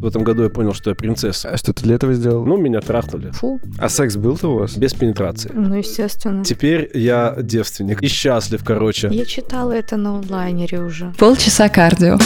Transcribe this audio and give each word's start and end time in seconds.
В 0.00 0.06
этом 0.06 0.24
году 0.24 0.44
я 0.44 0.48
понял, 0.48 0.72
что 0.72 0.88
я 0.90 0.96
принцесса. 0.96 1.50
А 1.50 1.56
что 1.58 1.74
ты 1.74 1.82
для 1.82 1.96
этого 1.96 2.14
сделал? 2.14 2.46
Ну, 2.46 2.56
меня 2.56 2.80
трахнули. 2.80 3.32
Фу, 3.32 3.60
А 3.78 3.90
секс 3.90 4.16
был-то 4.16 4.48
у 4.48 4.58
вас? 4.58 4.74
Без 4.76 4.94
пенетрации. 4.94 5.50
ну 5.54 5.74
естественно. 5.74 6.42
Теперь 6.42 6.90
я 6.94 7.36
девственник 7.38 8.02
и 8.02 8.08
счастлив, 8.08 8.64
короче. 8.64 9.08
Я 9.12 9.26
читала 9.26 9.72
это 9.72 9.98
на 9.98 10.16
онлайнере 10.16 10.80
уже. 10.80 11.12
Полчаса 11.18 11.68
кардио. 11.68 12.16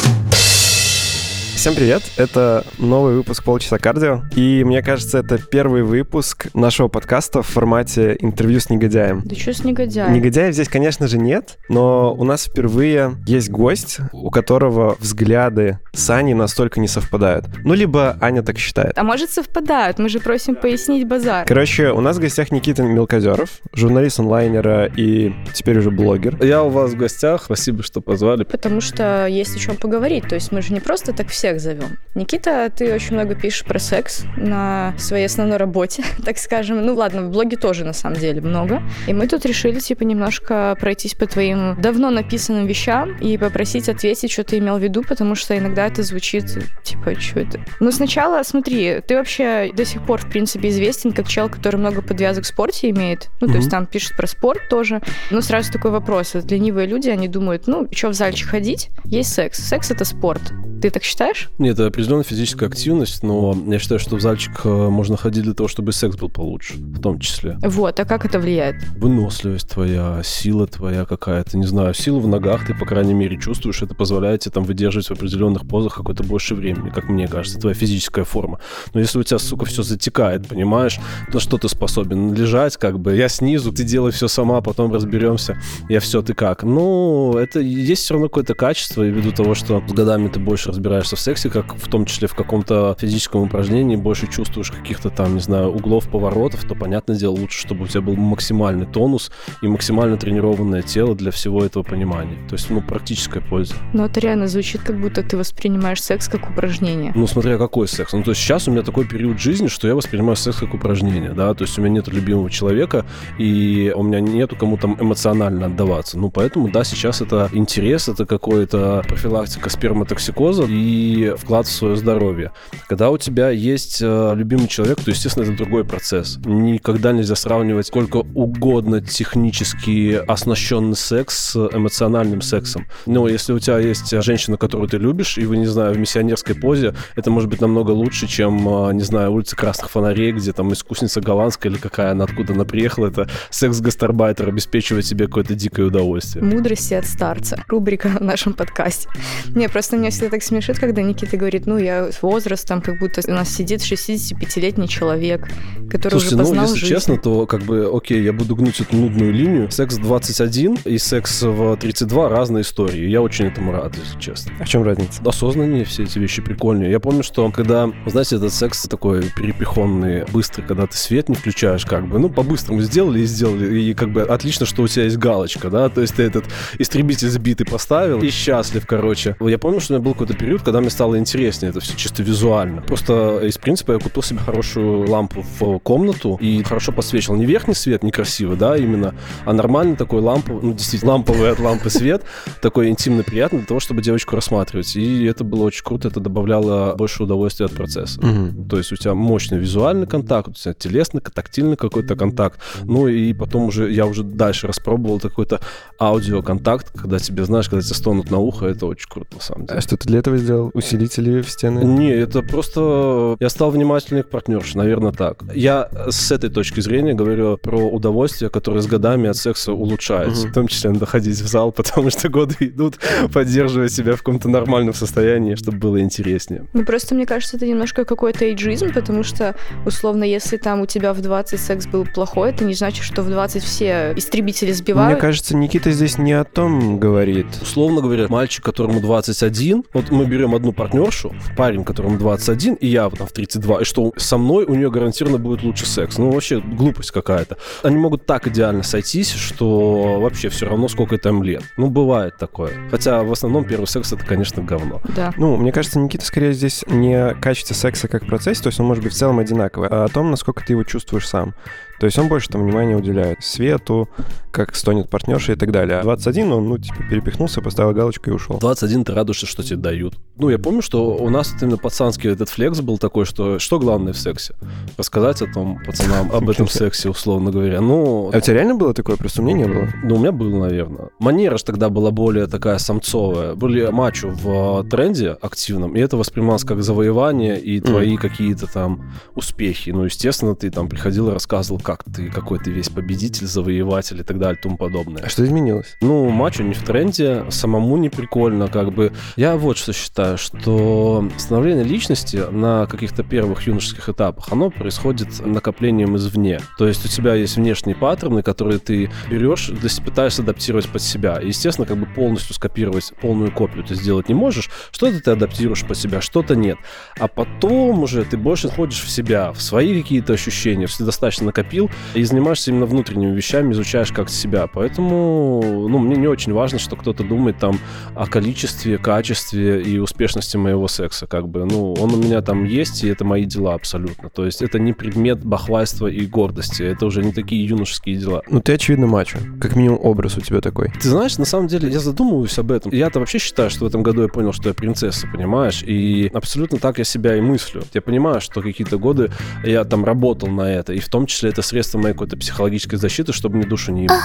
Всем 1.64 1.76
привет, 1.76 2.02
это 2.18 2.62
новый 2.76 3.14
выпуск 3.14 3.42
«Полчаса 3.42 3.78
кардио», 3.78 4.24
и 4.36 4.62
мне 4.64 4.82
кажется, 4.82 5.20
это 5.20 5.38
первый 5.38 5.82
выпуск 5.82 6.48
нашего 6.52 6.88
подкаста 6.88 7.40
в 7.40 7.46
формате 7.46 8.18
интервью 8.20 8.60
с 8.60 8.68
негодяем. 8.68 9.22
Да 9.24 9.34
что 9.34 9.54
с 9.54 9.64
негодяем? 9.64 10.12
Негодяев 10.12 10.52
здесь, 10.52 10.68
конечно 10.68 11.08
же, 11.08 11.16
нет, 11.16 11.56
но 11.70 12.12
у 12.12 12.22
нас 12.24 12.44
впервые 12.44 13.14
есть 13.26 13.48
гость, 13.48 14.00
у 14.12 14.28
которого 14.28 14.98
взгляды 15.00 15.78
с 15.94 16.10
Аней 16.10 16.34
настолько 16.34 16.80
не 16.80 16.86
совпадают. 16.86 17.46
Ну, 17.64 17.72
либо 17.72 18.18
Аня 18.20 18.42
так 18.42 18.58
считает. 18.58 18.98
А 18.98 19.02
может 19.02 19.30
совпадают? 19.30 19.98
Мы 19.98 20.10
же 20.10 20.20
просим 20.20 20.56
пояснить 20.56 21.08
базар. 21.08 21.46
Короче, 21.46 21.92
у 21.92 22.02
нас 22.02 22.18
в 22.18 22.20
гостях 22.20 22.52
Никита 22.52 22.82
Мелкозеров, 22.82 23.48
журналист 23.72 24.20
онлайнера 24.20 24.84
и 24.84 25.32
теперь 25.54 25.78
уже 25.78 25.90
блогер. 25.90 26.36
Я 26.44 26.62
у 26.62 26.68
вас 26.68 26.90
в 26.90 26.98
гостях. 26.98 27.44
Спасибо, 27.44 27.82
что 27.82 28.02
позвали. 28.02 28.44
Потому 28.44 28.82
что 28.82 29.26
есть 29.26 29.56
о 29.56 29.58
чем 29.58 29.76
поговорить. 29.76 30.28
То 30.28 30.34
есть 30.34 30.52
мы 30.52 30.60
же 30.60 30.74
не 30.74 30.80
просто 30.80 31.14
так 31.14 31.30
всех 31.58 31.60
зовем. 31.60 31.98
Никита, 32.14 32.70
ты 32.70 32.92
очень 32.94 33.14
много 33.14 33.34
пишешь 33.34 33.64
про 33.64 33.78
секс 33.78 34.24
на 34.36 34.94
своей 34.98 35.26
основной 35.26 35.56
работе, 35.56 36.04
так 36.24 36.38
скажем. 36.38 36.84
Ну 36.84 36.94
ладно, 36.94 37.22
в 37.22 37.30
блоге 37.30 37.56
тоже 37.56 37.84
на 37.84 37.92
самом 37.92 38.16
деле 38.18 38.40
много. 38.40 38.82
И 39.06 39.12
мы 39.12 39.26
тут 39.26 39.44
решили, 39.46 39.78
типа, 39.80 40.02
немножко 40.04 40.76
пройтись 40.80 41.14
по 41.14 41.26
твоим 41.26 41.80
давно 41.80 42.10
написанным 42.10 42.66
вещам 42.66 43.16
и 43.18 43.36
попросить 43.38 43.88
ответить, 43.88 44.30
что 44.30 44.44
ты 44.44 44.58
имел 44.58 44.78
в 44.78 44.82
виду, 44.82 45.02
потому 45.02 45.34
что 45.34 45.56
иногда 45.56 45.86
это 45.86 46.02
звучит, 46.02 46.46
типа, 46.82 47.18
что 47.20 47.40
это? 47.40 47.60
Ну, 47.80 47.90
сначала, 47.92 48.42
смотри, 48.42 49.00
ты 49.06 49.16
вообще 49.16 49.70
до 49.74 49.84
сих 49.84 50.04
пор, 50.06 50.20
в 50.20 50.28
принципе, 50.30 50.68
известен 50.68 51.12
как 51.12 51.28
чел, 51.28 51.48
который 51.48 51.76
много 51.76 52.02
подвязок 52.02 52.44
в 52.44 52.46
спорте 52.46 52.90
имеет. 52.90 53.28
Ну, 53.40 53.46
то 53.46 53.52
Мгм. 53.54 53.56
есть 53.56 53.70
там 53.70 53.86
пишет 53.86 54.16
про 54.16 54.26
спорт 54.26 54.60
тоже. 54.68 55.00
Но 55.30 55.40
сразу 55.40 55.72
такой 55.72 55.90
вопрос. 55.90 56.34
Вот 56.34 56.50
Ленивые 56.50 56.86
люди, 56.86 57.08
они 57.08 57.28
думают, 57.28 57.66
ну, 57.66 57.88
что 57.92 58.08
в 58.08 58.14
зальчик 58.14 58.48
ходить? 58.48 58.90
Есть 59.04 59.34
секс. 59.34 59.58
Секс— 59.58 59.90
это 59.92 60.04
спорт. 60.04 60.42
Ты 60.82 60.90
так 60.90 61.02
считаешь? 61.02 61.43
Нет, 61.58 61.74
это 61.74 61.86
определенная 61.86 62.24
физическая 62.24 62.68
активность, 62.68 63.22
но 63.22 63.56
я 63.66 63.78
считаю, 63.78 63.98
что 63.98 64.16
в 64.16 64.20
зальчик 64.20 64.60
э, 64.64 64.68
можно 64.68 65.16
ходить 65.16 65.44
для 65.44 65.54
того, 65.54 65.68
чтобы 65.68 65.92
секс 65.92 66.16
был 66.16 66.28
получше, 66.28 66.74
в 66.76 67.00
том 67.00 67.18
числе. 67.18 67.58
Вот, 67.62 67.98
а 68.00 68.04
как 68.04 68.24
это 68.24 68.38
влияет? 68.38 68.76
Выносливость 68.96 69.70
твоя, 69.70 70.20
сила 70.24 70.66
твоя 70.66 71.04
какая-то, 71.04 71.56
не 71.58 71.66
знаю, 71.66 71.94
силу 71.94 72.20
в 72.20 72.28
ногах 72.28 72.66
ты, 72.66 72.74
по 72.74 72.86
крайней 72.86 73.14
мере, 73.14 73.38
чувствуешь, 73.38 73.82
это 73.82 73.94
позволяет 73.94 74.40
тебе 74.42 74.52
там 74.52 74.64
выдерживать 74.64 75.08
в 75.08 75.12
определенных 75.12 75.66
позах 75.66 75.94
какое-то 75.94 76.22
больше 76.22 76.54
времени, 76.54 76.90
как 76.90 77.08
мне 77.08 77.28
кажется, 77.28 77.58
твоя 77.58 77.74
физическая 77.74 78.24
форма. 78.24 78.60
Но 78.92 79.00
если 79.00 79.18
у 79.18 79.22
тебя, 79.22 79.38
сука, 79.38 79.64
все 79.64 79.82
затекает, 79.82 80.48
понимаешь, 80.48 80.98
на 81.32 81.40
что 81.40 81.58
ты 81.58 81.68
способен? 81.68 82.34
Лежать, 82.34 82.76
как 82.76 82.98
бы, 82.98 83.14
я 83.14 83.28
снизу, 83.28 83.72
ты 83.72 83.84
делай 83.84 84.12
все 84.12 84.28
сама, 84.28 84.60
потом 84.60 84.92
разберемся, 84.92 85.58
я 85.88 86.00
все, 86.00 86.22
ты 86.22 86.34
как? 86.34 86.62
Ну, 86.62 87.36
это 87.36 87.60
есть 87.60 88.02
все 88.02 88.14
равно 88.14 88.28
какое-то 88.28 88.54
качество, 88.54 89.02
и 89.02 89.10
ввиду 89.10 89.32
того, 89.32 89.54
что 89.54 89.82
с 89.86 89.92
годами 89.92 90.28
ты 90.28 90.40
больше 90.40 90.70
разбираешься 90.70 91.16
в 91.16 91.20
сексе, 91.20 91.33
как 91.42 91.74
в 91.74 91.88
том 91.88 92.04
числе 92.04 92.28
в 92.28 92.34
каком-то 92.34 92.96
физическом 92.98 93.42
упражнении, 93.42 93.96
больше 93.96 94.26
чувствуешь 94.26 94.70
каких-то 94.70 95.10
там, 95.10 95.34
не 95.34 95.40
знаю, 95.40 95.70
углов, 95.70 96.08
поворотов, 96.08 96.64
то, 96.64 96.74
понятное 96.74 97.16
дело, 97.16 97.32
лучше, 97.32 97.58
чтобы 97.60 97.84
у 97.84 97.86
тебя 97.86 98.00
был 98.00 98.16
максимальный 98.16 98.86
тонус 98.86 99.30
и 99.62 99.68
максимально 99.68 100.16
тренированное 100.16 100.82
тело 100.82 101.14
для 101.14 101.30
всего 101.30 101.64
этого 101.64 101.82
понимания. 101.82 102.36
То 102.48 102.54
есть, 102.54 102.70
ну, 102.70 102.80
практическая 102.80 103.40
польза. 103.40 103.74
Ну, 103.92 104.04
это 104.04 104.20
реально 104.20 104.46
звучит, 104.46 104.82
как 104.82 105.00
будто 105.00 105.22
ты 105.22 105.36
воспринимаешь 105.36 106.02
секс 106.02 106.28
как 106.28 106.50
упражнение. 106.50 107.12
Ну, 107.14 107.26
смотря 107.26 107.58
какой 107.58 107.88
секс. 107.88 108.12
Ну, 108.12 108.22
то 108.22 108.30
есть 108.30 108.40
сейчас 108.40 108.68
у 108.68 108.70
меня 108.70 108.82
такой 108.82 109.06
период 109.06 109.38
жизни, 109.38 109.68
что 109.68 109.88
я 109.88 109.94
воспринимаю 109.94 110.36
секс 110.36 110.58
как 110.58 110.74
упражнение, 110.74 111.30
да, 111.30 111.54
то 111.54 111.64
есть 111.64 111.78
у 111.78 111.82
меня 111.82 111.94
нет 111.94 112.08
любимого 112.08 112.50
человека, 112.50 113.04
и 113.38 113.92
у 113.94 114.02
меня 114.02 114.20
нету 114.20 114.56
кому 114.56 114.76
там 114.76 114.96
эмоционально 115.00 115.66
отдаваться. 115.66 116.18
Ну, 116.18 116.30
поэтому, 116.30 116.70
да, 116.70 116.84
сейчас 116.84 117.20
это 117.20 117.48
интерес, 117.52 118.08
это 118.08 118.26
какое-то 118.26 119.02
профилактика 119.06 119.70
сперматоксикоза 119.70 120.64
и 120.64 121.13
вклад 121.36 121.66
в 121.66 121.70
свое 121.70 121.96
здоровье. 121.96 122.52
Когда 122.88 123.10
у 123.10 123.18
тебя 123.18 123.50
есть 123.50 123.98
э, 124.02 124.32
любимый 124.34 124.68
человек, 124.68 125.00
то, 125.00 125.10
естественно, 125.10 125.44
это 125.44 125.56
другой 125.56 125.84
процесс. 125.84 126.38
Никогда 126.44 127.12
нельзя 127.12 127.34
сравнивать 127.34 127.86
сколько 127.86 128.18
угодно 128.18 129.00
технически 129.00 130.20
оснащенный 130.26 130.96
секс 130.96 131.50
с 131.50 131.56
эмоциональным 131.56 132.40
сексом. 132.42 132.86
Но 133.06 133.28
если 133.28 133.52
у 133.52 133.58
тебя 133.58 133.78
есть 133.78 134.10
женщина, 134.22 134.56
которую 134.56 134.88
ты 134.88 134.98
любишь, 134.98 135.38
и 135.38 135.46
вы, 135.46 135.56
не 135.56 135.66
знаю, 135.66 135.94
в 135.94 135.98
миссионерской 135.98 136.54
позе, 136.54 136.94
это 137.16 137.30
может 137.30 137.48
быть 137.48 137.60
намного 137.60 137.90
лучше, 137.90 138.26
чем, 138.26 138.68
а, 138.68 138.90
не 138.92 139.02
знаю, 139.02 139.32
улица 139.32 139.56
Красных 139.56 139.90
Фонарей, 139.90 140.32
где 140.32 140.52
там 140.52 140.72
искусница 140.72 141.20
голландская 141.20 141.70
или 141.70 141.78
какая 141.78 142.12
она, 142.12 142.24
откуда 142.24 142.52
она 142.52 142.64
приехала, 142.64 143.08
это 143.08 143.28
секс-гастарбайтер 143.50 144.48
обеспечивает 144.48 145.06
себе 145.06 145.26
какое-то 145.26 145.54
дикое 145.54 145.86
удовольствие. 145.86 146.44
Мудрости 146.44 146.94
от 146.94 147.06
старца. 147.06 147.62
Рубрика 147.68 148.08
в 148.08 148.20
нашем 148.20 148.54
подкасте. 148.54 149.08
Не, 149.54 149.68
просто 149.68 149.96
меня 149.96 150.10
всегда 150.10 150.30
так 150.30 150.42
смешит, 150.42 150.78
когда 150.78 151.02
Никита 151.08 151.36
говорит, 151.36 151.66
ну, 151.66 151.78
я 151.78 152.10
с 152.10 152.22
возрастом, 152.22 152.80
как 152.80 152.98
будто 152.98 153.20
у 153.26 153.30
нас 153.32 153.50
сидит 153.50 153.80
65-летний 153.80 154.88
человек, 154.88 155.48
который 155.90 156.12
Слушайте, 156.12 156.34
уже 156.34 156.36
ну, 156.36 156.42
познал 156.44 156.64
если 156.64 156.78
жизнь. 156.78 156.94
честно, 156.94 157.18
то 157.18 157.46
как 157.46 157.62
бы, 157.62 157.90
окей, 157.92 158.22
я 158.22 158.32
буду 158.32 158.56
гнуть 158.56 158.80
эту 158.80 158.96
нудную 158.96 159.32
линию. 159.32 159.70
Секс 159.70 159.96
в 159.96 160.02
21 160.02 160.78
и 160.84 160.98
секс 160.98 161.42
в 161.42 161.76
32 161.76 162.28
разные 162.28 162.62
истории. 162.62 163.08
Я 163.08 163.22
очень 163.22 163.46
этому 163.46 163.72
рад, 163.72 163.94
если 163.96 164.18
честно. 164.18 164.52
А 164.60 164.64
в 164.64 164.68
чем 164.68 164.82
разница? 164.82 165.22
осознаннее 165.24 165.84
все 165.84 166.04
эти 166.04 166.18
вещи 166.18 166.42
прикольнее. 166.42 166.90
Я 166.90 167.00
помню, 167.00 167.22
что 167.22 167.50
когда, 167.50 167.90
знаете, 168.06 168.36
этот 168.36 168.52
секс 168.52 168.82
такой 168.84 169.24
перепихонный, 169.36 170.24
быстрый, 170.32 170.62
когда 170.62 170.86
ты 170.86 170.96
свет 170.96 171.28
не 171.28 171.34
включаешь, 171.34 171.84
как 171.84 172.08
бы, 172.08 172.18
ну, 172.18 172.28
по-быстрому 172.28 172.80
сделали 172.80 173.20
и 173.20 173.24
сделали, 173.24 173.80
и 173.80 173.94
как 173.94 174.10
бы 174.10 174.22
отлично, 174.22 174.66
что 174.66 174.82
у 174.82 174.88
тебя 174.88 175.04
есть 175.04 175.16
галочка, 175.16 175.70
да, 175.70 175.88
то 175.88 176.00
есть 176.00 176.14
ты 176.14 176.22
этот 176.22 176.44
истребитель 176.78 177.28
сбитый 177.28 177.66
поставил 177.66 178.20
и 178.20 178.30
счастлив, 178.30 178.86
короче. 178.86 179.36
Я 179.40 179.58
помню, 179.58 179.80
что 179.80 179.94
у 179.94 179.96
меня 179.96 180.04
был 180.04 180.12
какой-то 180.12 180.34
период, 180.34 180.62
когда 180.62 180.80
мне 180.80 180.90
стало 180.94 181.18
интереснее 181.18 181.70
это 181.70 181.80
все 181.80 181.96
чисто 181.96 182.22
визуально. 182.22 182.80
Просто 182.82 183.40
из 183.40 183.58
принципа 183.58 183.92
я 183.92 183.98
купил 183.98 184.22
себе 184.22 184.38
хорошую 184.38 185.08
лампу 185.10 185.44
в 185.58 185.78
комнату 185.80 186.38
и 186.40 186.62
хорошо 186.62 186.92
подсвечивал. 186.92 187.36
Не 187.36 187.46
верхний 187.46 187.74
свет, 187.74 188.04
некрасивый, 188.04 188.56
да, 188.56 188.76
именно, 188.76 189.14
а 189.44 189.52
нормальный 189.52 189.96
такой 189.96 190.20
лампу, 190.20 190.60
ну, 190.62 190.72
действительно, 190.72 191.12
ламповый 191.12 191.50
от 191.50 191.58
лампы 191.58 191.90
свет, 191.90 192.22
такой 192.62 192.88
интимно 192.90 193.24
приятный 193.24 193.58
для 193.58 193.66
того, 193.66 193.80
чтобы 193.80 194.02
девочку 194.02 194.36
рассматривать. 194.36 194.94
И 194.94 195.24
это 195.24 195.42
было 195.42 195.64
очень 195.64 195.84
круто, 195.84 196.08
это 196.08 196.20
добавляло 196.20 196.94
больше 196.96 197.24
удовольствия 197.24 197.66
от 197.66 197.72
процесса. 197.72 198.24
Мгм. 198.24 198.68
То 198.68 198.78
есть 198.78 198.92
у 198.92 198.96
тебя 198.96 199.14
мощный 199.14 199.58
визуальный 199.58 200.06
контакт, 200.06 200.48
у 200.48 200.52
тебя 200.52 200.74
телесный, 200.74 201.20
тактильный 201.20 201.76
какой-то 201.76 202.14
контакт. 202.14 202.60
Ну 202.84 203.08
и 203.08 203.32
потом 203.34 203.64
уже 203.64 203.92
я 203.92 204.06
уже 204.06 204.22
дальше 204.22 204.68
распробовал 204.68 205.18
какой-то 205.18 205.60
аудиоконтакт, 206.00 206.96
когда 206.96 207.18
тебе, 207.18 207.44
знаешь, 207.44 207.68
когда 207.68 207.82
тебе 207.82 207.96
стонут 207.96 208.30
на 208.30 208.38
ухо, 208.38 208.66
это 208.66 208.86
очень 208.86 209.08
круто 209.08 209.34
на 209.34 209.40
самом 209.40 209.66
деле. 209.66 209.78
А 209.78 209.82
что 209.82 209.96
ты 209.96 210.06
для 210.08 210.20
этого 210.20 210.38
сделал? 210.38 210.70
Усилители 210.84 211.40
в 211.40 211.48
стены? 211.48 211.80
Не, 211.80 212.10
это 212.10 212.42
просто 212.42 213.36
я 213.40 213.48
стал 213.48 213.70
внимательнее 213.70 214.22
к 214.22 214.28
партнерше, 214.28 214.76
наверное, 214.76 215.12
так. 215.12 215.44
Я 215.54 215.88
с 216.10 216.30
этой 216.30 216.50
точки 216.50 216.80
зрения 216.80 217.14
говорю 217.14 217.56
про 217.56 217.78
удовольствие, 217.88 218.50
которое 218.50 218.80
с 218.80 218.86
годами 218.86 219.30
от 219.30 219.36
секса 219.36 219.72
улучшается. 219.72 220.42
Мгм. 220.42 220.50
В 220.50 220.54
том 220.54 220.68
числе 220.68 220.90
надо 220.90 221.06
ходить 221.06 221.40
в 221.40 221.46
зал, 221.46 221.72
потому 221.76 222.10
что 222.10 222.28
годы 222.28 222.56
идут, 222.60 222.98
поддерживая 223.32 223.88
себя 223.88 224.14
в 224.14 224.18
каком-то 224.18 224.48
нормальном 224.48 224.92
состоянии, 224.92 225.54
чтобы 225.54 225.78
было 225.78 226.00
интереснее. 226.00 226.66
Ну, 226.74 226.84
просто 226.84 227.14
мне 227.14 227.24
кажется, 227.24 227.56
это 227.56 227.66
немножко 227.66 228.04
какой-то 228.04 228.44
эйджизм, 228.44 228.92
потому 228.92 229.22
что, 229.22 229.54
условно, 229.86 230.24
если 230.24 230.58
там 230.58 230.82
у 230.82 230.86
тебя 230.86 231.14
в 231.14 231.22
20 231.22 231.58
секс 231.58 231.86
был 231.86 232.04
плохой, 232.04 232.50
это 232.50 232.64
не 232.64 232.74
значит, 232.74 233.04
что 233.04 233.22
в 233.22 233.30
20 233.30 233.62
все 233.62 234.12
истребители 234.16 234.66
Мне 234.66 234.74
сбивают. 234.74 235.20
кажется, 235.20 235.56
Никита 235.56 235.90
здесь 235.92 236.18
не 236.18 236.32
о 236.32 236.44
том 236.44 236.98
говорит. 236.98 237.46
Условно 237.62 238.02
говоря, 238.02 238.26
мальчик, 238.28 238.62
которому 238.62 239.00
21, 239.00 239.84
вот 239.94 240.10
мы 240.10 240.26
берем 240.26 240.54
одну 240.54 240.73
партнершу, 240.74 241.34
парень, 241.56 241.84
которому 241.84 242.18
21, 242.18 242.74
и 242.74 242.86
я 242.86 243.08
там 243.10 243.26
в 243.26 243.32
32, 243.32 243.80
и 243.80 243.84
что 243.84 244.12
со 244.16 244.38
мной 244.38 244.64
у 244.64 244.74
нее 244.74 244.90
гарантированно 244.90 245.38
будет 245.38 245.62
лучше 245.62 245.86
секс. 245.86 246.18
Ну, 246.18 246.30
вообще, 246.30 246.60
глупость 246.60 247.10
какая-то. 247.10 247.56
Они 247.82 247.96
могут 247.96 248.26
так 248.26 248.46
идеально 248.48 248.82
сойтись, 248.82 249.32
что 249.32 250.20
вообще 250.20 250.48
все 250.48 250.66
равно 250.66 250.88
сколько 250.88 251.18
там 251.18 251.42
лет. 251.42 251.62
Ну, 251.76 251.88
бывает 251.88 252.36
такое. 252.38 252.72
Хотя 252.90 253.22
в 253.22 253.32
основном 253.32 253.64
первый 253.64 253.86
секс 253.86 254.12
это, 254.12 254.24
конечно, 254.24 254.62
говно. 254.62 255.00
Да. 255.16 255.32
Ну, 255.36 255.56
мне 255.56 255.72
кажется, 255.72 255.98
Никита 255.98 256.24
скорее 256.24 256.52
здесь 256.52 256.84
не 256.88 257.14
о 257.14 257.34
качестве 257.34 257.76
секса 257.76 258.08
как 258.08 258.26
процессе, 258.26 258.62
то 258.62 258.68
есть 258.68 258.80
он 258.80 258.86
может 258.86 259.02
быть 259.02 259.12
в 259.12 259.16
целом 259.16 259.38
одинаковый, 259.38 259.88
а 259.90 260.04
о 260.04 260.08
том, 260.08 260.30
насколько 260.30 260.64
ты 260.64 260.72
его 260.72 260.84
чувствуешь 260.84 261.28
сам. 261.28 261.54
То 262.00 262.06
есть 262.06 262.18
он 262.18 262.28
больше 262.28 262.48
там 262.48 262.62
внимания 262.64 262.96
уделяет 262.96 263.42
свету, 263.42 264.08
как 264.50 264.74
стонет 264.76 265.10
партнерша 265.10 265.52
и 265.52 265.56
так 265.56 265.72
далее. 265.72 265.98
А 265.98 266.02
21 266.02 266.52
он, 266.52 266.68
ну, 266.68 266.78
типа, 266.78 267.02
перепихнулся, 267.10 267.60
поставил 267.60 267.92
галочку 267.92 268.30
и 268.30 268.32
ушел. 268.32 268.58
21 268.58 269.04
ты 269.04 269.12
радуешься, 269.12 269.46
что 269.46 269.62
тебе 269.62 269.76
дают. 269.76 270.14
Ну, 270.36 270.48
я 270.48 270.58
помню, 270.58 270.80
что 270.82 271.16
у 271.16 271.28
нас 271.28 271.54
именно 271.60 271.76
пацанский 271.76 272.30
этот 272.30 272.48
флекс 272.48 272.80
был 272.80 272.98
такой, 272.98 273.24
что 273.24 273.58
что 273.58 273.78
главное 273.78 274.12
в 274.12 274.18
сексе? 274.18 274.54
Рассказать 274.96 275.42
о 275.42 275.52
том 275.52 275.80
пацанам, 275.84 276.30
об 276.32 276.48
этом 276.50 276.68
сексе, 276.68 277.08
условно 277.08 277.50
говоря. 277.50 277.80
Ну, 277.80 278.30
А 278.32 278.38
у 278.38 278.40
тебя 278.40 278.54
реально 278.54 278.74
было 278.76 278.94
такое? 278.94 279.16
Просто 279.16 279.42
у 279.42 279.44
меня 279.44 279.66
не 279.66 279.72
было. 279.72 279.88
ну, 280.04 280.16
у 280.16 280.18
меня 280.18 280.32
было, 280.32 280.66
наверное. 280.66 281.08
Манера 281.18 281.56
же 281.56 281.64
тогда 281.64 281.88
была 281.88 282.10
более 282.10 282.46
такая 282.46 282.78
самцовая. 282.78 283.54
Были 283.54 283.86
матчи 283.90 284.26
в 284.26 284.82
э, 284.84 284.88
тренде 284.88 285.30
активном, 285.30 285.96
и 285.96 286.00
это 286.00 286.16
воспринималось 286.16 286.64
как 286.64 286.82
завоевание 286.82 287.60
и 287.60 287.80
твои 287.80 288.16
какие-то 288.16 288.66
там 288.66 289.10
успехи. 289.34 289.90
Ну, 289.90 290.04
естественно, 290.04 290.54
ты 290.54 290.70
там 290.70 290.88
приходил 290.88 291.28
и 291.28 291.32
рассказывал, 291.32 291.80
как 291.84 292.02
ты, 292.02 292.30
какой 292.30 292.58
ты 292.58 292.70
весь 292.70 292.88
победитель, 292.88 293.46
завоеватель 293.46 294.18
и 294.18 294.24
так 294.24 294.38
далее, 294.38 294.56
и 294.58 294.62
тому 294.62 294.76
подобное. 294.76 295.22
А 295.22 295.28
что 295.28 295.44
изменилось? 295.44 295.96
Ну, 296.00 296.28
матч 296.30 296.58
не 296.58 296.74
в 296.74 296.82
тренде, 296.82 297.44
самому 297.50 297.96
не 297.98 298.08
прикольно, 298.08 298.68
как 298.68 298.92
бы. 298.92 299.12
Я 299.36 299.56
вот 299.56 299.76
что 299.76 299.92
считаю, 299.92 300.38
что 300.38 301.28
становление 301.36 301.84
личности 301.84 302.42
на 302.50 302.86
каких-то 302.86 303.22
первых 303.22 303.66
юношеских 303.66 304.08
этапах, 304.08 304.48
оно 304.50 304.70
происходит 304.70 305.44
накоплением 305.44 306.16
извне. 306.16 306.60
То 306.78 306.88
есть 306.88 307.04
у 307.04 307.08
тебя 307.08 307.34
есть 307.34 307.56
внешние 307.56 307.94
паттерны, 307.94 308.42
которые 308.42 308.78
ты 308.78 309.10
берешь, 309.30 309.66
то 309.66 309.76
есть 309.82 310.02
пытаешься 310.02 310.42
адаптировать 310.42 310.88
под 310.88 311.02
себя. 311.02 311.36
И, 311.36 311.48
естественно, 311.48 311.86
как 311.86 311.98
бы 311.98 312.06
полностью 312.06 312.54
скопировать, 312.54 313.12
полную 313.20 313.52
копию 313.52 313.84
ты 313.84 313.94
сделать 313.94 314.28
не 314.28 314.34
можешь. 314.34 314.70
Что-то 314.90 315.22
ты 315.22 315.30
адаптируешь 315.30 315.84
под 315.84 315.98
себя, 315.98 316.20
что-то 316.22 316.56
нет. 316.56 316.78
А 317.18 317.28
потом 317.28 318.02
уже 318.02 318.24
ты 318.24 318.38
больше 318.38 318.68
входишь 318.68 319.02
в 319.02 319.10
себя, 319.10 319.52
в 319.52 319.60
свои 319.60 320.00
какие-то 320.00 320.32
ощущения, 320.32 320.86
ты 320.86 321.04
достаточно 321.04 321.44
накопил, 321.74 321.90
и 322.14 322.22
занимаешься 322.22 322.70
именно 322.70 322.86
внутренними 322.86 323.34
вещами, 323.34 323.72
изучаешь 323.72 324.12
как 324.12 324.28
себя. 324.28 324.66
Поэтому, 324.66 325.86
ну, 325.88 325.98
мне 325.98 326.16
не 326.16 326.26
очень 326.26 326.52
важно, 326.52 326.78
что 326.78 326.96
кто-то 326.96 327.24
думает 327.24 327.58
там 327.58 327.78
о 328.14 328.26
количестве, 328.26 328.98
качестве 328.98 329.82
и 329.82 329.98
успешности 329.98 330.56
моего 330.56 330.88
секса, 330.88 331.26
как 331.26 331.48
бы. 331.48 331.64
Ну, 331.64 331.94
он 331.94 332.12
у 332.12 332.16
меня 332.16 332.40
там 332.40 332.64
есть, 332.64 333.04
и 333.04 333.08
это 333.08 333.24
мои 333.24 333.44
дела 333.44 333.74
абсолютно. 333.74 334.30
То 334.30 334.44
есть 334.44 334.62
это 334.62 334.78
не 334.78 334.92
предмет 334.92 335.44
бахвальства 335.44 336.06
и 336.06 336.26
гордости, 336.26 336.82
это 336.82 337.06
уже 337.06 337.22
не 337.22 337.32
такие 337.32 337.64
юношеские 337.66 338.16
дела. 338.16 338.42
Ну, 338.48 338.60
ты, 338.60 338.74
очевидно, 338.74 339.06
мачо. 339.06 339.38
Как 339.60 339.76
минимум, 339.76 339.98
образ 340.02 340.36
у 340.36 340.40
тебя 340.40 340.60
такой. 340.60 340.90
Ты 341.00 341.08
знаешь, 341.08 341.38
на 341.38 341.44
самом 341.44 341.68
деле, 341.68 341.88
я 341.90 342.00
задумываюсь 342.00 342.58
об 342.58 342.70
этом. 342.70 342.92
Я-то 342.92 343.20
вообще 343.20 343.38
считаю, 343.38 343.70
что 343.70 343.84
в 343.84 343.88
этом 343.88 344.02
году 344.02 344.22
я 344.22 344.28
понял, 344.28 344.52
что 344.52 344.68
я 344.68 344.74
принцесса, 344.74 345.26
понимаешь? 345.32 345.82
И 345.82 346.30
абсолютно 346.32 346.78
так 346.78 346.98
я 346.98 347.04
себя 347.04 347.36
и 347.36 347.40
мыслю. 347.40 347.82
Я 347.92 348.02
понимаю, 348.02 348.40
что 348.40 348.60
какие-то 348.62 348.98
годы 348.98 349.30
я 349.64 349.84
там 349.84 350.04
работал 350.04 350.48
на 350.48 350.72
это, 350.72 350.92
и 350.92 351.00
в 351.00 351.08
том 351.08 351.26
числе 351.26 351.50
это 351.50 351.62
средство 351.64 351.98
моей 351.98 352.12
какой-то 352.14 352.36
психологической 352.36 352.98
защиты, 352.98 353.32
чтобы 353.32 353.56
мне 353.56 353.66
душу 353.66 353.92
не 353.92 354.04
ебало. 354.04 354.20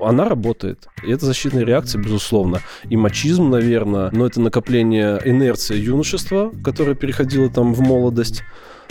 Она 0.00 0.28
работает. 0.28 0.88
И 1.04 1.10
это 1.10 1.26
защитная 1.26 1.64
реакция, 1.64 2.02
безусловно. 2.02 2.60
И 2.88 2.96
мачизм, 2.96 3.50
наверное, 3.50 4.10
но 4.12 4.26
это 4.26 4.40
накопление 4.40 5.20
инерции 5.24 5.76
юношества, 5.76 6.52
которое 6.64 6.94
переходило 6.94 7.48
там 7.50 7.74
в 7.74 7.80
молодость. 7.80 8.42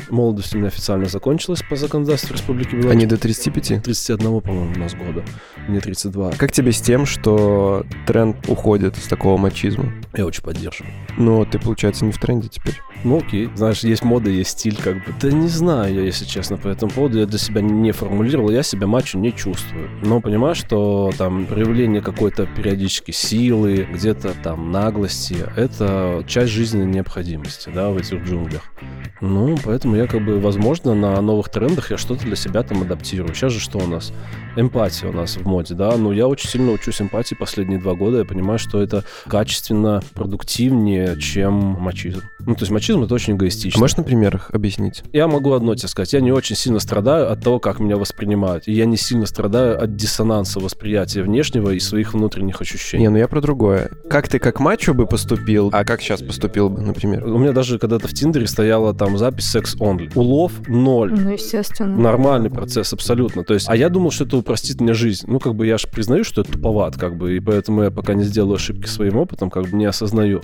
Молодость 0.09 0.55
у 0.55 0.59
меня 0.59 0.67
официально 0.67 1.07
закончилась 1.07 1.63
по 1.67 1.75
законодательству 1.75 2.35
Республики 2.35 2.75
Беларусь. 2.75 2.91
Они 2.91 3.05
до 3.05 3.17
35? 3.17 3.83
31, 3.83 4.41
по-моему, 4.41 4.73
у 4.73 4.79
нас 4.79 4.93
года. 4.93 5.23
Мне 5.67 5.79
32. 5.79 6.33
Как 6.37 6.51
тебе 6.51 6.71
с 6.71 6.79
тем, 6.79 7.05
что 7.05 7.85
тренд 8.05 8.37
уходит 8.47 8.95
с 8.95 9.07
такого 9.07 9.37
мачизма? 9.37 9.91
Я 10.15 10.25
очень 10.25 10.43
поддерживаю. 10.43 10.93
Ну, 11.17 11.45
ты, 11.45 11.59
получается, 11.59 12.05
не 12.05 12.11
в 12.11 12.19
тренде 12.19 12.47
теперь. 12.47 12.79
Ну 13.07 13.19
окей, 13.19 13.49
знаешь, 13.55 13.85
есть 13.85 14.03
мода, 14.03 14.29
есть 14.29 14.49
стиль, 14.49 14.75
как 14.75 14.95
бы. 14.95 15.13
Да 15.21 15.31
не 15.31 15.47
знаю 15.47 15.95
я, 15.95 16.01
если 16.01 16.25
честно, 16.25 16.57
по 16.57 16.67
этому 16.67 16.91
поводу. 16.91 17.19
Я 17.19 17.25
для 17.25 17.39
себя 17.39 17.61
не 17.61 17.93
формулировал, 17.93 18.49
я 18.49 18.63
себя 18.63 18.85
мачо 18.85 19.17
не 19.17 19.31
чувствую. 19.31 19.89
Но 20.03 20.19
понимаю, 20.19 20.55
что 20.55 21.11
там 21.17 21.45
проявление 21.45 22.01
какой-то 22.01 22.45
периодически 22.47 23.11
силы, 23.11 23.87
где-то 23.89 24.33
там 24.43 24.73
наглости, 24.73 25.37
это 25.55 26.21
часть 26.27 26.51
жизненной 26.51 26.87
необходимости, 26.87 27.71
да, 27.73 27.91
в 27.91 27.97
этих 27.97 28.25
джунглях. 28.25 28.63
Ну, 29.21 29.57
поэтому 29.63 29.95
я 29.95 30.05
как 30.05 30.25
бы, 30.25 30.41
возможно, 30.41 30.93
на 30.93 31.21
новых 31.21 31.47
трендах 31.47 31.91
я 31.91 31.97
что-то 31.97 32.25
для 32.25 32.35
себя 32.35 32.61
там 32.63 32.81
адаптирую. 32.81 33.33
Сейчас 33.33 33.53
же 33.53 33.61
что 33.61 33.77
у 33.77 33.87
нас? 33.87 34.11
Эмпатия 34.57 35.07
у 35.07 35.13
нас 35.13 35.37
в 35.37 35.47
моде, 35.47 35.75
да. 35.75 35.95
Ну, 35.95 36.11
я 36.11 36.27
очень 36.27 36.49
сильно 36.49 36.71
учусь 36.71 36.99
эмпатии 36.99 37.35
последние 37.35 37.79
два 37.79 37.93
года. 37.93 38.17
Я 38.17 38.25
понимаю, 38.25 38.59
что 38.59 38.81
это 38.81 39.05
качественно 39.27 40.03
продуктивнее, 40.13 41.17
чем 41.19 41.53
мачизм. 41.53 42.23
Ну, 42.39 42.53
то 42.55 42.61
есть 42.61 42.71
мачизм 42.71 42.96
это 43.03 43.13
очень 43.15 43.33
А 43.33 43.37
эгоистично. 43.37 43.79
можешь 43.79 43.97
на 43.97 44.03
примерах 44.03 44.49
объяснить? 44.51 45.03
Я 45.13 45.27
могу 45.27 45.53
одно 45.53 45.75
тебе 45.75 45.87
сказать. 45.87 46.13
Я 46.13 46.21
не 46.21 46.31
очень 46.31 46.55
сильно 46.55 46.79
страдаю 46.79 47.31
от 47.31 47.41
того, 47.43 47.59
как 47.59 47.79
меня 47.79 47.97
воспринимают. 47.97 48.67
И 48.67 48.73
я 48.73 48.85
не 48.85 48.97
сильно 48.97 49.25
страдаю 49.25 49.81
от 49.81 49.95
диссонанса 49.95 50.59
восприятия 50.59 51.21
внешнего 51.23 51.71
и 51.71 51.79
своих 51.79 52.13
внутренних 52.13 52.61
ощущений. 52.61 53.03
Не, 53.03 53.09
ну 53.09 53.17
я 53.17 53.27
про 53.27 53.41
другое. 53.41 53.89
Как 54.09 54.27
ты 54.27 54.39
как 54.39 54.59
мачо 54.59 54.93
бы 54.93 55.05
поступил, 55.05 55.69
а 55.73 55.83
как 55.83 56.01
сейчас 56.01 56.21
поступил 56.21 56.69
бы, 56.69 56.81
например? 56.81 57.25
У 57.25 57.37
меня 57.37 57.51
даже 57.51 57.79
когда-то 57.79 58.07
в 58.07 58.13
Тиндере 58.13 58.47
стояла 58.47 58.93
там 58.93 59.17
запись 59.17 59.49
секс 59.49 59.75
only. 59.75 60.11
Улов 60.15 60.51
ноль. 60.67 61.13
Ну, 61.13 61.31
естественно. 61.31 61.95
Нормальный 61.97 62.49
процесс, 62.49 62.93
абсолютно. 62.93 63.43
То 63.43 63.53
есть, 63.53 63.67
а 63.69 63.75
я 63.75 63.89
думал, 63.89 64.11
что 64.11 64.23
это 64.25 64.37
упростит 64.37 64.81
мне 64.81 64.93
жизнь. 64.93 65.25
Ну, 65.27 65.39
как 65.39 65.55
бы 65.55 65.65
я 65.67 65.77
же 65.77 65.87
признаю, 65.87 66.23
что 66.23 66.41
это 66.41 66.53
туповат, 66.53 66.95
как 66.97 67.17
бы, 67.17 67.35
и 67.35 67.39
поэтому 67.39 67.83
я 67.83 67.91
пока 67.91 68.13
не 68.13 68.23
сделаю 68.23 68.55
ошибки 68.55 68.87
своим 68.87 69.17
опытом, 69.17 69.49
как 69.49 69.67
бы 69.69 69.77
не 69.77 69.85
осознаю. 69.85 70.41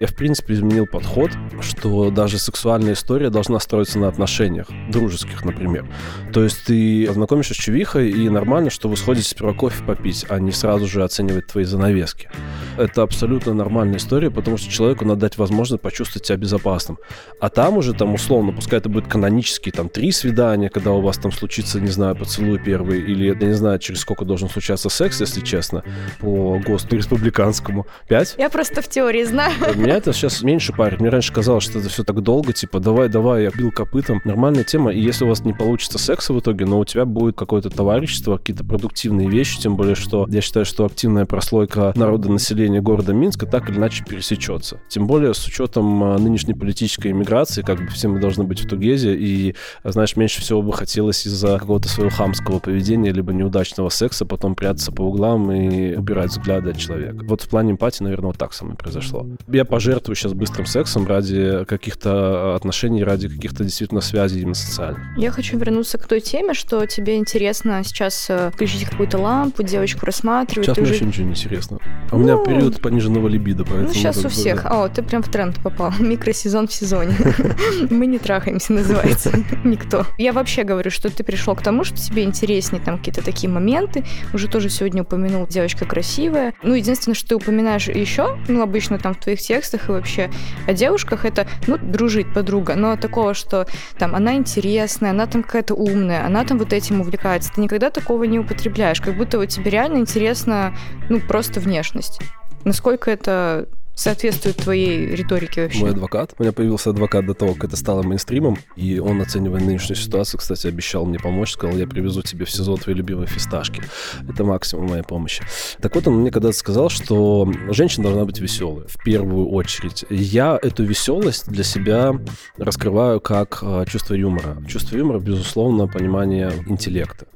Я, 0.00 0.06
в 0.06 0.14
принципе, 0.14 0.54
изменил 0.54 0.86
подход, 0.86 1.30
что 1.60 2.10
даже 2.10 2.38
сексуальная 2.38 2.94
история 2.94 3.30
должна 3.30 3.60
строиться 3.60 3.98
на 3.98 4.08
отношениях, 4.08 4.66
дружеских, 4.90 5.44
например. 5.44 5.86
То 6.32 6.42
есть 6.42 6.64
ты 6.64 7.10
знакомишься 7.12 7.54
с 7.54 7.56
чувихой, 7.56 8.10
и 8.10 8.28
нормально, 8.28 8.70
что 8.70 8.88
вы 8.88 8.96
сходите 8.96 9.28
сперва 9.28 9.52
кофе 9.52 9.84
попить, 9.84 10.26
а 10.28 10.38
не 10.40 10.52
сразу 10.52 10.86
же 10.86 11.04
оценивать 11.04 11.46
твои 11.46 11.64
занавески. 11.64 12.28
Это 12.76 13.02
абсолютно 13.02 13.54
нормальная 13.54 13.98
история, 13.98 14.30
потому 14.30 14.56
что 14.56 14.70
человеку 14.70 15.04
надо 15.04 15.22
дать 15.22 15.38
возможность 15.38 15.82
почувствовать 15.82 16.26
себя 16.26 16.36
безопасным. 16.36 16.98
А 17.40 17.48
там 17.48 17.76
уже, 17.76 17.92
там, 17.92 18.14
условно, 18.14 18.52
пускай 18.52 18.78
это 18.78 18.88
будет 18.88 19.06
канонические, 19.06 19.72
там, 19.72 19.88
три 19.88 20.10
свидания, 20.12 20.68
когда 20.68 20.92
у 20.92 21.00
вас 21.00 21.18
там 21.18 21.30
случится, 21.30 21.80
не 21.80 21.88
знаю, 21.88 22.16
поцелуй 22.16 22.58
первый, 22.58 23.00
или, 23.00 23.26
я 23.26 23.34
не 23.34 23.54
знаю, 23.54 23.78
через 23.78 24.00
сколько 24.00 24.24
должен 24.24 24.48
случаться 24.48 24.88
секс, 24.88 25.20
если 25.20 25.40
честно, 25.40 25.84
по 26.20 26.58
ГОСТу 26.58 26.96
республиканскому. 26.96 27.86
Пять? 28.08 28.34
Я 28.38 28.50
просто 28.50 28.82
в 28.82 28.88
теории 28.88 29.24
знаю. 29.24 29.52
Меня 29.84 29.96
это 29.96 30.14
сейчас 30.14 30.42
меньше 30.42 30.72
парит. 30.72 30.98
Мне 30.98 31.10
раньше 31.10 31.30
казалось, 31.30 31.64
что 31.64 31.78
это 31.78 31.90
все 31.90 32.04
так 32.04 32.22
долго, 32.22 32.54
типа, 32.54 32.80
давай, 32.80 33.10
давай, 33.10 33.42
я 33.42 33.50
бил 33.50 33.70
копытом. 33.70 34.22
Нормальная 34.24 34.64
тема, 34.64 34.90
и 34.90 34.98
если 34.98 35.26
у 35.26 35.28
вас 35.28 35.44
не 35.44 35.52
получится 35.52 35.98
секса 35.98 36.32
в 36.32 36.40
итоге, 36.40 36.64
но 36.64 36.78
у 36.78 36.86
тебя 36.86 37.04
будет 37.04 37.36
какое-то 37.36 37.68
товарищество, 37.68 38.38
какие-то 38.38 38.64
продуктивные 38.64 39.28
вещи, 39.28 39.60
тем 39.60 39.76
более, 39.76 39.94
что 39.94 40.24
я 40.30 40.40
считаю, 40.40 40.64
что 40.64 40.86
активная 40.86 41.26
прослойка 41.26 41.92
народа 41.96 42.32
населения 42.32 42.80
города 42.80 43.12
Минска 43.12 43.44
так 43.44 43.68
или 43.68 43.76
иначе 43.76 44.06
пересечется. 44.08 44.80
Тем 44.88 45.06
более 45.06 45.34
с 45.34 45.46
учетом 45.46 46.02
а, 46.02 46.18
нынешней 46.18 46.54
политической 46.54 47.10
иммиграции, 47.10 47.60
как 47.60 47.80
бы 47.80 47.88
все 47.88 48.08
мы 48.08 48.20
должны 48.20 48.44
быть 48.44 48.60
в 48.60 48.66
Тугезе, 48.66 49.14
и, 49.14 49.54
знаешь, 49.84 50.16
меньше 50.16 50.40
всего 50.40 50.62
бы 50.62 50.72
хотелось 50.72 51.26
из-за 51.26 51.58
какого-то 51.58 51.90
своего 51.90 52.10
хамского 52.10 52.58
поведения, 52.58 53.12
либо 53.12 53.34
неудачного 53.34 53.90
секса 53.90 54.24
потом 54.24 54.54
прятаться 54.54 54.92
по 54.92 55.02
углам 55.02 55.52
и 55.52 55.94
убирать 55.94 56.30
взгляды 56.30 56.70
от 56.70 56.78
человека. 56.78 57.22
Вот 57.28 57.42
в 57.42 57.50
плане 57.50 57.72
эмпатии, 57.72 58.02
наверное, 58.02 58.28
вот 58.28 58.38
так 58.38 58.54
со 58.54 58.64
мной 58.64 58.78
произошло. 58.78 59.26
Я 59.46 59.66
пожертвую 59.74 60.14
сейчас 60.14 60.32
быстрым 60.34 60.66
сексом 60.66 61.04
ради 61.06 61.64
каких-то 61.64 62.54
отношений, 62.54 63.02
ради 63.02 63.28
каких-то 63.28 63.64
действительно 63.64 64.00
связей 64.00 64.40
именно 64.42 64.54
социальных. 64.54 65.00
Я 65.16 65.32
хочу 65.32 65.58
вернуться 65.58 65.98
к 65.98 66.06
той 66.06 66.20
теме, 66.20 66.54
что 66.54 66.86
тебе 66.86 67.16
интересно 67.16 67.82
сейчас 67.84 68.26
э, 68.28 68.52
включить 68.54 68.84
какую-то 68.84 69.18
лампу, 69.18 69.64
девочку 69.64 70.06
рассматривать. 70.06 70.66
Сейчас 70.66 70.76
мне 70.76 70.84
уже- 70.84 70.92
вообще 70.92 71.04
ничего 71.06 71.24
не 71.26 71.32
интересно. 71.32 71.78
А 72.10 72.14
у 72.14 72.18
меня 72.20 72.36
Ну, 72.36 72.44
период 72.46 72.80
пониженного 72.80 73.26
либидо, 73.26 73.64
поэтому... 73.64 73.88
Ну, 73.88 73.94
сейчас 73.94 74.24
у 74.24 74.28
всех. 74.28 74.62
да. 74.62 74.84
О, 74.84 74.88
ты 74.88 75.02
прям 75.02 75.24
в 75.24 75.28
тренд 75.28 75.60
попал. 75.60 75.92
Микросезон 75.98 76.68
в 76.68 76.72
сезоне. 76.72 77.16
Мы 77.90 78.06
не 78.06 78.20
трахаемся, 78.20 78.72
называется. 78.74 79.32
Никто. 79.64 80.06
Я 80.18 80.32
вообще 80.32 80.62
говорю, 80.62 80.92
что 80.92 81.10
ты 81.10 81.24
пришел 81.24 81.56
к 81.56 81.62
тому, 81.62 81.82
что 81.82 81.96
тебе 81.96 82.22
интереснее 82.22 82.80
там 82.80 82.98
какие-то 82.98 83.24
такие 83.24 83.50
моменты. 83.50 84.04
Уже 84.32 84.46
тоже 84.46 84.68
сегодня 84.70 85.02
упомянул, 85.02 85.48
девочка 85.48 85.84
красивая. 85.84 86.54
Ну, 86.62 86.74
единственное, 86.74 87.16
что 87.16 87.30
ты 87.30 87.34
упоминаешь 87.34 87.88
еще, 87.88 88.38
ну, 88.46 88.62
обычно 88.62 88.98
там 89.00 89.14
в 89.14 89.18
твоих 89.18 89.40
текстах 89.40 89.63
и 89.72 89.92
вообще 89.92 90.30
о 90.66 90.72
девушках, 90.72 91.24
это, 91.24 91.46
ну, 91.66 91.78
дружить 91.78 92.32
подруга. 92.32 92.74
Но 92.74 92.96
такого, 92.96 93.34
что 93.34 93.66
там 93.98 94.14
она 94.14 94.34
интересная, 94.34 95.10
она 95.10 95.26
там 95.26 95.42
какая-то 95.42 95.74
умная, 95.74 96.26
она 96.26 96.44
там 96.44 96.58
вот 96.58 96.72
этим 96.72 97.00
увлекается. 97.00 97.52
Ты 97.54 97.60
никогда 97.60 97.90
такого 97.90 98.24
не 98.24 98.38
употребляешь. 98.38 99.00
Как 99.00 99.16
будто 99.16 99.38
вот 99.38 99.46
тебе 99.46 99.70
реально 99.70 99.98
интересна, 99.98 100.74
ну, 101.08 101.20
просто 101.20 101.60
внешность. 101.60 102.20
Насколько 102.64 103.10
это 103.10 103.68
соответствует 103.94 104.56
твоей 104.56 105.06
риторике 105.14 105.64
вообще? 105.64 105.80
Мой 105.80 105.90
адвокат. 105.90 106.34
У 106.38 106.42
меня 106.42 106.52
появился 106.52 106.90
адвокат 106.90 107.26
до 107.26 107.34
того, 107.34 107.54
как 107.54 107.64
это 107.64 107.76
стало 107.76 108.02
мейнстримом, 108.02 108.58
и 108.76 108.98
он, 108.98 109.20
оценивая 109.20 109.60
нынешнюю 109.60 109.96
ситуацию, 109.96 110.38
кстати, 110.40 110.66
обещал 110.66 111.04
мне 111.06 111.18
помочь, 111.18 111.52
сказал, 111.52 111.76
я 111.76 111.86
привезу 111.86 112.22
тебе 112.22 112.44
в 112.44 112.50
сезон 112.50 112.78
твои 112.78 112.94
любимые 112.94 113.26
фисташки. 113.26 113.82
Это 114.28 114.44
максимум 114.44 114.86
моей 114.86 115.02
помощи. 115.02 115.42
Так 115.80 115.94
вот, 115.94 116.06
он 116.08 116.20
мне 116.20 116.30
когда-то 116.30 116.56
сказал, 116.56 116.88
что 116.88 117.50
женщина 117.70 118.04
должна 118.04 118.24
быть 118.24 118.40
веселой, 118.40 118.86
в 118.88 119.02
первую 119.02 119.48
очередь. 119.48 120.04
Я 120.10 120.58
эту 120.60 120.84
веселость 120.84 121.48
для 121.48 121.64
себя 121.64 122.14
раскрываю 122.56 123.20
как 123.20 123.58
э, 123.62 123.84
чувство 123.88 124.14
юмора. 124.14 124.56
Чувство 124.68 124.96
юмора, 124.96 125.18
безусловно, 125.18 125.86
понимание 125.86 126.52
интеллекта. 126.66 127.26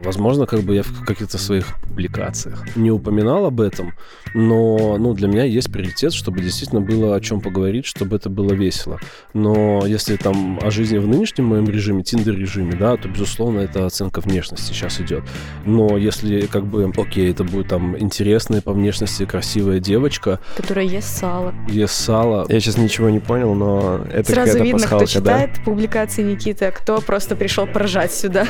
Возможно, 0.00 0.46
как 0.46 0.60
бы 0.60 0.76
я 0.76 0.82
в 0.82 1.04
каких-то 1.04 1.38
своих 1.38 1.80
публикациях 1.80 2.64
не 2.76 2.90
упоминал 2.90 3.46
об 3.46 3.60
этом, 3.60 3.94
но 4.32 4.96
ну, 4.96 5.12
для 5.14 5.26
меня 5.26 5.44
есть 5.44 5.72
приоритет, 5.72 6.12
чтобы 6.12 6.40
действительно 6.40 6.80
было 6.80 7.16
о 7.16 7.20
чем 7.20 7.40
поговорить, 7.40 7.84
чтобы 7.84 8.16
это 8.16 8.30
было 8.30 8.52
весело. 8.52 9.00
Но 9.34 9.84
если 9.86 10.16
там 10.16 10.60
о 10.62 10.70
жизни 10.70 10.98
в 10.98 11.08
нынешнем 11.08 11.46
моем 11.46 11.68
режиме, 11.68 12.04
тиндер-режиме, 12.04 12.76
да, 12.76 12.96
то, 12.96 13.08
безусловно, 13.08 13.60
это 13.60 13.86
оценка 13.86 14.20
внешности 14.20 14.72
сейчас 14.72 15.00
идет. 15.00 15.24
Но 15.64 15.96
если 15.96 16.42
как 16.42 16.66
бы, 16.66 16.92
окей, 16.96 17.30
это 17.30 17.42
будет 17.42 17.68
там 17.68 17.98
интересная 17.98 18.60
по 18.60 18.72
внешности 18.72 19.24
красивая 19.24 19.80
девочка. 19.80 20.38
Которая 20.56 20.84
ест 20.84 21.18
сало. 21.18 21.52
Ест 21.68 21.94
сало. 21.94 22.46
Я 22.48 22.60
сейчас 22.60 22.76
ничего 22.76 23.10
не 23.10 23.18
понял, 23.18 23.54
но 23.54 24.06
это 24.12 24.32
Сразу 24.32 24.62
видно, 24.62 24.78
пасхалка, 24.78 25.06
кто 25.06 25.12
читает 25.12 25.50
да? 25.56 25.62
публикации 25.64 26.22
Никиты, 26.22 26.66
а 26.66 26.70
кто 26.70 27.00
просто 27.00 27.34
пришел 27.34 27.66
поржать 27.66 28.12
сюда. 28.12 28.46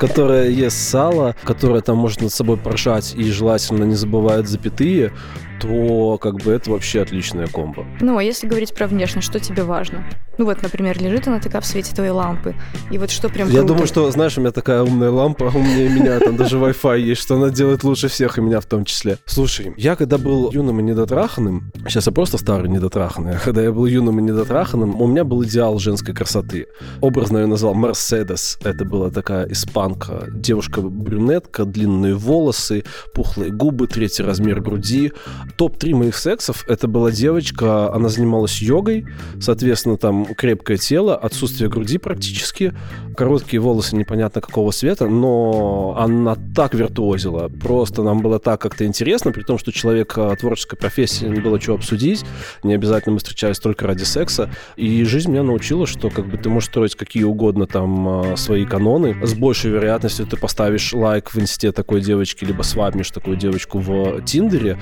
Которая 0.00 0.48
ест 0.48 0.85
сало, 0.86 1.34
которое 1.42 1.80
там 1.80 1.98
может 1.98 2.22
над 2.22 2.32
собой 2.32 2.56
поржать 2.56 3.14
и 3.14 3.24
желательно 3.30 3.84
не 3.84 3.94
забывает 3.94 4.48
запятые, 4.48 5.12
то 5.60 6.18
как 6.18 6.36
бы 6.36 6.52
это 6.52 6.70
вообще 6.70 7.02
отличная 7.02 7.46
комбо. 7.46 7.84
Ну, 8.00 8.18
а 8.18 8.22
если 8.22 8.46
говорить 8.46 8.74
про 8.74 8.86
внешность, 8.86 9.28
что 9.28 9.38
тебе 9.40 9.62
важно? 9.62 10.04
Ну 10.38 10.44
вот, 10.44 10.62
например, 10.62 11.00
лежит 11.00 11.26
она 11.28 11.40
такая 11.40 11.62
в 11.62 11.66
свете 11.66 11.94
твоей 11.94 12.10
лампы, 12.10 12.54
и 12.90 12.98
вот 12.98 13.10
что 13.10 13.28
прям 13.28 13.48
Я 13.48 13.60
круто. 13.60 13.68
думаю, 13.68 13.86
что, 13.86 14.10
знаешь, 14.10 14.36
у 14.36 14.40
меня 14.42 14.52
такая 14.52 14.82
умная 14.82 15.10
лампа, 15.10 15.44
умнее 15.44 15.88
меня, 15.88 16.20
там 16.20 16.36
даже 16.36 16.58
Wi-Fi 16.58 17.00
есть, 17.00 17.22
что 17.22 17.36
она 17.36 17.48
делает 17.50 17.84
лучше 17.84 18.08
всех, 18.08 18.36
и 18.36 18.42
меня 18.42 18.60
в 18.60 18.66
том 18.66 18.84
числе. 18.84 19.18
Слушай, 19.24 19.72
я 19.78 19.96
когда 19.96 20.18
был 20.18 20.50
юным 20.52 20.80
и 20.80 20.82
недотраханным, 20.82 21.72
сейчас 21.88 22.06
я 22.06 22.12
просто 22.12 22.36
старый 22.36 22.68
недотраханный, 22.68 23.36
а 23.36 23.38
когда 23.38 23.62
я 23.62 23.72
был 23.72 23.86
юным 23.86 24.18
и 24.20 24.22
недотраханным, 24.22 25.00
у 25.00 25.06
меня 25.06 25.24
был 25.24 25.42
идеал 25.44 25.78
женской 25.78 26.14
красоты. 26.14 26.66
Образно 27.00 27.38
я 27.38 27.46
назвал 27.46 27.72
Мерседес, 27.74 28.58
это 28.62 28.84
была 28.84 29.10
такая 29.10 29.46
испанка, 29.50 30.26
девушка-брюнетка, 30.30 31.64
длинные 31.64 32.14
волосы, 32.14 32.84
пухлые 33.14 33.50
губы, 33.50 33.86
третий 33.86 34.22
размер 34.22 34.60
груди, 34.60 35.12
топ-3 35.56 35.94
моих 35.94 36.16
сексов 36.16 36.64
это 36.68 36.88
была 36.88 37.10
девочка, 37.10 37.92
она 37.92 38.08
занималась 38.08 38.60
йогой, 38.60 39.06
соответственно, 39.40 39.96
там 39.96 40.24
крепкое 40.34 40.76
тело, 40.76 41.16
отсутствие 41.16 41.70
груди 41.70 41.98
практически, 41.98 42.74
короткие 43.16 43.60
волосы 43.60 43.96
непонятно 43.96 44.40
какого 44.40 44.72
цвета, 44.72 45.06
но 45.06 45.96
она 45.98 46.36
так 46.54 46.74
виртуозила, 46.74 47.48
просто 47.48 48.02
нам 48.02 48.20
было 48.20 48.38
так 48.38 48.60
как-то 48.60 48.84
интересно, 48.84 49.32
при 49.32 49.42
том, 49.42 49.58
что 49.58 49.72
человек 49.72 50.14
а, 50.16 50.34
творческой 50.36 50.76
профессии, 50.76 51.26
не 51.26 51.40
было 51.40 51.58
чего 51.58 51.76
обсудить, 51.76 52.24
не 52.62 52.74
обязательно 52.74 53.14
мы 53.14 53.18
встречались 53.18 53.58
только 53.58 53.86
ради 53.86 54.04
секса, 54.04 54.50
и 54.76 55.04
жизнь 55.04 55.30
меня 55.30 55.42
научила, 55.42 55.86
что 55.86 56.10
как 56.10 56.28
бы 56.28 56.36
ты 56.36 56.48
можешь 56.48 56.68
строить 56.68 56.94
какие 56.94 57.24
угодно 57.24 57.66
там 57.66 58.08
а, 58.08 58.36
свои 58.36 58.64
каноны, 58.64 59.16
с 59.26 59.34
большей 59.34 59.70
вероятностью 59.70 60.26
ты 60.26 60.36
поставишь 60.36 60.92
лайк 60.92 61.32
в 61.32 61.38
инсте 61.38 61.72
такой 61.72 62.00
девочки, 62.00 62.44
либо 62.44 62.62
свапнешь 62.62 63.10
такую 63.10 63.36
девочку 63.36 63.78
в 63.78 64.22
Тиндере, 64.22 64.78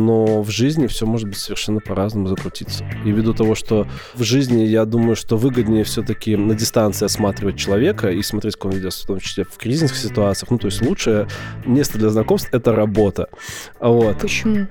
но 0.00 0.42
в 0.42 0.50
жизни 0.50 0.86
все 0.86 1.06
может 1.06 1.28
быть 1.28 1.38
совершенно 1.38 1.80
по-разному 1.80 2.28
закрутиться. 2.28 2.84
И 3.04 3.10
ввиду 3.10 3.34
того, 3.34 3.54
что 3.54 3.86
в 4.14 4.22
жизни, 4.22 4.62
я 4.62 4.84
думаю, 4.84 5.16
что 5.16 5.36
выгоднее 5.36 5.84
все-таки 5.84 6.36
на 6.36 6.54
дистанции 6.54 7.04
осматривать 7.04 7.56
человека 7.56 8.10
и 8.10 8.22
смотреть, 8.22 8.54
как 8.54 8.66
он 8.66 8.72
ведет, 8.72 8.92
в 8.92 9.06
том 9.06 9.20
числе 9.20 9.44
в 9.44 9.56
кризисных 9.56 9.96
ситуациях. 9.96 10.50
Ну, 10.50 10.58
то 10.58 10.66
есть 10.66 10.82
лучшее 10.82 11.28
место 11.64 11.98
для 11.98 12.10
знакомств— 12.10 12.48
это 12.52 12.72
работа. 12.72 13.28
Вот. 13.78 14.18
Почему? 14.18 14.66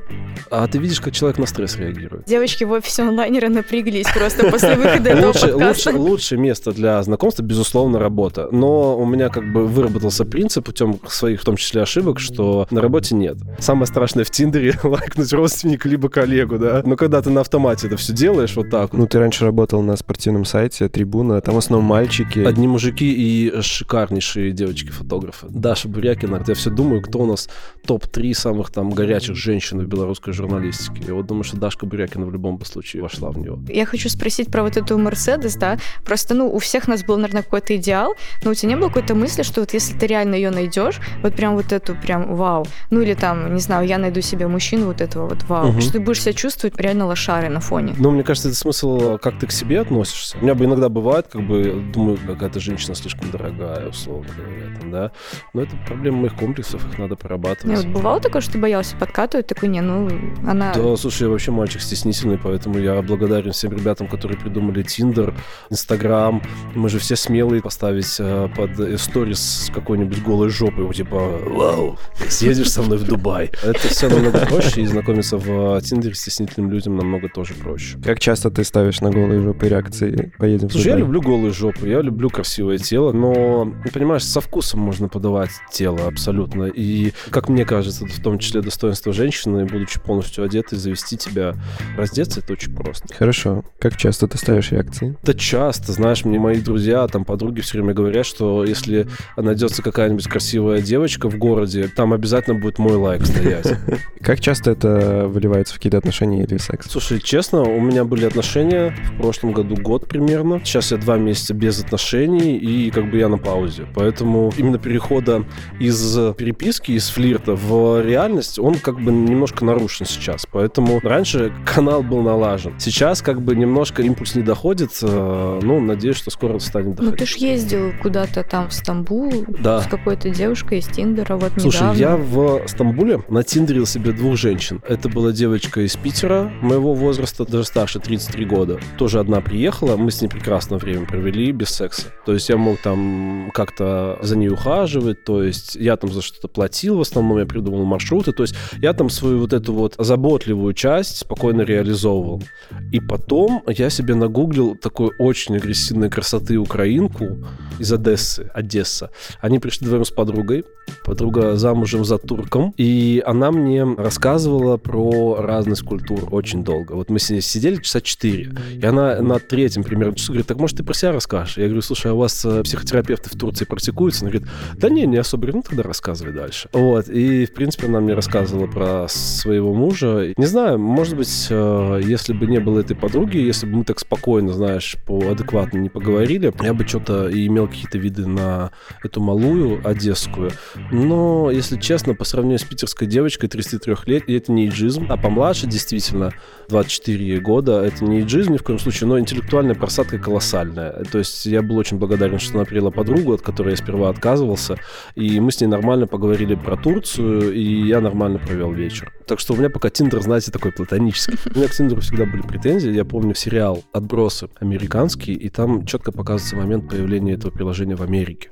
А 0.49 0.67
ты 0.67 0.77
видишь, 0.77 0.99
как 0.99 1.13
человек 1.13 1.37
на 1.37 1.45
стресс 1.45 1.77
реагирует. 1.77 2.25
Девочки 2.25 2.63
в 2.63 2.71
офисе 2.71 3.03
онлайнера 3.03 3.49
напряглись 3.49 4.07
просто 4.13 4.49
после 4.49 4.75
выхода 4.75 5.11
этого 5.11 5.33
подкаста. 5.33 5.91
Лучшее 5.91 6.39
место 6.39 6.71
для 6.71 7.01
знакомства, 7.03 7.43
безусловно, 7.43 7.99
работа. 7.99 8.49
Но 8.51 8.97
у 8.97 9.05
меня 9.05 9.29
как 9.29 9.51
бы 9.51 9.65
выработался 9.65 10.25
принцип 10.25 10.65
путем 10.65 10.99
своих, 11.07 11.41
в 11.41 11.45
том 11.45 11.55
числе, 11.55 11.81
ошибок, 11.81 12.19
что 12.19 12.67
на 12.71 12.81
работе 12.81 13.15
нет. 13.15 13.37
Самое 13.59 13.85
страшное 13.85 14.23
в 14.23 14.31
Тиндере— 14.31 14.77
лайкнуть 15.19 15.33
родственника 15.33 15.89
либо 15.89 16.09
коллегу, 16.09 16.57
да. 16.57 16.81
Но 16.85 16.95
когда 16.95 17.21
ты 17.21 17.29
на 17.29 17.41
автомате 17.41 17.87
это 17.87 17.97
все 17.97 18.13
делаешь 18.13 18.55
вот 18.55 18.69
так. 18.69 18.93
Ну, 18.93 19.07
ты 19.07 19.19
раньше 19.19 19.45
работал 19.45 19.81
на 19.81 19.95
спортивном 19.97 20.45
сайте 20.45 20.87
Трибуна, 20.87 21.41
там 21.41 21.55
в 21.55 21.57
основном 21.57 21.87
мальчики. 21.87 22.39
Одни 22.39 22.67
мужики 22.67 23.11
и 23.11 23.61
шикарнейшие 23.61 24.51
девочки-фотографы. 24.51 25.47
Даша 25.49 25.87
Бурякина, 25.87 26.43
я 26.47 26.53
все 26.53 26.69
думаю, 26.69 27.01
кто 27.01 27.19
у 27.19 27.25
нас 27.25 27.49
топ-3 27.85 28.33
самых 28.33 28.71
там 28.71 28.91
горячих 28.91 29.35
женщин 29.35 29.79
в 29.79 29.87
белорусской 29.87 30.33
журналистике. 30.33 31.03
Я 31.07 31.13
вот 31.13 31.25
думаю, 31.25 31.43
что 31.43 31.57
Дашка 31.57 31.85
Бурякина 31.85 32.25
в 32.25 32.31
любом 32.31 32.63
случае 32.65 33.01
вошла 33.01 33.29
в 33.31 33.37
него. 33.37 33.59
Я 33.67 33.85
хочу 33.85 34.09
спросить 34.09 34.51
про 34.51 34.63
вот 34.63 34.77
эту 34.77 34.97
Мерседес, 34.97 35.55
да. 35.55 35.77
Просто, 36.05 36.33
ну, 36.33 36.53
у 36.53 36.59
всех 36.59 36.87
нас 36.87 37.03
был, 37.03 37.17
наверное, 37.17 37.43
какой-то 37.43 37.75
идеал, 37.75 38.15
но 38.43 38.51
у 38.51 38.53
тебя 38.53 38.69
не 38.69 38.75
было 38.75 38.87
какой-то 38.87 39.15
мысли, 39.15 39.43
что 39.43 39.61
вот 39.61 39.73
если 39.73 39.97
ты 39.97 40.07
реально 40.07 40.35
ее 40.35 40.51
найдешь, 40.51 40.99
вот 41.23 41.35
прям 41.35 41.55
вот 41.55 41.71
эту 41.71 41.95
прям 41.95 42.35
вау. 42.35 42.65
Ну 42.89 43.01
или 43.01 43.13
там, 43.13 43.53
не 43.53 43.61
знаю, 43.61 43.87
я 43.87 43.97
найду 43.97 44.21
себе 44.21 44.47
мужчину 44.47 44.87
вот 44.87 45.01
этого 45.09 45.27
вот 45.27 45.43
вау, 45.43 45.69
угу. 45.69 45.81
что 45.81 45.93
ты 45.93 45.99
будешь 45.99 46.21
себя 46.21 46.33
чувствовать 46.33 46.79
реально 46.79 47.05
лошарой 47.05 47.49
на 47.49 47.59
фоне. 47.59 47.95
Ну, 47.97 48.11
мне 48.11 48.23
кажется, 48.23 48.49
это 48.49 48.57
смысл, 48.57 49.17
как 49.17 49.39
ты 49.39 49.47
к 49.47 49.51
себе 49.51 49.81
относишься. 49.81 50.37
У 50.37 50.43
меня 50.43 50.55
бы 50.55 50.65
иногда 50.65 50.89
бывает, 50.89 51.27
как 51.31 51.45
бы, 51.45 51.83
думаю, 51.93 52.17
какая-то 52.25 52.59
женщина 52.59 52.95
слишком 52.95 53.31
дорогая, 53.31 53.89
условно 53.89 54.27
говоря, 54.37 54.79
там, 54.79 54.91
да. 54.91 55.11
Но 55.53 55.63
это 55.63 55.75
проблема 55.87 56.19
моих 56.19 56.35
комплексов, 56.35 56.85
их 56.85 56.97
надо 56.97 57.15
прорабатывать. 57.15 57.65
Не, 57.65 57.75
вот 57.75 57.87
бывало 57.87 58.19
такое, 58.19 58.41
что 58.41 58.53
ты 58.53 58.59
боялся 58.59 58.95
подкатывать, 58.95 59.47
такой, 59.47 59.69
не, 59.69 59.81
ну, 59.81 60.09
она... 60.47 60.73
Да, 60.73 60.95
слушай, 60.95 61.23
я 61.23 61.29
вообще 61.29 61.51
мальчик 61.51 61.81
стеснительный, 61.81 62.37
поэтому 62.37 62.77
я 62.79 63.01
благодарен 63.01 63.51
всем 63.51 63.71
ребятам, 63.71 64.07
которые 64.07 64.37
придумали 64.37 64.83
Тиндер, 64.83 65.33
Инстаграм. 65.69 66.41
Мы 66.75 66.89
же 66.89 66.99
все 66.99 67.15
смелые 67.15 67.61
поставить 67.61 68.15
э, 68.19 68.47
под 68.55 68.99
сторис 68.99 69.39
с 69.39 69.71
какой-нибудь 69.73 70.21
голой 70.23 70.49
жопой, 70.49 70.91
типа, 70.93 71.39
вау, 71.45 71.97
съездишь 72.27 72.71
со 72.71 72.81
мной 72.81 72.97
в 72.97 73.03
Дубай. 73.03 73.51
Это 73.63 73.87
все 73.87 74.09
намного 74.09 74.45
проще, 74.45 74.81
и 74.81 74.87
знакомиться 74.99 75.37
в 75.37 75.81
Тиндере 75.81 76.13
с 76.13 76.19
стеснительным 76.19 76.71
людям 76.71 76.97
намного 76.97 77.29
тоже 77.29 77.53
проще. 77.53 77.97
Как 78.03 78.19
часто 78.19 78.51
ты 78.51 78.65
ставишь 78.65 78.99
на 78.99 79.11
голые 79.11 79.39
жопы 79.41 79.69
реакции 79.69 80.33
«поедем 80.37 80.69
Слушай, 80.69 80.87
я 80.87 80.95
люблю 80.97 81.21
голые 81.21 81.53
жопы, 81.53 81.87
я 81.87 82.01
люблю 82.01 82.29
красивое 82.29 82.77
тело, 82.79 83.13
но, 83.13 83.73
понимаешь, 83.93 84.25
со 84.25 84.41
вкусом 84.41 84.81
можно 84.81 85.07
подавать 85.07 85.51
тело 85.71 86.05
абсолютно. 86.05 86.65
И, 86.65 87.13
как 87.29 87.47
мне 87.47 87.63
кажется, 87.63 88.05
в 88.05 88.21
том 88.21 88.39
числе 88.39 88.61
достоинство 88.61 89.13
женщины, 89.13 89.65
будучи 89.65 90.01
полностью 90.01 90.43
одетой, 90.43 90.77
завести 90.77 91.15
тебя, 91.17 91.55
раздеться, 91.97 92.41
это 92.41 92.53
очень 92.53 92.75
просто. 92.75 93.13
Хорошо. 93.13 93.63
Как 93.79 93.95
часто 93.95 94.27
ты 94.27 94.37
ставишь 94.37 94.71
реакции? 94.71 95.15
Да 95.23 95.33
часто. 95.33 95.93
Знаешь, 95.93 96.25
мне 96.25 96.39
мои 96.39 96.59
друзья, 96.59 97.07
там, 97.07 97.23
подруги 97.23 97.61
все 97.61 97.77
время 97.77 97.93
говорят, 97.93 98.25
что 98.25 98.65
если 98.65 99.07
найдется 99.37 99.81
какая-нибудь 99.81 100.27
красивая 100.27 100.81
девочка 100.81 101.29
в 101.29 101.37
городе, 101.37 101.87
там 101.87 102.11
обязательно 102.11 102.59
будет 102.59 102.79
мой 102.79 102.95
лайк 102.95 103.25
стоять. 103.25 103.73
Как 104.21 104.41
часто 104.41 104.71
это 104.71 104.88
выливается 105.27 105.73
в 105.73 105.77
какие-то 105.77 105.97
отношения 105.97 106.43
или 106.43 106.57
секс? 106.57 106.87
Слушай, 106.89 107.19
честно, 107.19 107.61
у 107.61 107.79
меня 107.79 108.03
были 108.03 108.25
отношения 108.25 108.95
в 109.13 109.21
прошлом 109.21 109.51
году 109.51 109.75
год 109.75 110.07
примерно. 110.07 110.61
Сейчас 110.63 110.91
я 110.91 110.97
два 110.97 111.17
месяца 111.17 111.53
без 111.53 111.81
отношений, 111.81 112.57
и 112.57 112.91
как 112.91 113.09
бы 113.09 113.17
я 113.17 113.29
на 113.29 113.37
паузе. 113.37 113.87
Поэтому 113.95 114.51
именно 114.57 114.77
перехода 114.77 115.45
из 115.79 116.17
переписки, 116.35 116.91
из 116.91 117.09
флирта 117.09 117.55
в 117.55 118.01
реальность, 118.01 118.59
он 118.59 118.75
как 118.75 118.99
бы 118.99 119.11
немножко 119.11 119.65
нарушен 119.65 120.05
сейчас. 120.05 120.45
Поэтому 120.51 120.99
раньше 121.01 121.53
канал 121.65 122.03
был 122.03 122.21
налажен. 122.21 122.73
Сейчас 122.79 123.21
как 123.21 123.41
бы 123.41 123.55
немножко 123.55 124.01
импульс 124.01 124.35
не 124.35 124.43
доходит. 124.43 124.91
Э, 125.01 125.59
ну, 125.61 125.79
надеюсь, 125.79 126.17
что 126.17 126.31
скоро 126.31 126.59
станет 126.59 126.95
доходить. 126.95 127.11
Ну, 127.11 127.17
ты 127.17 127.25
ж 127.25 127.35
ездил 127.35 127.93
куда-то 128.01 128.43
там 128.43 128.69
в 128.69 128.73
Стамбул 128.73 129.45
да. 129.47 129.81
с 129.81 129.87
какой-то 129.87 130.29
девушкой 130.29 130.79
из 130.79 130.87
Тиндера 130.87 131.35
вот 131.35 131.51
Слушай, 131.57 131.93
недавно. 131.93 131.99
я 131.99 132.17
в 132.17 132.67
Стамбуле 132.67 133.21
натиндерил 133.29 133.85
себе 133.85 134.11
двух 134.11 134.37
женщин. 134.37 134.78
Это 134.87 135.09
была 135.09 135.31
девочка 135.31 135.81
из 135.81 135.95
Питера, 135.95 136.51
моего 136.61 136.93
возраста, 136.93 137.45
даже 137.45 137.65
старше, 137.65 137.99
33 137.99 138.45
года. 138.45 138.79
Тоже 138.97 139.19
одна 139.19 139.41
приехала, 139.41 139.97
мы 139.97 140.11
с 140.11 140.21
ней 140.21 140.27
прекрасно 140.27 140.77
время 140.77 141.05
провели, 141.05 141.51
без 141.51 141.69
секса. 141.69 142.07
То 142.25 142.33
есть 142.33 142.49
я 142.49 142.57
мог 142.57 142.79
там 142.81 143.51
как-то 143.53 144.17
за 144.21 144.37
ней 144.37 144.49
ухаживать, 144.49 145.23
то 145.23 145.43
есть 145.43 145.75
я 145.75 145.95
там 145.97 146.11
за 146.11 146.21
что-то 146.21 146.47
платил, 146.47 146.97
в 146.97 147.01
основном 147.01 147.39
я 147.39 147.45
придумал 147.45 147.85
маршруты, 147.85 148.31
то 148.31 148.43
есть 148.43 148.55
я 148.77 148.93
там 148.93 149.09
свою 149.09 149.39
вот 149.39 149.53
эту 149.53 149.73
вот 149.73 149.95
заботливую 149.97 150.73
часть 150.73 151.17
спокойно 151.17 151.61
реализовывал. 151.61 152.43
И 152.91 152.99
потом 152.99 153.63
я 153.67 153.89
себе 153.89 154.15
нагуглил 154.15 154.75
такой 154.75 155.11
очень 155.19 155.57
агрессивной 155.57 156.09
красоты 156.09 156.57
украинку 156.57 157.37
из 157.79 157.91
Одессы, 157.91 158.49
Одесса. 158.53 159.11
Они 159.41 159.59
пришли 159.59 159.85
вдвоем 159.85 160.05
с 160.05 160.11
подругой, 160.11 160.65
подруга 161.03 161.55
замужем 161.55 162.05
за 162.05 162.17
турком, 162.17 162.73
и 162.77 163.21
она 163.25 163.51
мне 163.51 163.83
рассказывала 163.83 164.58
про 164.77 165.37
разность 165.39 165.83
культур 165.83 166.27
очень 166.31 166.63
долго. 166.63 166.93
Вот 166.93 167.09
мы 167.09 167.19
с 167.19 167.29
ней 167.29 167.41
сидели 167.41 167.81
часа 167.81 168.01
четыре, 168.01 168.51
и 168.73 168.85
она 168.85 169.21
на 169.21 169.39
третьем 169.39 169.83
примерно 169.83 170.15
часу 170.15 170.31
говорит, 170.33 170.47
так 170.47 170.57
может 170.57 170.77
ты 170.77 170.83
про 170.83 170.93
себя 170.93 171.11
расскажешь? 171.11 171.57
Я 171.57 171.65
говорю, 171.65 171.81
слушай, 171.81 172.11
а 172.11 172.13
у 172.13 172.17
вас 172.17 172.43
э, 172.45 172.63
психотерапевты 172.63 173.29
в 173.29 173.37
Турции 173.37 173.65
практикуются? 173.65 174.25
Она 174.25 174.31
говорит, 174.31 174.49
да 174.75 174.89
не, 174.89 175.05
не 175.05 175.17
особо. 175.17 175.47
Ну 175.47 175.63
тогда 175.63 175.83
рассказывай 175.83 176.33
дальше. 176.33 176.69
Вот, 176.73 177.09
и 177.09 177.45
в 177.45 177.53
принципе 177.53 177.87
она 177.87 177.99
мне 177.99 178.13
рассказывала 178.13 178.67
про 178.67 179.07
своего 179.07 179.73
мужа. 179.73 180.33
Не 180.37 180.45
знаю, 180.45 180.77
может 180.77 181.15
быть, 181.15 181.47
э, 181.49 182.01
если 182.03 182.33
бы 182.33 182.45
не 182.47 182.59
было 182.59 182.79
этой 182.79 182.95
подруги, 182.95 183.37
если 183.37 183.65
бы 183.65 183.77
мы 183.77 183.83
так 183.83 183.99
спокойно, 183.99 184.53
знаешь, 184.53 184.97
по 185.05 185.19
адекватно 185.31 185.77
не 185.77 185.89
поговорили, 185.89 186.53
я 186.61 186.73
бы 186.73 186.85
что-то 186.85 187.29
и 187.29 187.47
имел 187.47 187.67
какие-то 187.67 187.97
виды 187.97 188.27
на 188.27 188.71
эту 189.03 189.21
малую 189.21 189.81
одесскую. 189.87 190.51
Но, 190.91 191.51
если 191.51 191.77
честно, 191.77 192.15
по 192.15 192.25
сравнению 192.25 192.59
с 192.59 192.63
питерской 192.63 193.07
девочкой 193.07 193.49
33 193.49 193.95
лет, 194.05 194.23
это 194.49 194.51
не 194.51 194.67
иджизм, 194.67 195.05
а 195.09 195.17
помладше 195.17 195.67
действительно 195.67 196.31
24 196.69 197.39
года, 197.39 197.81
это 197.83 198.03
не 198.03 198.21
иджизм 198.21 198.53
ни 198.53 198.57
в 198.57 198.63
коем 198.63 198.79
случае, 198.79 199.07
но 199.07 199.19
интеллектуальная 199.19 199.75
просадка 199.75 200.17
колоссальная. 200.17 201.03
То 201.11 201.19
есть 201.19 201.45
я 201.45 201.61
был 201.61 201.77
очень 201.77 201.97
благодарен, 201.97 202.39
что 202.39 202.55
она 202.55 202.65
привела 202.65 202.89
подругу, 202.89 203.33
от 203.33 203.41
которой 203.41 203.71
я 203.71 203.75
сперва 203.75 204.09
отказывался, 204.09 204.77
и 205.15 205.39
мы 205.39 205.51
с 205.51 205.61
ней 205.61 205.67
нормально 205.67 206.07
поговорили 206.07 206.55
про 206.55 206.75
Турцию, 206.77 207.53
и 207.53 207.87
я 207.87 208.01
нормально 208.01 208.39
провел 208.39 208.71
вечер. 208.71 209.13
Так 209.27 209.39
что 209.39 209.53
у 209.53 209.57
меня 209.57 209.69
пока 209.69 209.89
Тиндер, 209.89 210.21
знаете, 210.21 210.51
такой 210.51 210.71
платонический. 210.71 211.37
У 211.53 211.57
меня 211.57 211.67
к 211.67 211.71
Тиндеру 211.71 212.01
всегда 212.01 212.25
были 212.25 212.41
претензии. 212.41 212.91
Я 212.91 213.05
помню 213.05 213.35
сериал 213.35 213.83
«Отбросы» 213.93 214.49
американский, 214.59 215.33
и 215.33 215.49
там 215.49 215.85
четко 215.85 216.11
показывается 216.11 216.55
момент 216.55 216.89
появления 216.89 217.33
этого 217.33 217.51
приложения 217.51 217.95
в 217.95 218.01
Америке. 218.01 218.49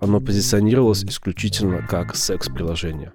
Оно 0.00 0.20
позиционировалось 0.20 1.04
исключительно 1.04 1.86
как 1.86 2.16
секс-приложение. 2.16 3.12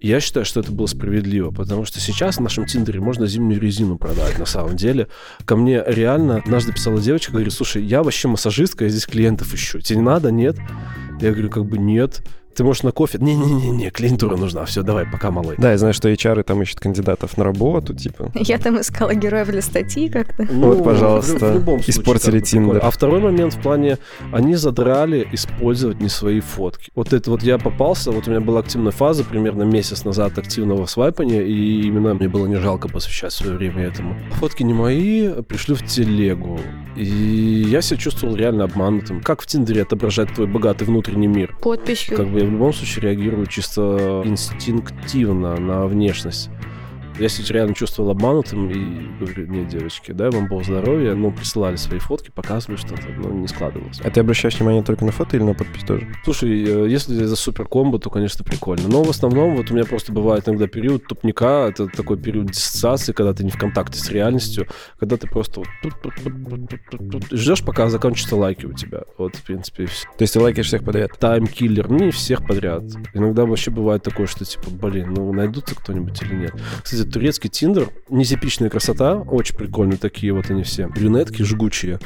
Я 0.00 0.20
считаю, 0.20 0.44
что 0.44 0.60
это 0.60 0.72
было 0.72 0.86
справедливо, 0.86 1.50
потому 1.50 1.84
что 1.84 2.00
сейчас 2.00 2.36
в 2.36 2.40
нашем 2.40 2.66
Тиндере 2.66 3.00
можно 3.00 3.26
зимнюю 3.26 3.60
резину 3.60 3.96
продать 3.96 4.38
на 4.38 4.44
самом 4.44 4.76
деле. 4.76 5.08
Ко 5.44 5.56
мне 5.56 5.82
реально 5.86 6.36
однажды 6.38 6.72
писала 6.72 7.00
девочка, 7.00 7.32
говорит, 7.32 7.52
слушай, 7.52 7.82
я 7.82 8.02
вообще 8.02 8.28
массажистка, 8.28 8.84
я 8.84 8.90
здесь 8.90 9.06
клиентов 9.06 9.54
ищу. 9.54 9.80
Тебе 9.80 9.98
не 9.98 10.04
надо? 10.04 10.30
Нет? 10.30 10.56
Я 11.20 11.32
говорю, 11.32 11.50
как 11.50 11.64
бы 11.64 11.78
нет 11.78 12.22
ты 12.56 12.64
можешь 12.64 12.82
на 12.82 12.92
кофе... 12.92 13.18
Не-не-не, 13.20 13.90
клиентура 13.90 14.36
нужна, 14.36 14.64
все, 14.64 14.82
давай, 14.82 15.04
пока, 15.06 15.30
малой. 15.30 15.56
Да, 15.58 15.72
я 15.72 15.78
знаю, 15.78 15.92
что 15.92 16.08
HR 16.08 16.42
там 16.42 16.62
ищут 16.62 16.80
кандидатов 16.80 17.36
на 17.36 17.44
работу, 17.44 17.94
типа. 17.94 18.32
Я 18.34 18.58
там 18.58 18.80
искала 18.80 19.14
героев 19.14 19.48
для 19.48 19.60
статьи 19.60 20.08
как-то. 20.08 20.46
Ну, 20.50 20.72
вот, 20.72 20.84
пожалуйста, 20.84 21.34
в, 21.34 21.50
в 21.50 21.54
любом 21.54 21.82
случае, 21.82 22.00
испортили 22.02 22.40
Тиндер. 22.40 22.80
А 22.82 22.90
второй 22.90 23.20
момент 23.20 23.54
в 23.54 23.60
плане, 23.60 23.98
они 24.32 24.54
задрали 24.54 25.28
использовать 25.32 26.00
не 26.00 26.08
свои 26.08 26.40
фотки. 26.40 26.90
Вот 26.94 27.12
это 27.12 27.30
вот 27.30 27.42
я 27.42 27.58
попался, 27.58 28.10
вот 28.10 28.26
у 28.26 28.30
меня 28.30 28.40
была 28.40 28.60
активная 28.60 28.92
фаза 28.92 29.24
примерно 29.24 29.64
месяц 29.64 30.04
назад 30.04 30.38
активного 30.38 30.86
свайпания, 30.86 31.42
и 31.42 31.82
именно 31.82 32.14
мне 32.14 32.28
было 32.28 32.46
не 32.46 32.56
жалко 32.56 32.88
посвящать 32.88 33.32
свое 33.32 33.56
время 33.56 33.84
этому. 33.84 34.16
Фотки 34.32 34.62
не 34.62 34.72
мои, 34.72 35.42
пришли 35.42 35.74
в 35.74 35.84
телегу, 35.84 36.58
и 36.96 37.04
я 37.04 37.82
себя 37.82 37.98
чувствовал 37.98 38.34
реально 38.34 38.64
обманутым. 38.64 39.20
Как 39.20 39.42
в 39.42 39.46
Тиндере 39.46 39.82
отображать 39.82 40.34
твой 40.34 40.46
богатый 40.46 40.84
внутренний 40.84 41.26
мир? 41.26 41.54
Подписью. 41.60 42.16
Как 42.16 42.26
бы 42.28 42.45
в 42.46 42.52
любом 42.52 42.72
случае 42.72 43.02
реагирую 43.02 43.46
чисто 43.46 44.22
инстинктивно 44.24 45.56
на 45.56 45.86
внешность. 45.86 46.50
Я 47.18 47.28
себя 47.28 47.54
реально 47.54 47.74
чувствовал 47.74 48.10
обманутым 48.10 48.70
и 48.70 49.18
говорю, 49.18 49.46
нет, 49.46 49.68
девочки, 49.68 50.12
дай 50.12 50.30
вам 50.30 50.48
Бог 50.48 50.64
здоровья. 50.64 51.14
Ну, 51.14 51.32
присылали 51.32 51.76
свои 51.76 51.98
фотки, 51.98 52.30
показывали 52.30 52.76
что-то, 52.76 53.08
но 53.16 53.30
не 53.30 53.48
складывалось. 53.48 54.00
А 54.02 54.10
ты 54.10 54.20
обращаешь 54.20 54.58
внимание 54.58 54.82
только 54.82 55.04
на 55.04 55.12
фото 55.12 55.36
или 55.36 55.44
на 55.44 55.54
подпись 55.54 55.84
тоже? 55.84 56.06
Слушай, 56.24 56.64
э, 56.64 56.88
если 56.88 57.16
это 57.24 57.36
супер 57.36 57.66
комбо, 57.66 57.98
то, 57.98 58.10
конечно, 58.10 58.44
прикольно. 58.44 58.88
Но 58.88 59.02
в 59.02 59.10
основном 59.10 59.56
вот 59.56 59.70
у 59.70 59.74
меня 59.74 59.84
просто 59.84 60.12
бывает 60.12 60.48
иногда 60.48 60.66
период 60.66 61.06
тупника, 61.06 61.68
это 61.68 61.86
такой 61.86 62.18
период 62.18 62.50
диссоциации, 62.50 63.12
когда 63.12 63.32
ты 63.32 63.44
не 63.44 63.50
в 63.50 63.58
контакте 63.58 63.98
с 63.98 64.10
реальностью, 64.10 64.66
когда 64.98 65.16
ты 65.16 65.26
просто 65.26 65.62
вот 65.82 67.24
ждешь, 67.32 67.64
пока 67.64 67.88
закончатся 67.88 68.36
лайки 68.36 68.66
у 68.66 68.72
тебя. 68.72 69.02
Вот, 69.18 69.36
в 69.36 69.42
принципе, 69.42 69.84
и 69.84 69.86
все. 69.86 70.06
То 70.16 70.22
есть 70.22 70.34
ты 70.34 70.40
лайкаешь 70.40 70.66
всех 70.66 70.84
подряд? 70.84 71.18
Таймкиллер. 71.18 71.90
Не 71.90 72.10
всех 72.10 72.46
подряд. 72.46 72.82
Иногда 73.14 73.46
вообще 73.46 73.70
бывает 73.70 74.02
такое, 74.02 74.26
что 74.26 74.44
типа, 74.44 74.70
блин, 74.70 75.14
ну 75.14 75.32
найдутся 75.32 75.74
кто-нибудь 75.74 76.20
или 76.22 76.34
нет. 76.34 76.54
Кстати, 76.82 77.05
турецкий 77.12 77.50
Тиндер, 77.50 77.90
нетипичная 78.08 78.70
красота, 78.70 79.16
очень 79.16 79.56
прикольные 79.56 79.98
такие 79.98 80.32
вот 80.32 80.50
они 80.50 80.62
все. 80.62 80.88
Брюнетки 80.88 81.42
жгучие, 81.42 81.98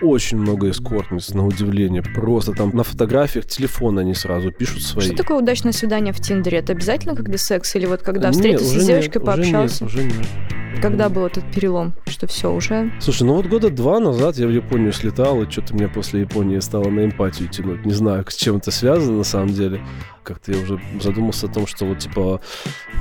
очень 0.00 0.38
много 0.38 0.70
эскортниц, 0.70 1.34
на 1.34 1.46
удивление. 1.46 2.02
Просто 2.02 2.52
там 2.52 2.70
на 2.74 2.82
фотографиях 2.82 3.46
телефон 3.46 3.98
они 3.98 4.14
сразу 4.14 4.50
пишут 4.50 4.82
свои. 4.82 5.06
Что 5.06 5.16
такое 5.16 5.38
удачное 5.38 5.72
свидание 5.72 6.12
в 6.12 6.20
Тиндере? 6.20 6.58
Это 6.58 6.72
обязательно 6.72 7.14
когда 7.14 7.38
секс? 7.38 7.74
Или 7.76 7.86
вот 7.86 8.02
когда 8.02 8.32
встретился 8.32 8.80
с 8.80 8.86
девочкой, 8.86 9.20
нет, 9.20 9.24
пообщался? 9.24 9.84
Уже 9.84 10.04
нет, 10.04 10.12
уже 10.12 10.18
нет. 10.18 10.63
Когда 10.80 11.08
был 11.08 11.26
этот 11.26 11.44
перелом, 11.50 11.94
что 12.06 12.26
все 12.26 12.52
уже? 12.52 12.92
Слушай, 13.00 13.22
ну 13.22 13.34
вот 13.34 13.46
года 13.46 13.70
два 13.70 14.00
назад 14.00 14.36
я 14.36 14.46
в 14.46 14.50
Японию 14.50 14.92
слетал, 14.92 15.42
и 15.42 15.50
что-то 15.50 15.74
меня 15.74 15.88
после 15.88 16.20
Японии 16.20 16.58
стало 16.58 16.90
на 16.90 17.04
эмпатию 17.06 17.48
тянуть. 17.48 17.86
Не 17.86 17.92
знаю, 17.92 18.24
с 18.28 18.36
чем 18.36 18.56
это 18.56 18.70
связано 18.70 19.18
на 19.18 19.24
самом 19.24 19.48
деле. 19.54 19.80
Как-то 20.22 20.52
я 20.52 20.62
уже 20.62 20.80
задумался 21.00 21.46
о 21.46 21.48
том, 21.50 21.66
что 21.66 21.86
вот 21.86 21.98
типа 21.98 22.40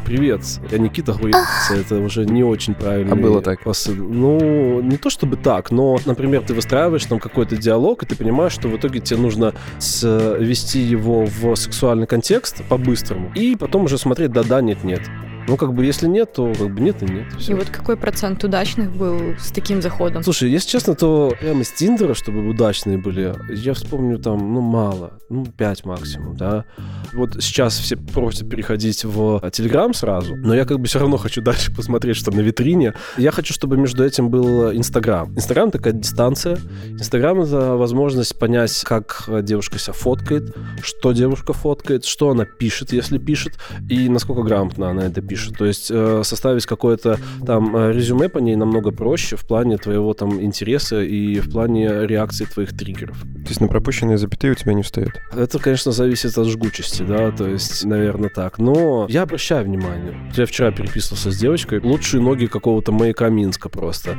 привет, 0.05 0.41
я 0.71 0.77
Никита 0.77 1.13
Хуевца, 1.13 1.75
это 1.75 1.99
уже 1.99 2.25
не 2.25 2.43
очень 2.43 2.73
правильно. 2.73 3.13
А 3.13 3.15
было 3.15 3.41
так? 3.41 3.63
Посыл. 3.63 3.95
Ну, 3.95 4.81
не 4.81 4.97
то 4.97 5.09
чтобы 5.09 5.37
так, 5.37 5.71
но, 5.71 5.97
например, 6.05 6.43
ты 6.43 6.53
выстраиваешь 6.53 7.05
там 7.05 7.19
какой-то 7.19 7.55
диалог, 7.57 8.03
и 8.03 8.05
ты 8.05 8.15
понимаешь, 8.15 8.53
что 8.53 8.67
в 8.67 8.77
итоге 8.77 8.99
тебе 8.99 9.19
нужно 9.19 9.53
ввести 9.79 10.79
его 10.79 11.25
в 11.25 11.55
сексуальный 11.55 12.07
контекст 12.07 12.63
по-быстрому, 12.67 13.31
и 13.36 13.55
потом 13.55 13.86
уже 13.86 13.97
смотреть 13.97 14.31
да-да, 14.31 14.62
нет-нет. 14.62 15.01
Ну, 15.47 15.58
как 15.58 15.73
бы, 15.73 15.86
если 15.86 16.08
нет, 16.08 16.34
то 16.34 16.53
как 16.53 16.73
бы 16.73 16.82
нет 16.82 17.03
и 17.03 17.06
нет. 17.06 17.25
Все. 17.38 17.51
И 17.51 17.56
вот 17.56 17.69
какой 17.69 17.97
процент 17.97 18.43
удачных 18.43 18.95
был 18.95 19.36
с 19.38 19.51
таким 19.51 19.82
заходом? 19.82 20.23
Слушай, 20.23 20.49
если 20.49 20.69
честно, 20.69 20.95
то 20.95 21.34
прямо 21.39 21.63
с 21.63 21.71
Тиндера, 21.71 22.13
чтобы 22.13 22.47
удачные 22.47 22.97
были, 22.97 23.36
я 23.49 23.73
вспомню 23.73 24.19
там, 24.19 24.53
ну, 24.53 24.62
мало. 24.62 25.19
Ну, 25.29 25.45
5 25.45 25.86
максимум, 25.86 26.38
да. 26.38 26.65
Вот 27.13 27.36
сейчас 27.41 27.77
все 27.77 27.97
просят 27.97 28.49
переходить 28.49 29.03
в 29.03 29.41
Телеграм 29.51 29.93
сразу, 29.93 30.36
но 30.36 30.56
я 30.56 30.65
как 30.65 30.79
бы 30.79 30.88
все 30.88 30.99
равно 30.99 31.17
хочу 31.17 31.41
дальше 31.43 31.75
посмотреть, 31.75 32.15
что 32.15 32.32
на 32.32 32.39
витрине. 32.39 32.93
Я 33.17 33.32
хочу, 33.32 33.53
чтобы 33.53 33.75
между 33.75 34.06
этим 34.06 34.29
был 34.29 34.71
Инстаграм. 34.71 35.34
Инстаграм 35.36 35.71
такая 35.71 35.93
дистанция. 35.93 36.58
Инстаграм— 36.89 37.41
это 37.41 37.75
возможность 37.75 38.39
понять, 38.39 38.82
как 38.86 39.29
девушка 39.41 39.77
себя 39.77 39.93
фоткает, 39.93 40.56
что 40.82 41.12
девушка 41.12 41.51
фоткает, 41.51 42.06
что 42.06 42.29
она 42.29 42.45
пишет, 42.45 42.93
если 42.93 43.17
пишет, 43.17 43.60
и 43.89 44.08
насколько 44.08 44.43
грамотно 44.43 44.89
она 44.89 45.03
это 45.03 45.21
пишет 45.21 45.33
пишет. 45.34 45.58
То 45.58 45.65
есть 45.65 45.89
э, 45.89 46.22
составить 46.24 46.67
какое-то 46.67 47.17
там 47.46 47.76
э, 47.76 47.91
резюме 47.91 48.30
по 48.30 48.38
ней 48.38 48.56
намного 48.56 48.91
проще 48.91 49.36
в 49.36 49.48
плане 49.48 49.78
твоего 49.78 50.13
там 50.13 50.39
интереса 50.39 51.02
и 51.02 51.39
в 51.39 51.52
плане 51.52 52.06
реакции 52.06 52.46
твоих 52.46 52.78
триггеров. 52.78 53.19
То 53.22 53.50
есть 53.50 53.60
на 53.60 53.67
пропущенные 53.67 54.17
запятые 54.19 54.52
у 54.52 54.56
тебя 54.56 54.74
не 54.74 54.84
встает? 54.84 55.13
Это, 55.36 55.58
конечно, 55.58 55.91
зависит 55.91 56.38
от 56.38 56.48
жгучести, 56.48 57.02
да, 57.02 57.32
то 57.32 57.48
есть, 57.48 57.84
наверное, 57.84 58.30
так. 58.30 58.60
Но 58.60 59.08
я 59.10 59.24
обращаю 59.24 59.65
внимание. 59.65 60.15
Я 60.36 60.46
вчера 60.46 60.72
переписывался 60.72 61.32
с 61.32 61.38
девочкой. 61.38 61.80
Лучшие 61.80 62.22
ноги 62.22 62.46
какого-то 62.46 62.91
маяка 62.91 63.30
Минска 63.30 63.69
просто. 63.69 64.15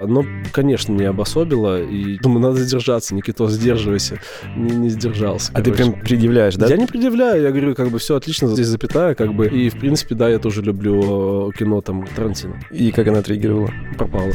Но, 0.00 0.24
конечно, 0.52 0.92
не 0.92 1.04
обособило. 1.04 1.82
И 1.82 2.18
думаю, 2.18 2.40
надо 2.40 2.60
сдержаться. 2.60 3.14
Никито, 3.14 3.48
сдерживайся. 3.48 4.20
Не, 4.54 4.76
не 4.76 4.90
сдержался. 4.90 5.50
А 5.54 5.62
короче. 5.62 5.70
ты 5.70 5.76
прям 5.76 6.00
предъявляешь, 6.00 6.56
да? 6.56 6.66
Я 6.66 6.76
не 6.76 6.86
предъявляю. 6.86 7.42
Я 7.42 7.50
говорю, 7.50 7.74
как 7.74 7.88
бы 7.88 7.98
все 7.98 8.16
отлично, 8.16 8.48
здесь 8.48 8.66
запятая, 8.66 9.14
как 9.14 9.34
бы. 9.34 9.46
И, 9.46 9.70
в 9.70 9.78
принципе, 9.78 10.14
да, 10.14 10.28
я 10.28 10.38
тоже 10.38 10.57
тоже 10.58 10.62
люблю 10.62 11.48
э, 11.48 11.52
кино 11.58 11.80
там 11.80 12.06
Тарантино. 12.06 12.58
И 12.70 12.90
как 12.90 13.06
она 13.08 13.18
отреагировала? 13.18 13.70
Пропала. 13.96 14.32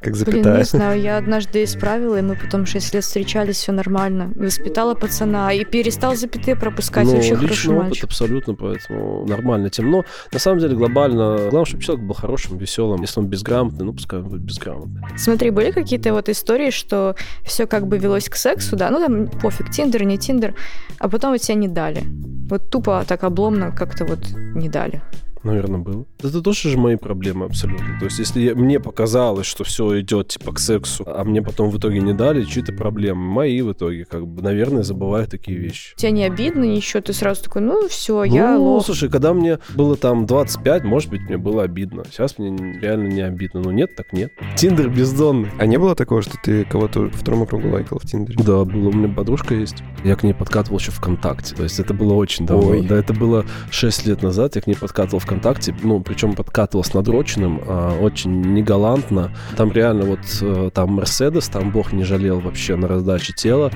Как 0.00 0.14
запятая. 0.14 0.42
Блин, 0.42 0.56
не 0.58 0.64
знаю, 0.64 1.00
я 1.00 1.18
однажды 1.18 1.64
исправила, 1.64 2.16
и 2.16 2.22
мы 2.22 2.36
потом 2.36 2.66
6 2.66 2.94
лет 2.94 3.04
встречались, 3.04 3.56
все 3.56 3.72
нормально. 3.72 4.32
Воспитала 4.36 4.94
пацана 4.94 5.52
и 5.52 5.64
перестал 5.64 6.14
запятые 6.14 6.56
пропускать. 6.56 7.04
Ну, 7.06 7.14
Вообще 7.14 7.34
хороший 7.34 7.70
опыт 7.70 7.82
мальчик. 7.82 8.04
абсолютно, 8.04 8.54
поэтому 8.54 9.26
нормально. 9.26 9.70
Тем, 9.70 9.90
но 9.90 10.04
на 10.32 10.38
самом 10.38 10.60
деле 10.60 10.76
глобально, 10.76 11.36
главное, 11.50 11.64
чтобы 11.64 11.82
человек 11.82 12.04
был 12.04 12.14
хорошим, 12.14 12.58
веселым. 12.58 13.00
Если 13.02 13.18
он 13.18 13.26
безграмотный, 13.26 13.84
ну 13.84 13.92
пускай 13.92 14.20
он 14.20 14.28
будет 14.28 14.42
безграмотный. 14.42 15.02
Смотри, 15.16 15.50
были 15.50 15.72
какие-то 15.72 16.12
вот 16.12 16.28
истории, 16.28 16.70
что 16.70 17.16
все 17.44 17.66
как 17.66 17.86
бы 17.88 17.98
велось 17.98 18.28
к 18.28 18.36
сексу, 18.36 18.76
да, 18.76 18.90
ну 18.90 19.00
там 19.00 19.26
пофиг, 19.40 19.70
тиндер, 19.70 20.04
не 20.04 20.18
тиндер, 20.18 20.54
а 20.98 21.08
потом 21.08 21.32
вот 21.32 21.40
тебя 21.40 21.54
не 21.54 21.68
дали. 21.68 22.04
Вот 22.48 22.70
тупо 22.70 23.04
так 23.06 23.24
обломно 23.24 23.72
как-то 23.72 24.04
вот 24.04 24.20
не 24.30 24.68
дали. 24.68 25.02
Наверное, 25.44 25.80
было. 25.80 26.04
Это 26.22 26.42
тоже 26.42 26.70
же 26.70 26.78
мои 26.78 26.96
проблемы 26.96 27.46
абсолютно. 27.46 27.98
То 27.98 28.06
есть, 28.06 28.18
если 28.18 28.40
я, 28.40 28.54
мне 28.54 28.80
показалось, 28.80 29.46
что 29.46 29.64
все 29.64 30.00
идет 30.00 30.28
типа 30.28 30.52
к 30.52 30.58
сексу, 30.58 31.04
а 31.06 31.24
мне 31.24 31.42
потом 31.42 31.70
в 31.70 31.78
итоге 31.78 32.00
не 32.00 32.12
дали, 32.12 32.44
чьи-то 32.44 32.72
проблемы. 32.72 33.20
Мои 33.20 33.60
в 33.62 33.72
итоге, 33.72 34.04
как 34.04 34.26
бы, 34.26 34.42
наверное, 34.42 34.82
забываю 34.82 35.26
такие 35.26 35.58
вещи. 35.58 35.94
Тебе 35.96 36.12
не 36.12 36.24
обидно 36.24 36.64
ничего? 36.64 37.00
Ты 37.00 37.12
сразу 37.12 37.44
такой, 37.44 37.62
ну 37.62 37.88
все, 37.88 38.24
я 38.24 38.56
ну, 38.56 38.64
лох. 38.64 38.84
слушай, 38.84 39.08
когда 39.08 39.32
мне 39.32 39.58
было 39.74 39.96
там 39.96 40.26
25, 40.26 40.84
может 40.84 41.10
быть, 41.10 41.22
мне 41.22 41.38
было 41.38 41.62
обидно. 41.62 42.04
Сейчас 42.10 42.38
мне 42.38 42.78
реально 42.80 43.08
не 43.08 43.20
обидно. 43.20 43.60
Ну 43.60 43.70
нет, 43.70 43.94
так 43.96 44.12
нет. 44.12 44.32
Тиндер 44.56 44.88
бездонный. 44.88 45.50
А 45.58 45.66
не 45.66 45.78
было 45.78 45.94
такого, 45.94 46.22
что 46.22 46.36
ты 46.42 46.64
кого-то 46.64 47.00
во 47.00 47.10
второму 47.10 47.46
кругу 47.46 47.68
лайкал 47.68 47.98
в 47.98 48.06
Тиндере? 48.06 48.42
Да, 48.42 48.64
было. 48.64 48.88
У 48.88 48.92
меня 48.92 49.14
подружка 49.14 49.54
есть. 49.54 49.82
Я 50.04 50.16
к 50.16 50.22
ней 50.22 50.34
подкатывал 50.34 50.78
еще 50.78 50.90
ВКонтакте. 50.90 51.54
То 51.54 51.62
есть 51.62 51.78
это 51.78 51.94
было 51.94 52.14
очень 52.14 52.46
давно. 52.46 52.70
Ой. 52.70 52.86
Да, 52.86 52.96
это 52.96 53.12
было 53.12 53.44
6 53.70 54.06
лет 54.06 54.22
назад. 54.22 54.56
Я 54.56 54.62
к 54.62 54.66
ней 54.66 54.74
подкатывал 54.74 55.20
ВКонтакте. 55.28 55.74
Ну, 55.82 56.00
причем 56.00 56.34
подкатывал 56.34 56.82
с 56.82 56.94
надроченным. 56.94 57.60
а, 57.66 57.98
очень 58.00 58.40
негалантно. 58.54 59.30
Там 59.56 59.70
реально 59.72 60.06
вот 60.06 60.20
э, 60.40 60.70
там 60.72 60.92
Мерседес, 60.92 61.48
там 61.48 61.70
бог 61.70 61.92
не 61.92 62.04
жалел 62.04 62.40
вообще 62.40 62.76
на 62.76 62.88
раздаче 62.88 63.34
тела. 63.34 63.70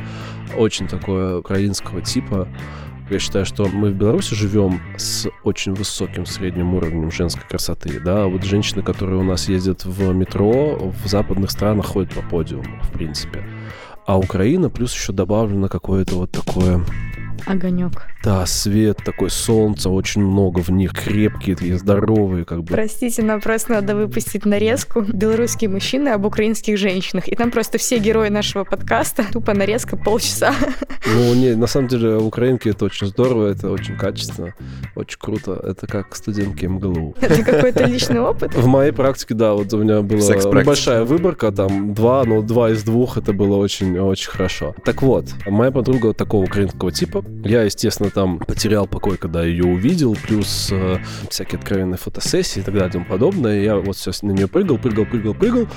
Очень 0.57 0.89
такое 0.89 1.39
украинского 1.39 2.01
типа. 2.01 2.49
Я 3.11 3.19
считаю, 3.19 3.45
что 3.45 3.67
мы 3.67 3.91
в 3.91 3.95
Беларуси 3.95 4.35
живем 4.35 4.81
с 4.97 5.29
очень 5.45 5.75
высоким 5.75 6.25
средним 6.25 6.75
уровнем 6.75 7.11
женской 7.11 7.45
красоты. 7.47 8.01
Да, 8.01 8.27
вот 8.27 8.43
женщины, 8.45 8.83
которые 8.83 9.21
у 9.21 9.23
нас 9.23 9.49
ездят 9.51 9.85
в 9.85 10.15
метро, 10.15 10.79
в 10.79 11.07
западных 11.07 11.51
странах 11.51 11.87
ходят 11.87 12.15
по 12.15 12.23
подиуму, 12.23 12.81
в 12.83 12.93
принципе. 12.93 13.45
А 14.07 14.19
Украина 14.19 14.71
плюс 14.71 14.95
еще 14.95 15.13
добавлено 15.13 15.69
какое-то 15.69 16.17
вот 16.17 16.31
такое, 16.31 16.83
Огонек. 17.47 18.07
да, 18.23 18.47
свет, 18.47 18.99
такой 19.05 19.31
солнце, 19.31 19.91
очень 19.91 20.23
много 20.23 20.61
в 20.61 20.69
них, 20.71 20.93
крепкие, 20.93 21.57
такие 21.57 21.77
здоровые, 21.79 22.45
как 22.45 22.63
бы. 22.63 22.75
Простите, 22.75 23.23
нам 23.23 23.41
просто 23.41 23.73
надо 23.73 23.97
выпустить 23.97 24.47
нарезку 24.47 25.01
«Белорусские 25.03 25.71
мужчины 25.71 26.11
об 26.11 26.25
украинских 26.25 26.79
женщинах». 26.79 27.29
И 27.29 27.35
там 27.35 27.51
просто 27.51 27.79
все 27.79 27.99
герои 27.99 28.29
нашего 28.29 28.65
подкаста, 28.65 29.25
тупо 29.33 29.55
нарезка 29.55 29.97
полчаса. 29.97 30.55
Ну, 31.05 31.35
не, 31.35 31.55
на 31.57 31.67
самом 31.67 31.89
деле, 31.89 32.17
украинки 32.17 32.69
это 32.69 32.85
очень 32.85 33.09
здорово, 33.09 33.49
это 33.49 33.71
очень 33.71 33.97
качественно, 33.97 34.55
очень 34.95 35.19
круто. 35.19 35.61
Это 35.63 35.87
как 35.87 36.15
студентки 36.15 36.65
МГЛУ. 36.67 37.17
Это 37.21 37.43
какой-то 37.43 37.85
личный 37.85 38.21
опыт. 38.21 38.55
В 38.55 38.67
моей 38.67 38.93
практике, 38.93 39.35
да, 39.35 39.55
вот 39.55 39.73
у 39.73 39.79
меня 39.79 40.03
была 40.03 40.63
большая 40.65 41.05
выборка, 41.05 41.51
там 41.51 41.93
два, 41.93 42.25
но 42.25 42.43
два 42.43 42.71
из 42.71 42.85
двух 42.85 43.17
это 43.17 43.33
было 43.33 43.57
очень, 43.57 43.99
очень 43.99 44.31
хорошо. 44.31 44.75
Так 44.85 45.03
вот, 45.03 45.27
моя 45.47 45.71
подруга 45.71 46.13
такого 46.13 46.45
украинского 46.45 46.93
типа. 46.93 47.25
Я, 47.45 47.63
естественно, 47.63 48.11
там 48.11 48.39
потерял 48.39 48.87
покой, 48.87 49.17
когда 49.17 49.45
ее 49.45 49.65
увидел, 49.65 50.17
плюс 50.27 50.69
э, 50.71 50.99
всякие 51.29 51.59
откровенные 51.59 51.99
фотосессии 51.99 52.61
и 52.61 52.63
так 52.63 52.75
далее 52.75 52.91
и 52.91 52.93
тому 52.93 53.05
подобное. 53.05 53.61
Я 53.61 53.77
вот 53.77 53.97
все 53.97 54.13
на 54.23 54.33
нее 54.33 54.47
прыгал, 54.47 54.79
прыгал, 54.79 55.07
прыгал, 55.07 55.35
прыгал. 55.35 55.69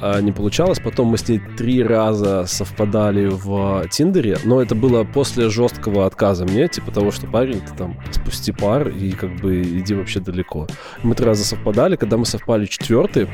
А 0.00 0.20
не 0.20 0.32
получалось. 0.32 0.78
Потом 0.78 1.08
мы 1.08 1.18
с 1.18 1.28
ней 1.28 1.40
три 1.56 1.82
раза 1.82 2.44
совпадали 2.46 3.26
в 3.26 3.86
Тиндере, 3.90 4.38
но 4.44 4.60
это 4.60 4.74
было 4.74 5.04
после 5.04 5.48
жесткого 5.48 6.06
отказа 6.06 6.44
мне, 6.44 6.68
типа 6.68 6.90
того, 6.90 7.10
что 7.10 7.26
парень, 7.26 7.60
ты 7.60 7.74
там 7.76 7.98
спусти 8.12 8.52
пар 8.52 8.88
и 8.88 9.12
как 9.12 9.36
бы 9.36 9.62
иди 9.62 9.94
вообще 9.94 10.20
далеко. 10.20 10.66
Мы 11.02 11.14
три 11.14 11.24
раза 11.24 11.44
совпадали, 11.44 11.96
когда 11.96 12.16
мы 12.16 12.26
совпали 12.26 12.66
четвертый, 12.66 13.28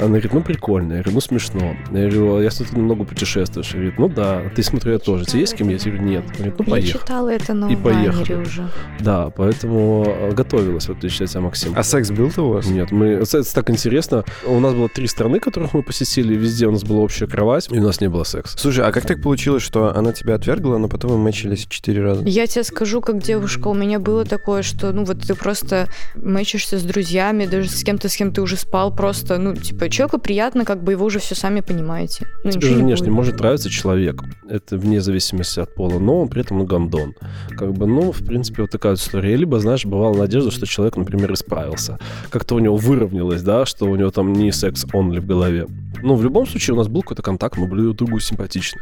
она 0.00 0.08
говорит, 0.08 0.32
ну 0.32 0.42
прикольно, 0.42 0.94
я 0.94 0.98
говорю, 1.00 1.14
ну 1.14 1.20
смешно. 1.20 1.76
Я 1.92 2.08
говорю, 2.08 2.40
я 2.40 2.50
смотрю, 2.50 2.74
ты 2.76 2.80
много 2.80 3.04
путешествуешь. 3.04 3.70
Она 3.74 3.82
говорит, 3.82 3.98
ну 3.98 4.08
да, 4.08 4.42
ты 4.54 4.62
смотрю, 4.62 4.92
я 4.92 4.98
тоже. 4.98 5.24
Тебе 5.26 5.40
есть 5.40 5.52
с 5.52 5.54
кем 5.54 5.68
есть? 5.68 5.86
Я 5.86 5.92
говорю, 5.92 6.08
нет. 6.08 6.24
Она 6.24 6.34
говорит, 6.36 6.54
ну 6.58 6.64
Я 6.64 6.70
поехали. 6.70 6.92
читала 7.02 7.28
это 7.28 7.54
на 7.54 7.70
И 7.70 7.76
поехали. 7.76 8.34
Уже. 8.34 8.68
Да, 9.00 9.30
поэтому 9.30 10.04
э, 10.06 10.32
готовилась, 10.32 10.86
в 10.86 10.92
отличие 10.92 11.24
от 11.26 11.30
тебя, 11.30 11.40
Максим. 11.42 11.72
А 11.76 11.82
секс 11.82 12.10
был-то 12.10 12.42
у 12.42 12.52
вас? 12.52 12.66
Нет, 12.66 12.90
мы... 12.90 13.06
Это, 13.08 13.42
так 13.54 13.70
интересно. 13.70 14.24
У 14.46 14.58
нас 14.60 14.74
было 14.74 14.88
три 14.88 15.06
страны, 15.06 15.38
которых 15.40 15.74
мы 15.74 15.82
посетили, 15.82 16.34
и 16.34 16.36
везде 16.36 16.66
у 16.66 16.70
нас 16.72 16.82
была 16.82 17.00
общая 17.00 17.26
кровать, 17.26 17.68
и 17.70 17.78
у 17.78 17.82
нас 17.82 18.00
не 18.00 18.08
было 18.08 18.24
секса. 18.24 18.56
Слушай, 18.58 18.84
а 18.84 18.92
как 18.92 19.06
так 19.06 19.22
получилось, 19.22 19.62
что 19.62 19.94
она 19.94 20.12
тебя 20.12 20.34
отвергла, 20.34 20.78
но 20.78 20.88
потом 20.88 21.10
вы 21.12 21.18
мэчились 21.18 21.66
четыре 21.68 22.02
раза? 22.02 22.24
Я 22.24 22.46
тебе 22.46 22.64
скажу, 22.64 23.00
как 23.00 23.22
девушка, 23.22 23.68
у 23.68 23.74
меня 23.74 23.98
было 23.98 24.24
такое, 24.24 24.62
что, 24.62 24.92
ну, 24.92 25.04
вот 25.04 25.20
ты 25.26 25.34
просто 25.34 25.88
мэчишься 26.14 26.78
с 26.78 26.82
друзьями, 26.82 27.46
даже 27.46 27.68
с 27.68 27.82
кем-то, 27.84 28.08
с 28.08 28.16
кем 28.16 28.32
ты 28.32 28.40
уже 28.40 28.56
спал, 28.56 28.94
просто, 28.94 29.38
ну, 29.38 29.54
типа, 29.54 29.89
человеку 29.90 30.18
приятно, 30.18 30.64
как 30.64 30.82
бы, 30.82 30.96
вы 30.96 31.04
уже 31.06 31.18
все 31.18 31.34
сами 31.34 31.60
понимаете. 31.60 32.26
Ну, 32.44 32.50
Тебе 32.50 32.68
же 32.68 32.74
не 32.76 32.82
внешне 32.82 33.06
будет. 33.06 33.16
может 33.16 33.38
нравиться 33.40 33.70
человек. 33.70 34.22
Это 34.48 34.76
вне 34.76 35.00
зависимости 35.00 35.60
от 35.60 35.74
пола, 35.74 35.98
но 35.98 36.22
он 36.22 36.28
при 36.28 36.40
этом 36.42 36.64
гандон. 36.64 37.14
Как 37.50 37.72
бы, 37.72 37.86
ну, 37.86 38.12
в 38.12 38.24
принципе, 38.24 38.62
вот 38.62 38.70
такая 38.70 38.94
история. 38.94 39.36
Либо, 39.36 39.60
знаешь, 39.60 39.84
бывала 39.84 40.16
надежда, 40.16 40.50
что 40.50 40.66
человек, 40.66 40.96
например, 40.96 41.32
исправился. 41.32 41.98
Как-то 42.30 42.54
у 42.54 42.58
него 42.58 42.76
выровнялось, 42.76 43.42
да, 43.42 43.66
что 43.66 43.86
у 43.86 43.96
него 43.96 44.10
там 44.10 44.32
не 44.32 44.52
секс-онли 44.52 45.20
в 45.20 45.26
голове. 45.26 45.66
Ну, 46.02 46.14
в 46.14 46.22
любом 46.22 46.46
случае, 46.46 46.74
у 46.74 46.78
нас 46.78 46.88
был 46.88 47.02
какой-то 47.02 47.22
контакт, 47.22 47.58
мы 47.58 47.66
были 47.66 47.82
друг 47.82 47.96
другу 47.96 48.20
симпатичны. 48.20 48.80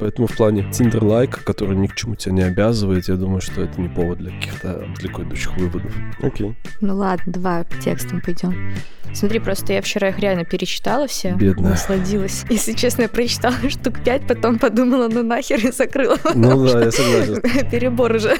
Поэтому 0.00 0.26
в 0.26 0.36
плане 0.36 0.62
Tinder-лайк, 0.72 1.44
который 1.44 1.76
ни 1.76 1.86
к 1.86 1.94
чему 1.94 2.16
тебя 2.16 2.32
не 2.32 2.42
обязывает, 2.42 3.08
я 3.08 3.14
думаю, 3.16 3.40
что 3.40 3.62
это 3.62 3.80
не 3.80 3.88
повод 3.88 4.18
для 4.18 4.30
каких-то 4.32 4.84
далеко 4.98 5.22
идущих 5.22 5.56
выводов. 5.56 5.92
Окей. 6.22 6.56
Ну 6.80 6.96
ладно, 6.96 7.32
давай 7.32 7.64
к 7.64 7.78
текстам 7.78 8.20
пойдем. 8.20 8.74
Смотри, 9.14 9.38
просто 9.38 9.72
я 9.72 9.80
вчера 9.80 10.08
их 10.08 10.18
реально 10.18 10.35
перечитала 10.44 11.06
все. 11.06 11.32
Бедная. 11.32 11.70
Насладилась. 11.70 12.44
Если 12.50 12.72
честно, 12.72 13.02
я 13.02 13.08
прочитала 13.08 13.54
штук 13.68 14.02
пять, 14.04 14.26
потом 14.26 14.58
подумала, 14.58 15.08
ну 15.08 15.22
нахер 15.22 15.58
и 15.66 15.70
закрыла. 15.70 16.18
Ну 16.34 16.66
да, 16.66 16.84
я 16.84 16.90
согласен. 16.90 17.40
Перебор 17.70 18.12
уже. 18.12 18.36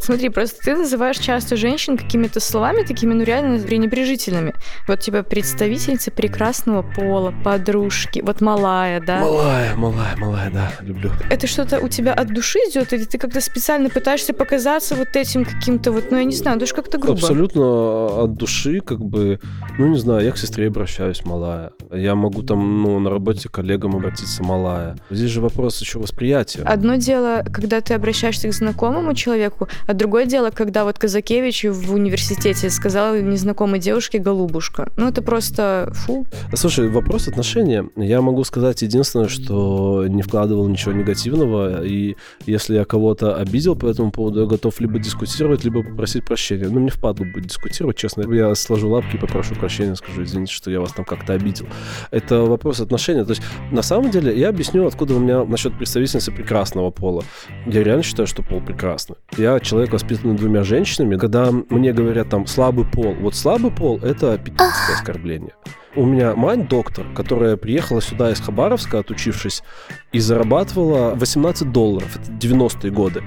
Смотри, 0.00 0.28
просто 0.28 0.58
ты 0.62 0.76
называешь 0.76 1.18
часто 1.18 1.56
женщин 1.56 1.96
какими-то 1.96 2.40
словами, 2.40 2.82
такими, 2.82 3.14
ну, 3.14 3.22
реально 3.24 3.58
пренебрежительными. 3.58 4.54
Вот, 4.86 5.00
типа, 5.00 5.22
представительницы 5.22 6.10
прекрасного 6.10 6.82
пола, 6.82 7.34
подружки, 7.44 8.20
вот 8.20 8.40
малая, 8.40 9.00
да? 9.00 9.20
Малая, 9.20 9.74
малая, 9.76 10.16
малая, 10.16 10.50
да, 10.50 10.72
люблю. 10.80 11.10
Это 11.30 11.46
что-то 11.46 11.80
у 11.80 11.88
тебя 11.88 12.12
от 12.12 12.32
души 12.32 12.58
идет, 12.70 12.92
или 12.92 13.04
ты 13.04 13.18
как-то 13.18 13.40
специально 13.40 13.88
пытаешься 13.88 14.32
показаться 14.32 14.94
вот 14.94 15.16
этим 15.16 15.44
каким-то 15.44 15.92
вот, 15.92 16.10
ну, 16.10 16.18
я 16.18 16.24
не 16.24 16.36
знаю, 16.36 16.58
даже 16.58 16.74
как-то 16.74 16.98
грубо. 16.98 17.18
Абсолютно 17.18 18.24
от 18.24 18.34
души, 18.34 18.80
как 18.80 19.00
бы, 19.00 19.40
ну, 19.78 19.88
не 19.88 19.98
знаю, 19.98 20.24
я 20.24 20.32
к 20.32 20.38
сестре 20.38 20.68
обращаюсь, 20.68 20.94
малая. 21.24 21.72
Я 21.92 22.14
могу 22.14 22.42
там, 22.42 22.82
ну, 22.82 22.98
на 22.98 23.10
работе 23.10 23.48
к 23.48 23.52
коллегам 23.52 23.96
обратиться, 23.96 24.42
малая. 24.42 24.96
Здесь 25.10 25.30
же 25.30 25.40
вопрос 25.40 25.80
еще 25.80 25.98
восприятия. 25.98 26.62
Одно 26.62 26.96
дело, 26.96 27.44
когда 27.52 27.80
ты 27.80 27.94
обращаешься 27.94 28.48
к 28.48 28.52
знакомому 28.52 29.14
человеку, 29.14 29.68
а 29.86 29.94
другое 29.94 30.26
дело, 30.26 30.50
когда 30.50 30.84
вот 30.84 30.98
Казакевич 30.98 31.64
в 31.64 31.92
университете 31.92 32.70
сказал 32.70 33.16
незнакомой 33.16 33.78
девушке 33.80 34.18
«голубушка». 34.18 34.92
Ну, 34.96 35.08
это 35.08 35.22
просто 35.22 35.90
фу. 35.92 36.26
Слушай, 36.54 36.88
вопрос 36.88 37.28
отношения. 37.28 37.88
Я 37.96 38.20
могу 38.22 38.44
сказать 38.44 38.82
единственное, 38.82 39.28
что 39.28 40.06
не 40.08 40.22
вкладывал 40.22 40.68
ничего 40.68 40.92
негативного, 40.92 41.84
и 41.84 42.16
если 42.46 42.74
я 42.74 42.84
кого-то 42.84 43.36
обидел 43.36 43.76
по 43.76 43.86
этому 43.86 44.10
поводу, 44.10 44.40
я 44.40 44.46
готов 44.46 44.80
либо 44.80 44.98
дискутировать, 44.98 45.64
либо 45.64 45.82
попросить 45.82 46.24
прощения. 46.24 46.68
Ну, 46.68 46.80
мне 46.80 46.90
впадло 46.90 47.24
будет 47.24 47.46
дискутировать, 47.46 47.96
честно. 47.96 48.22
Я 48.32 48.54
сложу 48.54 48.88
лапки 48.88 49.16
и 49.16 49.18
попрошу 49.18 49.54
прощения, 49.54 49.96
скажу, 49.96 50.22
извините, 50.22 50.52
что 50.52 50.70
я 50.70 50.80
вас 50.80 50.93
там 50.94 51.04
как-то 51.04 51.32
обидел. 51.32 51.66
Это 52.10 52.40
вопрос 52.40 52.80
отношения. 52.80 53.24
То 53.24 53.30
есть, 53.30 53.42
на 53.70 53.82
самом 53.82 54.10
деле, 54.10 54.38
я 54.38 54.48
объясню, 54.48 54.86
откуда 54.86 55.14
у 55.14 55.18
меня 55.18 55.44
насчет 55.44 55.76
представительницы 55.76 56.32
прекрасного 56.32 56.90
пола. 56.90 57.22
Я 57.66 57.82
реально 57.82 58.02
считаю, 58.02 58.26
что 58.26 58.42
пол 58.42 58.60
прекрасный. 58.60 59.16
Я 59.36 59.60
человек, 59.60 59.92
воспитанный 59.92 60.36
двумя 60.36 60.62
женщинами. 60.62 61.16
Когда 61.16 61.50
мне 61.50 61.92
говорят 61.92 62.28
там 62.28 62.46
слабый 62.46 62.84
пол, 62.84 63.14
вот 63.14 63.34
слабый 63.34 63.70
пол— 63.70 63.98
это 64.02 64.38
пи***ское 64.38 64.96
оскорбление. 64.96 65.52
У 65.96 66.04
меня 66.04 66.34
мать 66.34 66.68
доктор, 66.68 67.06
которая 67.14 67.56
приехала 67.56 68.02
сюда 68.02 68.32
из 68.32 68.40
Хабаровска, 68.40 68.98
отучившись, 68.98 69.62
и 70.10 70.18
зарабатывала 70.18 71.14
18 71.14 71.70
долларов. 71.70 72.16
Это 72.16 72.32
90-е 72.32 72.90
годы. 72.90 73.22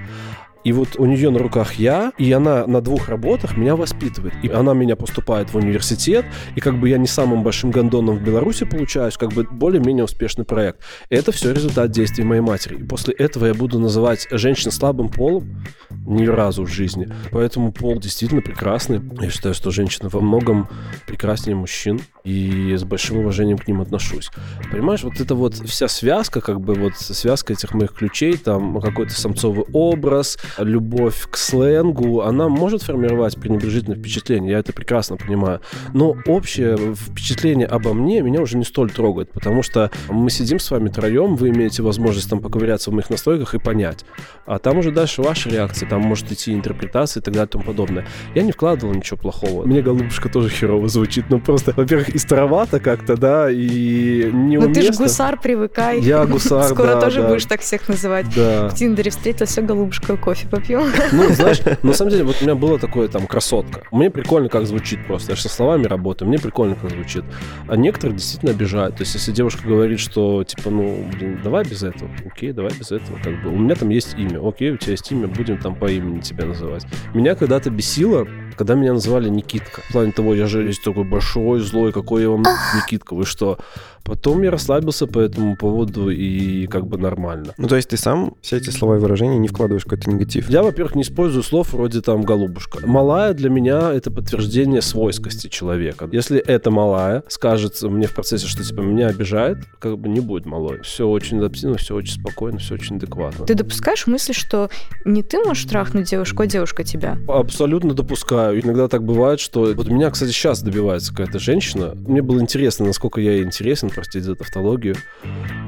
И 0.67 0.73
вот 0.73 0.97
у 0.97 1.05
нее 1.05 1.29
на 1.29 1.39
руках 1.39 1.75
я, 1.75 2.11
и 2.17 2.29
она 2.33 2.67
на 2.67 2.81
двух 2.81 3.07
работах 3.07 3.55
меня 3.55 3.77
воспитывает. 3.77 4.33
И 4.43 4.49
она 4.49 4.73
меня 4.73 4.97
поступает 4.97 5.53
в 5.53 5.55
университет, 5.55 6.25
и 6.57 6.59
как 6.59 6.77
бы 6.77 6.89
я 6.89 6.97
не 6.97 7.07
самым 7.07 7.41
большим 7.41 7.71
гондоном 7.71 8.17
в 8.17 8.21
Беларуси 8.21 8.65
получаюсь, 8.65 9.15
как 9.15 9.31
бы 9.31 9.47
более-менее 9.49 10.03
успешный 10.03 10.43
проект. 10.43 10.81
Это 11.09 11.31
все 11.31 11.53
результат 11.53 11.91
действий 11.91 12.25
моей 12.25 12.41
матери. 12.41 12.75
И 12.75 12.83
после 12.83 13.13
этого 13.13 13.45
я 13.45 13.53
буду 13.53 13.79
называть 13.79 14.27
женщин 14.29 14.71
слабым 14.71 15.07
полом 15.07 15.63
ни 16.05 16.25
разу 16.25 16.65
в 16.65 16.67
жизни. 16.67 17.07
Поэтому 17.31 17.71
пол 17.71 17.97
действительно 17.97 18.41
прекрасный. 18.41 19.01
Я 19.21 19.29
считаю, 19.29 19.55
что 19.55 19.71
женщины 19.71 20.09
во 20.09 20.19
многом 20.19 20.67
прекраснее 21.07 21.55
мужчин, 21.55 22.01
и 22.27 22.75
с 22.75 22.83
большим 22.83 23.19
уважением 23.19 23.57
к 23.57 23.69
ним 23.69 23.79
отношусь. 23.79 24.29
Понимаешь, 24.69 25.01
вот 25.03 25.21
это 25.21 25.33
вот 25.33 25.53
вся 25.53 25.87
связка, 25.87 26.41
как 26.41 26.59
бы 26.59 26.73
вот 26.73 26.97
связка 26.97 27.53
этих 27.53 27.73
моих 27.73 27.93
ключей, 27.93 28.35
там 28.35 28.81
какой-то 28.81 29.13
самцовый 29.13 29.63
образ, 29.71 30.37
любовь 30.57 31.27
к 31.29 31.37
сленгу, 31.37 32.21
она 32.21 32.49
может 32.49 32.83
формировать 32.83 33.35
пренебрежительное 33.39 33.97
впечатление, 33.97 34.51
я 34.51 34.59
это 34.59 34.73
прекрасно 34.73 35.17
понимаю. 35.17 35.61
Но 35.93 36.15
общее 36.25 36.77
впечатление 36.95 37.67
обо 37.67 37.93
мне 37.93 38.21
меня 38.21 38.41
уже 38.41 38.57
не 38.57 38.65
столь 38.65 38.91
трогает, 38.91 39.31
потому 39.31 39.63
что 39.63 39.91
мы 40.09 40.29
сидим 40.29 40.59
с 40.59 40.69
вами 40.71 40.89
троем, 40.89 41.35
вы 41.35 41.49
имеете 41.49 41.83
возможность 41.83 42.29
там 42.29 42.39
поковыряться 42.39 42.91
в 42.91 42.93
моих 42.93 43.09
настройках 43.09 43.55
и 43.55 43.59
понять. 43.59 44.05
А 44.45 44.59
там 44.59 44.77
уже 44.77 44.91
дальше 44.91 45.21
ваша 45.21 45.49
реакция, 45.49 45.89
там 45.89 46.01
может 46.01 46.31
идти 46.31 46.53
интерпретация 46.53 47.21
и 47.21 47.23
так 47.23 47.33
далее 47.33 47.47
и 47.47 47.51
тому 47.51 47.63
подобное. 47.63 48.05
Я 48.35 48.43
не 48.43 48.51
вкладывал 48.51 48.93
ничего 48.93 49.17
плохого. 49.17 49.65
Мне 49.65 49.81
голубушка 49.81 50.29
тоже 50.29 50.49
херово 50.49 50.87
звучит, 50.87 51.25
ну 51.29 51.39
просто, 51.39 51.73
во-первых, 51.75 52.09
и 52.09 52.17
старовато 52.17 52.79
как-то, 52.79 53.17
да, 53.17 53.51
и 53.51 54.29
неуместно. 54.31 54.67
Ну 54.67 54.73
ты 54.73 54.81
же 54.81 54.93
гусар, 54.93 55.39
привыкай. 55.39 55.99
Я 56.01 56.25
гусар, 56.25 56.63
Скоро 56.69 56.95
да, 56.95 57.01
тоже 57.01 57.21
да. 57.21 57.29
будешь 57.29 57.45
так 57.45 57.61
всех 57.61 57.87
называть. 57.87 58.25
Да. 58.35 58.69
В 58.69 58.75
Тиндере 58.75 59.11
встретился, 59.11 59.61
голубушка, 59.61 60.17
кофе 60.17 60.36
попьем. 60.45 60.91
Ну, 61.11 61.29
знаешь, 61.33 61.61
на 61.83 61.93
самом 61.93 62.11
деле, 62.11 62.23
вот 62.23 62.37
у 62.41 62.43
меня 62.43 62.55
было 62.55 62.77
такое 62.77 63.07
там 63.07 63.25
красотка. 63.27 63.83
Мне 63.91 64.11
прикольно, 64.11 64.49
как 64.49 64.67
звучит 64.67 65.05
просто. 65.07 65.31
Я 65.31 65.35
же 65.35 65.43
со 65.43 65.49
словами 65.49 65.85
работаю, 65.85 66.27
мне 66.27 66.37
прикольно, 66.37 66.75
как 66.75 66.91
звучит. 66.91 67.23
А 67.67 67.75
некоторые 67.75 68.17
действительно 68.17 68.51
обижают. 68.51 68.97
То 68.97 69.03
есть, 69.03 69.15
если 69.15 69.31
девушка 69.31 69.67
говорит, 69.67 69.99
что, 69.99 70.43
типа, 70.43 70.69
ну, 70.69 71.05
блин, 71.13 71.39
давай 71.43 71.63
без 71.63 71.83
этого. 71.83 72.09
Окей, 72.25 72.51
давай 72.51 72.71
без 72.77 72.91
этого. 72.91 73.17
Как 73.23 73.41
бы. 73.41 73.49
У 73.49 73.57
меня 73.57 73.75
там 73.75 73.89
есть 73.89 74.15
имя. 74.17 74.45
Окей, 74.47 74.71
у 74.71 74.77
тебя 74.77 74.91
есть 74.91 75.11
имя, 75.11 75.27
будем 75.27 75.57
там 75.57 75.75
по 75.75 75.89
имени 75.89 76.19
тебя 76.19 76.45
называть. 76.45 76.85
Меня 77.13 77.35
когда-то 77.35 77.69
бесило, 77.69 78.27
когда 78.55 78.75
меня 78.75 78.93
называли 78.93 79.29
Никитка. 79.29 79.81
В 79.81 79.93
плане 79.93 80.11
того, 80.11 80.33
я 80.33 80.47
же 80.47 80.63
есть 80.63 80.83
такой 80.83 81.03
большой, 81.03 81.59
злой, 81.59 81.91
какой 81.91 82.23
я 82.23 82.29
вам 82.29 82.43
Никитка, 82.75 83.15
вы 83.15 83.25
что? 83.25 83.59
Потом 84.07 84.41
я 84.41 84.51
расслабился 84.51 85.05
по 85.05 85.19
этому 85.19 85.57
поводу 85.57 86.09
и 86.09 86.65
как 86.67 86.87
бы 86.87 86.97
нормально. 86.97 87.53
Ну, 87.57 87.67
то 87.67 87.75
есть 87.75 87.89
ты 87.89 87.97
сам 87.97 88.35
все 88.41 88.55
эти 88.55 88.69
слова 88.69 88.95
и 88.95 88.99
выражения 88.99 89.37
не 89.37 89.49
вкладываешь 89.49 89.83
в 89.83 89.89
какой-то 89.89 90.09
негатив? 90.09 90.49
Я, 90.49 90.63
во-первых, 90.63 90.95
не 90.95 91.01
использую 91.01 91.43
слов 91.43 91.73
вроде 91.73 91.99
там 91.99 92.21
«голубушка». 92.21 92.79
Малая 92.87 93.33
для 93.33 93.49
меня— 93.49 93.91
это 93.93 94.09
подтверждение 94.09 94.81
свойскости 94.81 95.47
человека. 95.49 96.07
Если 96.13 96.39
эта 96.39 96.71
малая 96.71 97.23
скажет 97.27 97.81
мне 97.81 98.07
в 98.07 98.15
процессе, 98.15 98.47
что 98.47 98.63
типа 98.63 98.79
меня 98.79 99.07
обижает, 99.07 99.57
как 99.79 99.97
бы 99.97 100.07
не 100.07 100.21
будет 100.21 100.45
малой. 100.45 100.81
Все 100.83 101.05
очень 101.05 101.39
адаптивно, 101.39 101.75
все 101.75 101.93
очень 101.93 102.13
спокойно, 102.21 102.59
все 102.59 102.75
очень 102.75 102.95
адекватно. 102.95 103.45
Ты 103.45 103.55
допускаешь 103.55 104.07
мысли, 104.07 104.31
что 104.31 104.69
не 105.03 105.21
ты 105.21 105.39
можешь 105.39 105.65
трахнуть 105.65 106.09
девушку, 106.09 106.43
а 106.43 106.47
девушка 106.47 106.85
тебя? 106.85 107.17
Абсолютно 107.27 107.93
допускаю. 107.93 108.61
Иногда 108.63 108.87
так 108.87 109.03
бывает, 109.03 109.41
что... 109.41 109.73
Вот 109.75 109.89
меня, 109.89 110.09
кстати, 110.11 110.31
сейчас 110.31 110.61
добивается 110.61 111.11
какая-то 111.11 111.39
женщина. 111.39 111.93
Мне 111.93 112.21
было 112.21 112.39
интересно, 112.39 112.85
насколько 112.85 113.19
я 113.19 113.33
ей 113.33 113.43
интересен, 113.43 113.89
простите 113.97 114.25
за 114.25 114.35
тавтологию. 114.35 114.95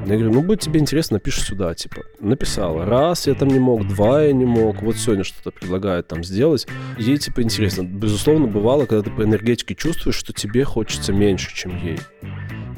Я 0.06 0.16
говорю, 0.16 0.32
ну, 0.32 0.44
будет 0.44 0.60
тебе 0.60 0.80
интересно, 0.80 1.16
напиши 1.16 1.42
сюда, 1.42 1.74
типа. 1.74 2.04
Написала. 2.20 2.86
Раз 2.86 3.26
я 3.26 3.34
там 3.34 3.48
не 3.48 3.58
мог, 3.58 3.88
два 3.88 4.22
я 4.22 4.34
не 4.34 4.46
мог. 4.46 4.84
Вот 4.84 4.98
сегодня 4.98 5.24
что-то 5.24 5.50
предлагает 5.50 6.08
там 6.08 6.24
сделать. 6.24 6.68
Ей, 7.00 7.18
типа, 7.18 7.42
интересно. 7.42 7.82
Безусловно, 7.82 8.46
бывало, 8.46 8.86
когда 8.86 9.02
ты 9.02 9.10
по 9.10 9.24
энергетике 9.24 9.74
чувствуешь, 9.74 10.16
что 10.16 10.32
тебе 10.32 10.64
хочется 10.64 11.12
меньше, 11.12 11.56
чем 11.56 11.76
ей 11.84 11.98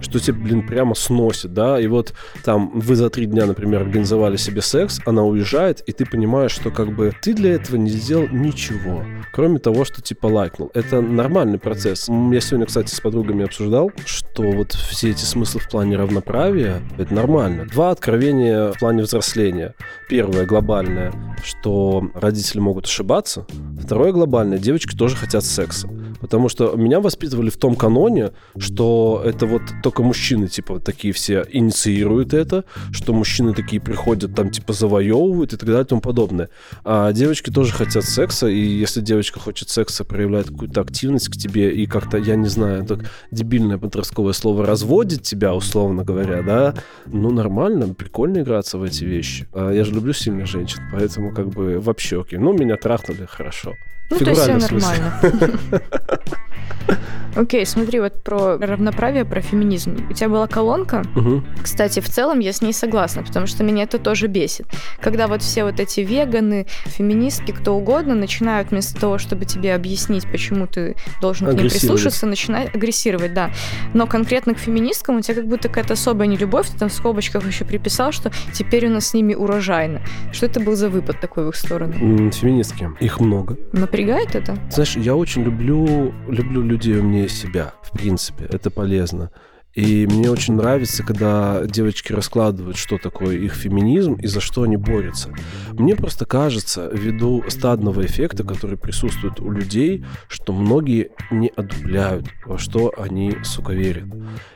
что 0.02 0.20
тебе, 0.20 0.38
блин, 0.38 0.68
прямо 0.68 0.96
сносит, 0.96 1.54
да, 1.54 1.80
и 1.80 1.88
вот 1.88 2.14
там 2.44 2.72
вы 2.80 2.96
за 2.96 3.10
три 3.10 3.26
дня, 3.26 3.46
например, 3.46 3.82
организовали 3.82 4.38
себе 4.38 4.62
секс, 4.62 5.00
она 5.06 5.24
уезжает, 5.24 5.82
и 5.88 5.92
ты 5.92 6.06
понимаешь, 6.06 6.52
что 6.52 6.72
как 6.72 6.94
бы 6.96 7.14
ты 7.22 7.34
для 7.34 7.54
этого 7.54 7.78
не 7.78 7.90
сделал 7.90 8.28
ничего, 8.30 9.04
кроме 9.32 9.60
того, 9.60 9.86
что 9.86 10.02
типа 10.02 10.28
лайкнул. 10.28 10.72
Это 10.74 11.02
нормальный 11.02 11.60
процесс. 11.60 12.08
Я 12.10 12.42
сегодня, 12.42 12.66
кстати, 12.66 12.94
с 12.94 13.00
подругами 13.00 13.46
обсуждал, 13.46 13.92
что 14.06 14.44
вот 14.44 14.74
все 14.74 15.12
эти 15.12 15.24
смыслы 15.24 15.62
в 15.62 15.70
плане 15.70 15.98
равноправия, 15.98 16.82
это 16.98 17.14
нормально. 17.14 17.66
Два 17.66 17.92
откровения 17.92 18.72
в 18.74 18.80
плане 18.80 19.04
взросления. 19.04 19.76
Первое, 20.10 20.46
глобальное, 20.46 21.14
что 21.44 22.10
родители 22.14 22.60
могут 22.60 22.86
ошибаться. 22.86 23.46
Второе, 23.84 24.12
глобальное, 24.12 24.58
девочки 24.58 24.96
тоже 24.96 25.16
хотят 25.16 25.44
секса. 25.44 25.90
Потому 26.22 26.50
что 26.50 26.76
меня 26.76 27.00
воспитывали 27.00 27.50
в 27.50 27.58
том 27.58 27.76
каноне, 27.76 28.32
что 28.58 29.22
это 29.26 29.48
вот 29.48 29.64
только 29.84 30.04
мужчины, 30.04 30.48
типа, 30.48 30.80
такие 30.80 31.14
все 31.14 31.46
инициируют 31.50 32.34
это, 32.34 32.64
что 32.92 33.14
мужчины 33.14 33.54
такие 33.54 33.82
приходят, 33.82 34.36
там, 34.36 34.52
типа, 34.52 34.74
завоевывают 34.74 35.54
и 35.54 35.58
так 35.58 35.68
далее 35.68 35.84
и 35.84 35.88
тому 35.88 36.02
подобное. 36.02 36.50
А 36.86 37.12
девочки 37.12 37.50
тоже 37.50 37.74
хотят 37.74 38.06
секса, 38.06 38.48
и 38.48 38.60
если 38.60 39.02
девочка 39.02 39.40
хочет 39.40 39.70
секса, 39.70 40.06
проявляет 40.06 40.50
какую-то 40.50 40.82
активность 40.82 41.30
к 41.30 41.36
тебе 41.36 41.74
и 41.74 41.86
как-то, 41.88 42.18
я 42.18 42.36
не 42.36 42.48
знаю, 42.48 42.86
так 42.86 43.00
дебильное 43.32 43.78
подростковое 43.78 44.34
слово 44.34 44.66
разводит 44.66 45.24
тебя, 45.24 45.54
условно 45.56 46.04
говоря, 46.04 46.44
да, 46.44 46.76
ну, 47.08 47.32
нормально, 47.32 47.94
прикольно 47.94 48.40
играться 48.40 48.78
в 48.78 48.84
эти 48.84 49.04
вещи. 49.04 49.48
А 49.54 49.72
я 49.72 49.84
же 49.84 49.92
люблю 49.92 50.14
сильных 50.14 50.46
женщин, 50.46 50.82
поэтому 50.92 51.34
как 51.34 51.50
бы 51.50 51.80
вообще 51.80 52.22
окей. 52.22 52.38
Ну, 52.38 52.54
меня 52.54 52.78
трахнули, 52.78 53.26
хорошо. 53.26 53.74
Ну, 54.12 54.18
то 54.18 54.30
есть 54.30 54.42
все 54.42 54.58
нормально. 54.58 55.20
Окей, 57.36 57.66
смотри, 57.66 58.00
вот 58.00 58.24
про 58.24 58.58
равноправие, 58.58 59.24
про 59.24 59.42
феминизм. 59.42 60.06
У 60.10 60.14
тебя 60.14 60.28
была 60.28 60.48
колонка. 60.48 61.04
Мгм. 61.16 61.46
Кстати, 61.62 62.02
в 62.02 62.10
целом 62.10 62.40
я 62.40 62.52
с 62.52 62.62
ней 62.62 62.74
согласна, 62.74 63.24
потому 63.24 63.48
что 63.48 63.64
меня 63.64 63.84
это 63.84 64.00
тоже 64.00 64.28
бесит. 64.28 64.68
Когда 65.00 65.28
вот 65.28 65.42
все 65.42 65.64
вот 65.64 65.80
эти 65.80 66.02
веганы, 66.02 66.68
феминистки, 66.86 67.52
кто 67.52 67.76
угодно, 67.76 68.16
начинают 68.16 68.72
вместо 68.72 69.00
того, 69.00 69.18
чтобы 69.18 69.46
тебе 69.46 69.74
объяснить, 69.74 70.30
почему 70.30 70.68
ты 70.68 70.96
должен 71.22 71.48
к 71.48 71.54
ним 71.54 71.70
прислушаться, 71.70 72.26
начинают 72.26 72.76
агрессировать, 72.76 73.34
да. 73.34 73.52
Но 73.94 74.08
конкретно 74.08 74.54
к 74.54 74.58
феминисткам 74.58 75.18
у 75.18 75.22
тебя 75.22 75.36
как 75.36 75.48
будто 75.48 75.70
какая-то 75.70 75.94
особая 75.94 76.28
нелюбовь, 76.28 76.68
ты 76.70 76.78
там 76.78 76.90
в 76.90 76.94
скобочках 76.94 77.48
еще 77.48 77.64
приписал, 77.64 78.12
что 78.12 78.32
теперь 78.54 78.88
у 78.88 78.90
нас 78.90 79.08
с 79.08 79.14
ними 79.14 79.36
урожайно. 79.36 80.02
Что 80.34 80.48
это 80.48 80.60
был 80.60 80.76
за 80.76 80.90
выпад 80.90 81.22
такой 81.22 81.46
в 81.46 81.50
их 81.50 81.56
сторону? 81.56 81.94
Феминистки. 81.94 82.90
Их 83.00 83.22
много. 83.22 83.58
Напрягает 84.02 84.36
это? 84.36 84.58
Знаешь, 84.72 84.96
я 84.96 85.16
очень 85.16 85.44
люблю, 85.44 86.12
люблю 86.28 86.64
людей 86.64 86.98
умнее 87.00 87.30
себя, 87.30 87.74
в 87.84 87.92
принципе. 87.92 88.46
Это 88.46 88.72
полезно. 88.72 89.32
И 89.74 90.06
мне 90.06 90.30
очень 90.30 90.56
нравится, 90.56 91.04
когда 91.04 91.62
девочки 91.66 92.12
раскладывают, 92.12 92.76
что 92.76 92.98
такое 92.98 93.38
их 93.38 93.54
феминизм 93.54 94.16
и 94.16 94.28
за 94.28 94.42
что 94.42 94.64
они 94.64 94.76
борются. 94.76 95.30
Мне 95.72 95.96
просто 95.96 96.26
кажется, 96.26 96.90
ввиду 96.92 97.44
стадного 97.48 98.06
эффекта, 98.06 98.44
который 98.44 98.78
присутствует 98.78 99.40
у 99.40 99.50
людей, 99.50 100.04
что 100.28 100.52
многие 100.52 101.12
не 101.30 101.52
одупляют, 101.56 102.26
во 102.46 102.58
что 102.58 102.94
они, 102.98 103.38
сука, 103.44 103.72
верят. 103.72 104.06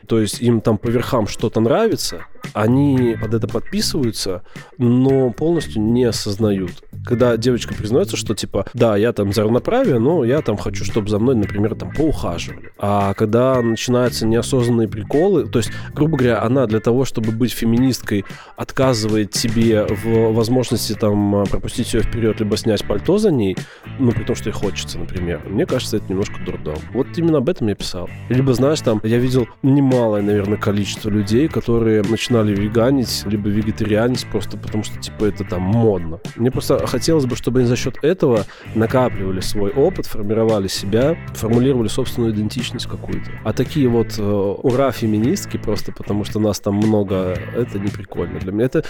То 0.08 0.20
есть 0.20 0.42
им 0.42 0.60
там 0.60 0.78
по 0.78 0.88
верхам 0.88 1.28
что-то 1.28 1.62
нравится, 1.62 2.26
они 2.54 3.18
под 3.22 3.34
это 3.34 3.48
подписываются, 3.48 4.44
но 4.78 5.32
полностью 5.32 5.82
не 5.82 6.06
осознают. 6.06 6.84
Когда 7.06 7.38
девочка 7.38 7.74
признается, 7.74 8.18
что 8.18 8.34
типа, 8.34 8.66
да, 8.74 8.98
я 8.98 9.14
там 9.14 9.34
за 9.34 9.44
равноправие, 9.44 10.00
но 10.00 10.24
я 10.24 10.42
там 10.42 10.58
хочу, 10.58 10.84
чтобы 10.86 11.10
за 11.10 11.20
мной, 11.20 11.36
например, 11.36 11.76
там 11.76 11.92
поухаживали. 11.92 12.72
А 12.78 13.14
когда 13.14 13.62
начинаются 13.62 14.26
неосознанные 14.26 14.88
приколы, 14.88 15.48
то 15.48 15.60
есть, 15.60 15.72
грубо 15.94 16.18
говоря, 16.18 16.42
она 16.42 16.66
для 16.66 16.80
того, 16.80 17.06
чтобы 17.06 17.32
быть 17.32 17.52
феминисткой, 17.52 18.26
отказывает 18.56 19.36
себе 19.36 19.86
в 19.86 20.34
возможности 20.34 20.94
там 20.94 21.46
пропустить 21.50 21.94
ее 21.94 22.02
вперед, 22.02 22.40
либо 22.40 22.58
снять 22.58 22.86
пальто 22.86 23.18
за 23.18 23.32
ней, 23.32 23.58
ну, 24.00 24.12
при 24.12 24.24
том, 24.24 24.36
что 24.36 24.50
ей 24.50 24.54
хочется, 24.54 24.98
например. 24.98 25.42
Мне 25.46 25.66
кажется, 25.66 25.98
это 25.98 26.06
немножко 26.10 26.36
дурдом. 26.46 26.78
Вот 26.94 27.08
именно 27.18 27.38
об 27.38 27.50
этом 27.50 27.68
я 27.68 27.76
писал. 27.76 28.10
Либо, 28.30 28.54
знаешь, 28.54 28.82
там, 28.82 29.00
я 29.04 29.18
видел 29.18 29.48
немалое, 29.64 30.22
наверное, 30.22 30.58
количество 30.58 31.10
людей, 31.10 31.48
которые 31.48 32.04
начинали 32.36 32.56
веганить, 32.56 33.24
либо 33.26 33.50
вегетарианить 33.50 34.26
просто 34.32 34.58
потому, 34.58 34.84
что, 34.84 35.00
типа, 35.00 35.26
это 35.26 35.44
там 35.44 35.62
модно. 35.62 36.20
Мне 36.36 36.52
просто 36.52 36.86
хотелось 36.86 37.26
бы, 37.26 37.36
чтобы 37.36 37.60
они 37.60 37.68
за 37.68 37.76
счет 37.76 37.98
этого 38.02 38.46
накапливали 38.76 39.40
свой 39.40 39.72
опыт, 39.72 40.06
формировали 40.06 40.68
себя, 40.68 41.18
формулировали 41.34 41.88
собственную 41.88 42.34
идентичность 42.34 42.88
какую-то. 42.88 43.32
А 43.44 43.54
такие 43.54 43.88
вот 43.88 44.16
э, 44.18 44.22
ура 44.22 44.92
феминистки 44.92 45.58
просто 45.58 45.92
потому, 45.92 46.26
что 46.26 46.40
нас 46.40 46.60
там 46.60 46.76
много, 46.76 47.38
это 47.56 47.80
не 47.80 47.88
прикольно 47.88 48.40
для 48.40 48.52
меня. 48.52 48.66
Это 48.66 48.84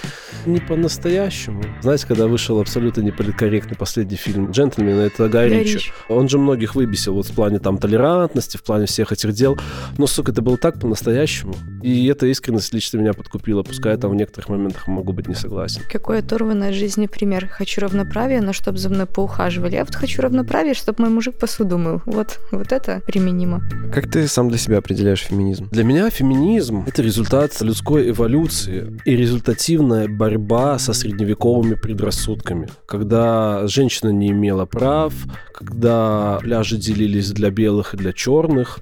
не 0.45 0.59
по-настоящему. 0.59 1.63
Знаете, 1.81 2.07
когда 2.07 2.27
вышел 2.27 2.59
абсолютно 2.59 3.01
неполиткорректный 3.01 3.77
последний 3.77 4.17
фильм 4.17 4.51
«Джентльмены», 4.51 5.01
это 5.01 5.29
Гай. 5.29 5.49
Ричи. 5.49 5.91
Он 6.09 6.27
же 6.29 6.39
многих 6.39 6.75
выбесил 6.75 7.13
вот 7.13 7.27
в 7.27 7.35
плане 7.35 7.59
там 7.59 7.77
толерантности, 7.77 8.57
в 8.57 8.63
плане 8.63 8.85
всех 8.87 9.11
этих 9.11 9.33
дел. 9.33 9.57
Но, 9.97 10.07
сука, 10.07 10.31
это 10.31 10.41
было 10.41 10.57
так 10.57 10.79
по-настоящему. 10.79 11.53
И 11.83 12.07
эта 12.07 12.25
искренность 12.25 12.73
лично 12.73 12.97
меня 12.97 13.13
подкупила. 13.13 13.34
Пускай 13.63 13.93
я 13.93 13.97
там 13.97 14.11
в 14.11 14.15
некоторых 14.15 14.49
моментах 14.49 14.87
могу 14.87 15.13
быть 15.13 15.27
не 15.27 15.35
согласен. 15.35 15.81
Какой 15.91 16.19
оторванный 16.19 16.69
от 16.69 16.75
жизни 16.75 17.07
пример. 17.07 17.47
Хочу 17.47 17.81
равноправия, 17.81 18.41
но 18.41 18.53
чтобы 18.53 18.77
за 18.77 18.89
мной 18.89 19.05
поухаживали. 19.05 19.75
Я 19.75 19.85
вот 19.85 19.95
хочу 19.95 20.21
равноправия, 20.21 20.73
чтобы 20.73 21.03
мой 21.03 21.09
мужик 21.09 21.35
посуду 21.37 21.77
мыл. 21.77 22.01
Вот, 22.05 22.39
вот 22.51 22.71
это 22.71 23.01
применимо. 23.05 23.61
Как 23.93 24.09
ты 24.09 24.27
сам 24.27 24.49
для 24.49 24.57
себя 24.57 24.77
определяешь 24.79 25.21
феминизм? 25.21 25.67
Для 25.71 25.83
меня 25.83 26.09
феминизм— 26.09 26.83
это 26.87 27.01
результат 27.01 27.59
людской 27.61 28.09
эволюции 28.09 28.99
и 29.05 29.15
результативная 29.15 30.07
борьба 30.07 30.79
со 30.79 30.93
средневековыми 30.93 31.75
предрассудками. 31.75 32.69
Когда 32.85 33.67
женщина 33.67 34.09
не 34.09 34.29
имела 34.29 34.65
прав, 34.65 35.13
когда 35.53 36.39
пляжи 36.41 36.77
делились 36.77 37.31
для 37.31 37.49
белых 37.49 37.93
и 37.93 37.97
для 37.97 38.13
черных, 38.13 38.79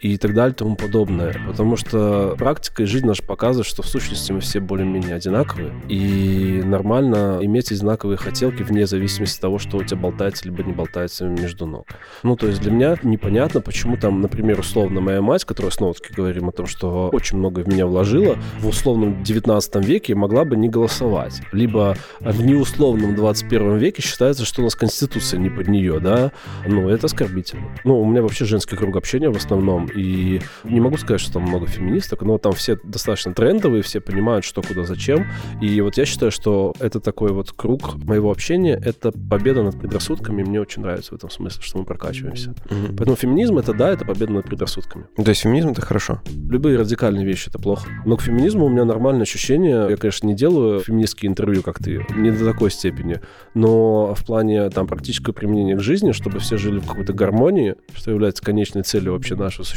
и 0.00 0.18
так 0.18 0.34
далее 0.34 0.52
и 0.52 0.56
тому 0.56 0.76
подобное. 0.76 1.40
Потому 1.46 1.76
что 1.76 2.34
практика 2.38 2.82
и 2.82 2.86
жизнь 2.86 3.06
наша 3.06 3.22
показывает, 3.22 3.66
что 3.66 3.82
в 3.82 3.86
сущности 3.86 4.32
мы 4.32 4.40
все 4.40 4.60
более-менее 4.60 5.14
одинаковые. 5.14 5.72
И 5.88 6.62
нормально 6.64 7.38
иметь 7.42 7.72
одинаковые 7.72 8.16
хотелки 8.16 8.62
вне 8.62 8.86
зависимости 8.86 9.36
от 9.36 9.42
того, 9.42 9.58
что 9.58 9.78
у 9.78 9.84
тебя 9.84 10.00
болтается 10.00 10.44
либо 10.44 10.62
не 10.62 10.72
болтается 10.72 11.26
между 11.26 11.66
ног. 11.66 11.86
Ну, 12.22 12.36
то 12.36 12.46
есть 12.46 12.60
для 12.60 12.70
меня 12.70 12.96
непонятно, 13.02 13.60
почему 13.60 13.96
там, 13.96 14.20
например, 14.20 14.60
условно 14.60 15.00
моя 15.00 15.22
мать, 15.22 15.44
которая 15.44 15.72
снова-таки 15.72 16.12
говорим 16.12 16.48
о 16.48 16.52
том, 16.52 16.66
что 16.66 17.08
очень 17.12 17.38
много 17.38 17.60
в 17.60 17.68
меня 17.68 17.86
вложила, 17.86 18.36
в 18.60 18.68
условном 18.68 19.22
19 19.22 19.76
веке 19.84 20.14
могла 20.14 20.44
бы 20.44 20.56
не 20.56 20.68
голосовать. 20.68 21.40
Либо 21.52 21.96
в 22.20 22.44
неусловном 22.44 23.14
21 23.14 23.76
веке 23.78 24.02
считается, 24.02 24.44
что 24.44 24.60
у 24.60 24.64
нас 24.64 24.74
Конституция 24.74 25.38
не 25.40 25.50
под 25.50 25.68
нее, 25.68 26.00
да? 26.00 26.32
Ну, 26.66 26.88
это 26.88 27.06
оскорбительно. 27.06 27.66
Ну, 27.84 28.00
у 28.00 28.04
меня 28.04 28.22
вообще 28.22 28.44
женский 28.44 28.76
круг 28.76 28.96
общения 28.96 29.30
в 29.30 29.36
основном, 29.36 29.85
и 29.94 30.40
не 30.64 30.80
могу 30.80 30.96
сказать, 30.96 31.20
что 31.20 31.34
там 31.34 31.42
много 31.42 31.66
феминисток, 31.66 32.22
но 32.22 32.38
там 32.38 32.52
все 32.52 32.78
достаточно 32.82 33.34
трендовые, 33.34 33.82
все 33.82 34.00
понимают, 34.00 34.44
что, 34.44 34.62
куда, 34.62 34.84
зачем. 34.84 35.26
И 35.60 35.80
вот 35.80 35.96
я 35.96 36.04
считаю, 36.04 36.30
что 36.32 36.74
это 36.80 37.00
такой 37.00 37.32
вот 37.32 37.52
круг 37.52 37.96
моего 38.04 38.30
общения, 38.30 38.80
это 38.82 39.12
победа 39.12 39.62
над 39.62 39.78
предрассудками, 39.78 40.42
и 40.42 40.44
мне 40.44 40.60
очень 40.60 40.82
нравится 40.82 41.12
в 41.12 41.16
этом 41.16 41.30
смысле, 41.30 41.62
что 41.62 41.78
мы 41.78 41.84
прокачиваемся. 41.84 42.50
Угу. 42.50 42.96
Поэтому 42.96 43.16
феминизм— 43.16 43.58
это, 43.58 43.72
да, 43.72 43.90
это 43.90 44.04
победа 44.04 44.32
над 44.32 44.46
предрассудками. 44.46 45.06
То 45.16 45.28
есть 45.28 45.42
феминизм— 45.42 45.68
это 45.70 45.82
хорошо? 45.82 46.20
Любые 46.48 46.78
радикальные 46.78 47.26
вещи— 47.26 47.48
это 47.48 47.58
плохо. 47.58 47.88
Но 48.04 48.16
к 48.16 48.22
феминизму 48.22 48.66
у 48.66 48.68
меня 48.68 48.84
нормальное 48.84 49.22
ощущение. 49.22 49.86
Я, 49.90 49.96
конечно, 49.96 50.26
не 50.26 50.34
делаю 50.34 50.80
феминистские 50.80 51.30
интервью, 51.30 51.62
как 51.62 51.78
ты, 51.78 52.04
не 52.16 52.30
до 52.30 52.44
такой 52.44 52.70
степени, 52.70 53.20
но 53.54 54.14
в 54.14 54.24
плане 54.24 54.68
там 54.70 54.86
практического 54.86 55.32
применения 55.32 55.76
к 55.76 55.80
жизни, 55.80 56.12
чтобы 56.12 56.38
все 56.38 56.56
жили 56.56 56.78
в 56.78 56.86
какой-то 56.86 57.12
гармонии, 57.12 57.76
что 57.94 58.10
является 58.10 58.42
конечной 58.42 58.82
целью 58.82 59.12
вообще 59.12 59.34
нашего 59.34 59.64
существования, 59.64 59.75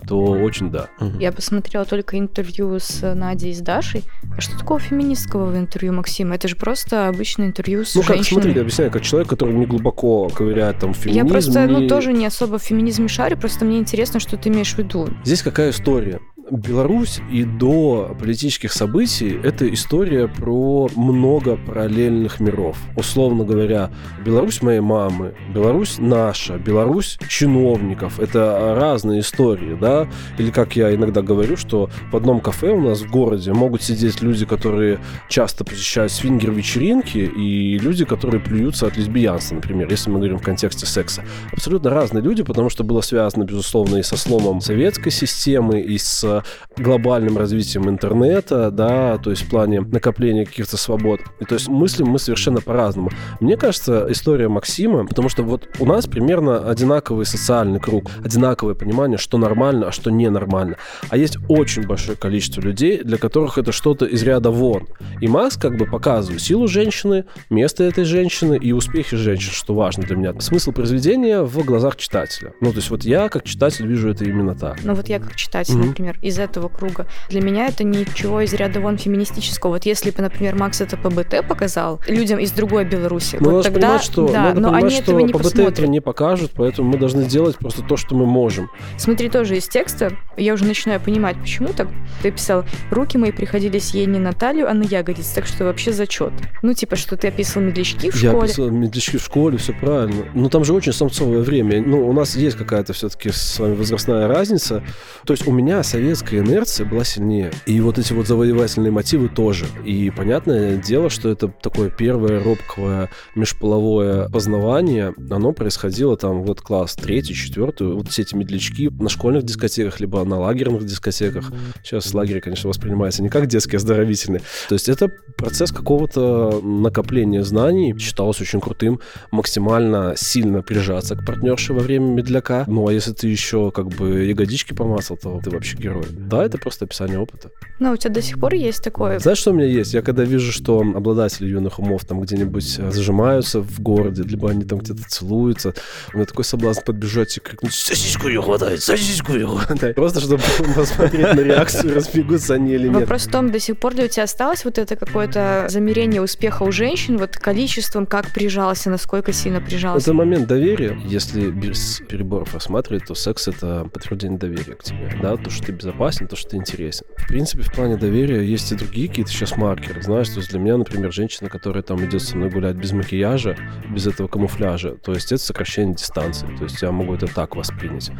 то 0.00 0.18
очень 0.18 0.70
да. 0.70 0.88
Я 1.18 1.32
посмотрела 1.32 1.84
только 1.84 2.18
интервью 2.18 2.78
с 2.78 3.14
Надей 3.14 3.52
и 3.52 3.54
с 3.54 3.60
Дашей. 3.60 4.04
А 4.36 4.40
что 4.40 4.58
такого 4.58 4.78
феминистского 4.78 5.46
в 5.46 5.56
интервью 5.56 5.92
Максима? 5.92 6.34
Это 6.34 6.48
же 6.48 6.56
просто 6.56 7.08
обычное 7.08 7.46
интервью 7.46 7.84
с 7.84 7.94
ну, 7.94 8.02
женщиной. 8.02 8.18
Ну 8.18 8.24
как, 8.24 8.28
смотри, 8.28 8.52
я 8.52 8.60
объясняю, 8.60 8.90
как 8.90 9.02
человек, 9.02 9.28
который 9.28 9.54
не 9.54 9.66
глубоко 9.66 10.28
ковыряет 10.28 10.78
там 10.78 10.94
феминизм. 10.94 11.24
Я 11.24 11.30
просто, 11.30 11.66
не... 11.66 11.72
ну, 11.72 11.88
тоже 11.88 12.12
не 12.12 12.26
особо 12.26 12.58
в 12.58 12.62
феминизме 12.62 13.08
шарю, 13.08 13.36
просто 13.36 13.64
мне 13.64 13.78
интересно, 13.78 14.20
что 14.20 14.36
ты 14.36 14.48
имеешь 14.48 14.74
в 14.74 14.78
виду. 14.78 15.08
Здесь 15.24 15.42
какая 15.42 15.70
история? 15.70 16.20
Беларусь 16.50 17.20
и 17.30 17.44
до 17.44 18.16
политических 18.18 18.72
событий 18.72 19.38
это 19.42 19.72
история 19.72 20.28
про 20.28 20.88
много 20.96 21.56
параллельных 21.56 22.40
миров. 22.40 22.76
Условно 22.96 23.44
говоря, 23.44 23.90
Беларусь 24.24 24.62
моей 24.62 24.80
мамы, 24.80 25.34
Беларусь 25.54 25.96
наша, 25.98 26.58
Беларусь 26.58 27.18
чиновников. 27.28 28.18
Это 28.20 28.74
разные 28.78 29.20
истории, 29.20 29.76
да? 29.80 30.08
Или 30.38 30.50
как 30.50 30.76
я 30.76 30.94
иногда 30.94 31.22
говорю, 31.22 31.56
что 31.56 31.90
в 32.10 32.16
одном 32.16 32.40
кафе 32.40 32.70
у 32.70 32.80
нас 32.80 33.00
в 33.00 33.10
городе 33.10 33.52
могут 33.52 33.82
сидеть 33.82 34.22
люди, 34.22 34.46
которые 34.46 34.98
часто 35.28 35.64
посещают 35.64 36.12
свингер-вечеринки, 36.12 37.18
и 37.18 37.78
люди, 37.78 38.04
которые 38.04 38.40
плюются 38.40 38.86
от 38.86 38.96
лесбиянства, 38.96 39.56
например, 39.56 39.88
если 39.90 40.10
мы 40.10 40.18
говорим 40.18 40.38
в 40.38 40.42
контексте 40.42 40.86
секса. 40.86 41.24
Абсолютно 41.52 41.90
разные 41.90 42.22
люди, 42.22 42.42
потому 42.42 42.70
что 42.70 42.84
было 42.84 43.00
связано, 43.00 43.44
безусловно, 43.44 43.96
и 43.96 44.02
со 44.02 44.16
сломом 44.16 44.60
советской 44.60 45.10
системы, 45.10 45.80
и 45.80 45.98
с 45.98 46.37
глобальным 46.76 47.38
развитием 47.38 47.88
интернета, 47.88 48.70
да, 48.70 49.18
то 49.18 49.30
есть 49.30 49.42
в 49.42 49.50
плане 49.50 49.80
накопления 49.80 50.44
каких-то 50.44 50.76
свобод. 50.76 51.20
И 51.40 51.44
то 51.44 51.54
есть 51.54 51.68
мыслим 51.68 52.08
мы 52.08 52.18
совершенно 52.18 52.60
по-разному. 52.60 53.10
Мне 53.40 53.56
кажется, 53.56 54.06
история 54.08 54.48
Максима, 54.48 55.06
потому 55.06 55.28
что 55.28 55.42
вот 55.42 55.68
у 55.78 55.86
нас 55.86 56.06
примерно 56.06 56.68
одинаковый 56.68 57.26
социальный 57.26 57.80
круг, 57.80 58.10
одинаковое 58.24 58.74
понимание, 58.74 59.18
что 59.18 59.38
нормально, 59.38 59.88
а 59.88 59.92
что 59.92 60.10
ненормально. 60.10 60.76
А 61.08 61.16
есть 61.16 61.38
очень 61.48 61.86
большое 61.86 62.16
количество 62.16 62.60
людей, 62.60 63.02
для 63.02 63.18
которых 63.18 63.58
это 63.58 63.72
что-то 63.72 64.04
из 64.04 64.22
ряда 64.22 64.50
вон. 64.50 64.86
И 65.20 65.28
Макс 65.28 65.56
как 65.56 65.76
бы 65.76 65.86
показывает 65.86 66.40
силу 66.40 66.66
женщины, 66.68 67.24
место 67.50 67.84
этой 67.84 68.04
женщины 68.04 68.58
и 68.60 68.72
успехи 68.72 69.16
женщин, 69.16 69.52
что 69.52 69.74
важно 69.74 70.04
для 70.04 70.16
меня. 70.16 70.40
Смысл 70.40 70.72
произведения 70.72 71.42
в 71.42 71.64
глазах 71.64 71.96
читателя. 71.96 72.52
Ну, 72.60 72.70
то 72.70 72.76
есть 72.76 72.90
вот 72.90 73.04
я 73.04 73.28
как 73.28 73.44
читатель 73.44 73.86
вижу 73.86 74.10
это 74.10 74.24
именно 74.24 74.54
так. 74.54 74.78
Ну 74.84 74.94
вот 74.94 75.08
я 75.08 75.18
как 75.18 75.36
читатель, 75.36 75.74
mm-hmm. 75.74 75.86
например, 75.86 76.18
из 76.28 76.38
этого 76.38 76.68
круга. 76.68 77.06
Для 77.28 77.40
меня 77.40 77.66
это 77.66 77.84
ничего 77.84 78.40
из 78.40 78.52
ряда 78.52 78.80
вон 78.80 78.98
феминистического. 78.98 79.72
Вот 79.72 79.86
если 79.86 80.10
бы, 80.10 80.22
например, 80.22 80.54
Макс 80.54 80.80
это 80.80 80.96
по 80.96 81.10
БТ 81.10 81.46
показал 81.46 82.00
людям 82.06 82.38
из 82.38 82.52
другой 82.52 82.84
Беларуси, 82.84 83.38
ну, 83.40 83.50
вот 83.50 83.64
тогда, 83.64 83.80
понимать, 83.80 84.02
что, 84.02 84.28
да, 84.28 84.54
но 84.54 84.68
понимать, 84.68 84.82
они 84.84 84.90
что 84.92 85.02
этого 85.02 85.20
не 85.20 85.32
по 85.32 85.38
БТ 85.38 85.44
посмотрят. 85.44 85.72
этого 85.72 85.86
не 85.86 86.00
покажут, 86.00 86.52
поэтому 86.54 86.90
мы 86.90 86.98
должны 86.98 87.24
делать 87.24 87.56
просто 87.56 87.82
то, 87.82 87.96
что 87.96 88.14
мы 88.14 88.26
можем. 88.26 88.70
Смотри, 88.96 89.28
тоже 89.28 89.56
из 89.56 89.68
текста 89.68 90.12
я 90.36 90.54
уже 90.54 90.64
начинаю 90.64 91.00
понимать, 91.00 91.38
почему 91.40 91.68
так. 91.68 91.88
Ты 92.22 92.30
писал, 92.30 92.64
руки 92.90 93.18
мои 93.18 93.32
приходились 93.32 93.90
ей 93.90 94.06
не 94.06 94.18
на 94.18 94.32
талию, 94.32 94.70
а 94.70 94.74
на 94.74 94.82
ягодицы, 94.82 95.34
так 95.34 95.46
что 95.46 95.64
вообще 95.64 95.92
зачет. 95.92 96.32
Ну, 96.62 96.74
типа, 96.74 96.96
что 96.96 97.16
ты 97.16 97.28
описывал 97.28 97.66
медлячки 97.66 98.10
в 98.10 98.14
я 98.14 98.30
школе. 98.30 98.36
Я 98.36 98.44
описал 98.44 98.70
медлячки 98.70 99.16
в 99.18 99.22
школе, 99.22 99.58
все 99.58 99.72
правильно. 99.72 100.26
Ну, 100.34 100.48
там 100.48 100.64
же 100.64 100.72
очень 100.72 100.92
самцовое 100.92 101.40
время. 101.42 101.82
Ну, 101.84 102.08
у 102.08 102.12
нас 102.12 102.36
есть 102.36 102.56
какая-то 102.56 102.92
все-таки 102.92 103.30
с 103.30 103.58
вами 103.58 103.74
возрастная 103.74 104.28
разница. 104.28 104.82
То 105.24 105.32
есть 105.32 105.46
у 105.46 105.52
меня 105.52 105.82
советская 106.18 106.40
инерция 106.40 106.86
была 106.86 107.04
сильнее. 107.04 107.52
И 107.66 107.80
вот 107.80 107.98
эти 107.98 108.12
вот 108.12 108.26
завоевательные 108.26 108.90
мотивы 108.90 109.28
тоже. 109.28 109.66
И 109.84 110.10
понятное 110.10 110.76
дело, 110.76 111.10
что 111.10 111.28
это 111.28 111.48
такое 111.48 111.90
первое 111.90 112.42
робковое 112.42 113.08
межполовое 113.34 114.28
познавание, 114.28 115.14
оно 115.30 115.52
происходило 115.52 116.16
там 116.16 116.42
вот 116.42 116.60
класс 116.60 116.94
третий, 116.94 117.34
четвертый, 117.34 117.92
вот 117.92 118.08
все 118.08 118.22
эти 118.22 118.34
медлячки 118.34 118.88
на 118.88 119.08
школьных 119.08 119.44
дискотеках, 119.44 120.00
либо 120.00 120.24
на 120.24 120.40
лагерных 120.40 120.84
дискотеках. 120.84 121.52
Сейчас 121.84 122.12
лагерь, 122.14 122.40
конечно, 122.40 122.68
воспринимается 122.68 123.22
не 123.22 123.28
как 123.28 123.46
детский 123.46 123.76
оздоровительный. 123.76 124.40
То 124.68 124.74
есть 124.74 124.88
это 124.88 125.08
процесс 125.36 125.70
какого-то 125.70 126.60
накопления 126.62 127.44
знаний. 127.44 127.96
Считалось 127.98 128.40
очень 128.40 128.60
крутым 128.60 129.00
максимально 129.30 130.14
сильно 130.16 130.62
прижаться 130.62 131.14
к 131.14 131.24
партнерше 131.24 131.74
во 131.74 131.80
время 131.80 132.06
медляка. 132.06 132.64
Ну, 132.66 132.88
а 132.88 132.92
если 132.92 133.12
ты 133.12 133.28
еще 133.28 133.70
как 133.70 133.88
бы 133.88 134.24
ягодички 134.24 134.74
помацал, 134.74 135.16
то 135.16 135.40
ты 135.42 135.50
вообще 135.50 135.76
герой. 135.76 136.07
Да, 136.12 136.44
это 136.44 136.58
просто 136.58 136.84
описание 136.84 137.18
опыта. 137.18 137.50
Ну, 137.78 137.92
у 137.92 137.96
тебя 137.96 138.12
до 138.12 138.22
сих 138.22 138.38
пор 138.40 138.54
есть 138.54 138.82
такое? 138.82 139.18
Знаешь, 139.18 139.38
что 139.38 139.50
у 139.50 139.54
меня 139.54 139.66
есть? 139.66 139.94
Я 139.94 140.02
когда 140.02 140.24
вижу, 140.24 140.52
что 140.52 140.80
обладатели 140.80 141.46
юных 141.48 141.78
умов 141.78 142.04
там 142.04 142.20
где-нибудь 142.20 142.78
э, 142.78 142.90
зажимаются 142.90 143.60
в 143.60 143.80
городе, 143.80 144.22
либо 144.22 144.50
они 144.50 144.64
там 144.64 144.78
где-то 144.78 145.02
целуются, 145.08 145.74
у 146.12 146.16
меня 146.16 146.26
такой 146.26 146.44
соблазн 146.44 146.80
подбежать 146.84 147.36
и 147.36 147.40
крикнуть 147.40 147.74
«Сосиску 147.74 148.28
ее 148.28 148.42
хватает! 148.42 148.82
Сосиску 148.82 149.32
ее 149.34 149.46
хватает!» 149.46 149.94
Просто 149.94 150.20
чтобы 150.20 150.42
посмотреть 150.74 151.34
на 151.34 151.40
реакцию, 151.40 151.94
разбегутся 151.94 152.54
они 152.54 152.74
или 152.74 152.88
нет. 152.88 153.00
Вопрос 153.00 153.26
в 153.26 153.30
том, 153.30 153.50
до 153.50 153.60
сих 153.60 153.78
пор 153.78 153.94
ли 153.94 154.04
у 154.04 154.08
тебя 154.08 154.24
осталось 154.24 154.64
вот 154.64 154.78
это 154.78 154.96
какое-то 154.96 155.66
замерение 155.68 156.22
успеха 156.22 156.62
у 156.64 156.72
женщин, 156.72 157.18
вот 157.18 157.36
количеством, 157.36 158.06
как 158.06 158.32
прижался, 158.32 158.90
насколько 158.90 159.32
сильно 159.32 159.60
прижался? 159.60 160.04
Это 160.04 160.14
момент 160.14 160.46
доверия. 160.46 160.98
Если 161.04 161.50
без 161.50 162.00
переборов 162.08 162.54
рассматривать, 162.54 163.06
то 163.06 163.14
секс— 163.14 163.48
это 163.48 163.88
подтверждение 163.92 164.38
доверия 164.38 164.74
к 164.74 164.82
тебе. 164.82 165.12
Да, 165.22 165.36
то, 165.36 165.50
что 165.50 165.66
ты 165.66 165.72
безопасен, 165.72 165.97
то, 165.98 166.36
что 166.36 166.50
ты 166.50 166.56
интересен. 166.56 167.06
В 167.16 167.26
принципе, 167.26 167.62
в 167.62 167.72
плане 167.72 167.96
доверия 167.96 168.42
есть 168.42 168.70
и 168.72 168.76
другие 168.76 169.08
какие-то 169.08 169.30
сейчас 169.30 169.56
маркеры. 169.56 170.00
Знаешь, 170.00 170.28
то 170.28 170.36
есть 170.36 170.50
для 170.50 170.60
меня, 170.60 170.76
например, 170.76 171.12
женщина, 171.12 171.50
которая 171.50 171.82
там 171.82 172.04
идет 172.04 172.22
со 172.22 172.36
мной 172.36 172.50
гулять 172.50 172.76
без 172.76 172.92
макияжа, 172.92 173.56
без 173.90 174.06
этого 174.06 174.28
камуфляжа, 174.28 174.92
то 174.92 175.12
есть 175.12 175.32
это 175.32 175.42
сокращение 175.42 175.94
дистанции. 175.94 176.46
То 176.56 176.64
есть 176.64 176.80
я 176.80 176.92
могу 176.92 177.14
это 177.14 177.26
так 177.26 177.56
воспринять. 177.56 178.10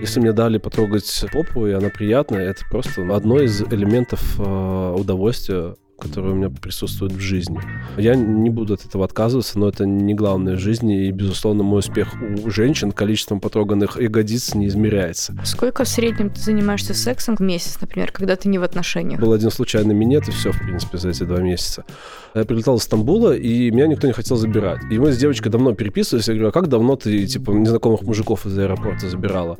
Если 0.00 0.20
мне 0.20 0.32
дали 0.32 0.58
потрогать 0.58 1.24
попу, 1.32 1.66
и 1.66 1.72
она 1.72 1.88
приятная, 1.88 2.50
это 2.50 2.64
просто 2.70 3.02
одно 3.14 3.40
из 3.40 3.62
элементов 3.62 4.38
э, 4.38 4.94
удовольствия 4.96 5.74
которые 5.98 6.32
у 6.32 6.36
меня 6.36 6.50
присутствуют 6.50 7.12
в 7.12 7.20
жизни. 7.20 7.60
Я 7.96 8.14
не 8.14 8.50
буду 8.50 8.74
от 8.74 8.84
этого 8.84 9.04
отказываться, 9.04 9.58
но 9.58 9.68
это 9.68 9.86
не 9.86 10.14
главное 10.14 10.56
в 10.56 10.58
жизни, 10.58 11.06
и, 11.06 11.10
безусловно, 11.10 11.62
мой 11.62 11.78
успех 11.80 12.14
у 12.44 12.50
женщин 12.50 12.92
количеством 12.92 13.40
потроганных 13.40 14.00
ягодиц 14.00 14.54
не 14.54 14.66
измеряется. 14.66 15.34
Сколько 15.44 15.84
в 15.84 15.88
среднем 15.88 16.30
ты 16.30 16.40
занимаешься 16.40 16.94
сексом 16.94 17.36
в 17.36 17.40
месяц, 17.40 17.78
например, 17.80 18.10
когда 18.12 18.36
ты 18.36 18.48
не 18.48 18.58
в 18.58 18.62
отношениях? 18.62 19.20
Был 19.20 19.32
один 19.32 19.50
случайный 19.50 19.94
минет, 19.94 20.28
и 20.28 20.32
все, 20.32 20.52
в 20.52 20.58
принципе, 20.58 20.98
за 20.98 21.10
эти 21.10 21.24
два 21.24 21.40
месяца. 21.40 21.84
Я 22.34 22.44
прилетал 22.44 22.76
из 22.76 22.82
Стамбула, 22.82 23.36
и 23.36 23.70
меня 23.70 23.86
никто 23.86 24.06
не 24.06 24.12
хотел 24.12 24.36
забирать. 24.36 24.80
И 24.90 24.98
мы 24.98 25.12
с 25.12 25.18
девочкой 25.18 25.52
давно 25.52 25.74
переписывались, 25.74 26.28
я 26.28 26.34
говорю, 26.34 26.48
а 26.48 26.52
как 26.52 26.68
давно 26.68 26.96
ты, 26.96 27.26
типа, 27.26 27.52
незнакомых 27.52 28.02
мужиков 28.02 28.46
из 28.46 28.58
аэропорта 28.58 29.08
забирала? 29.08 29.56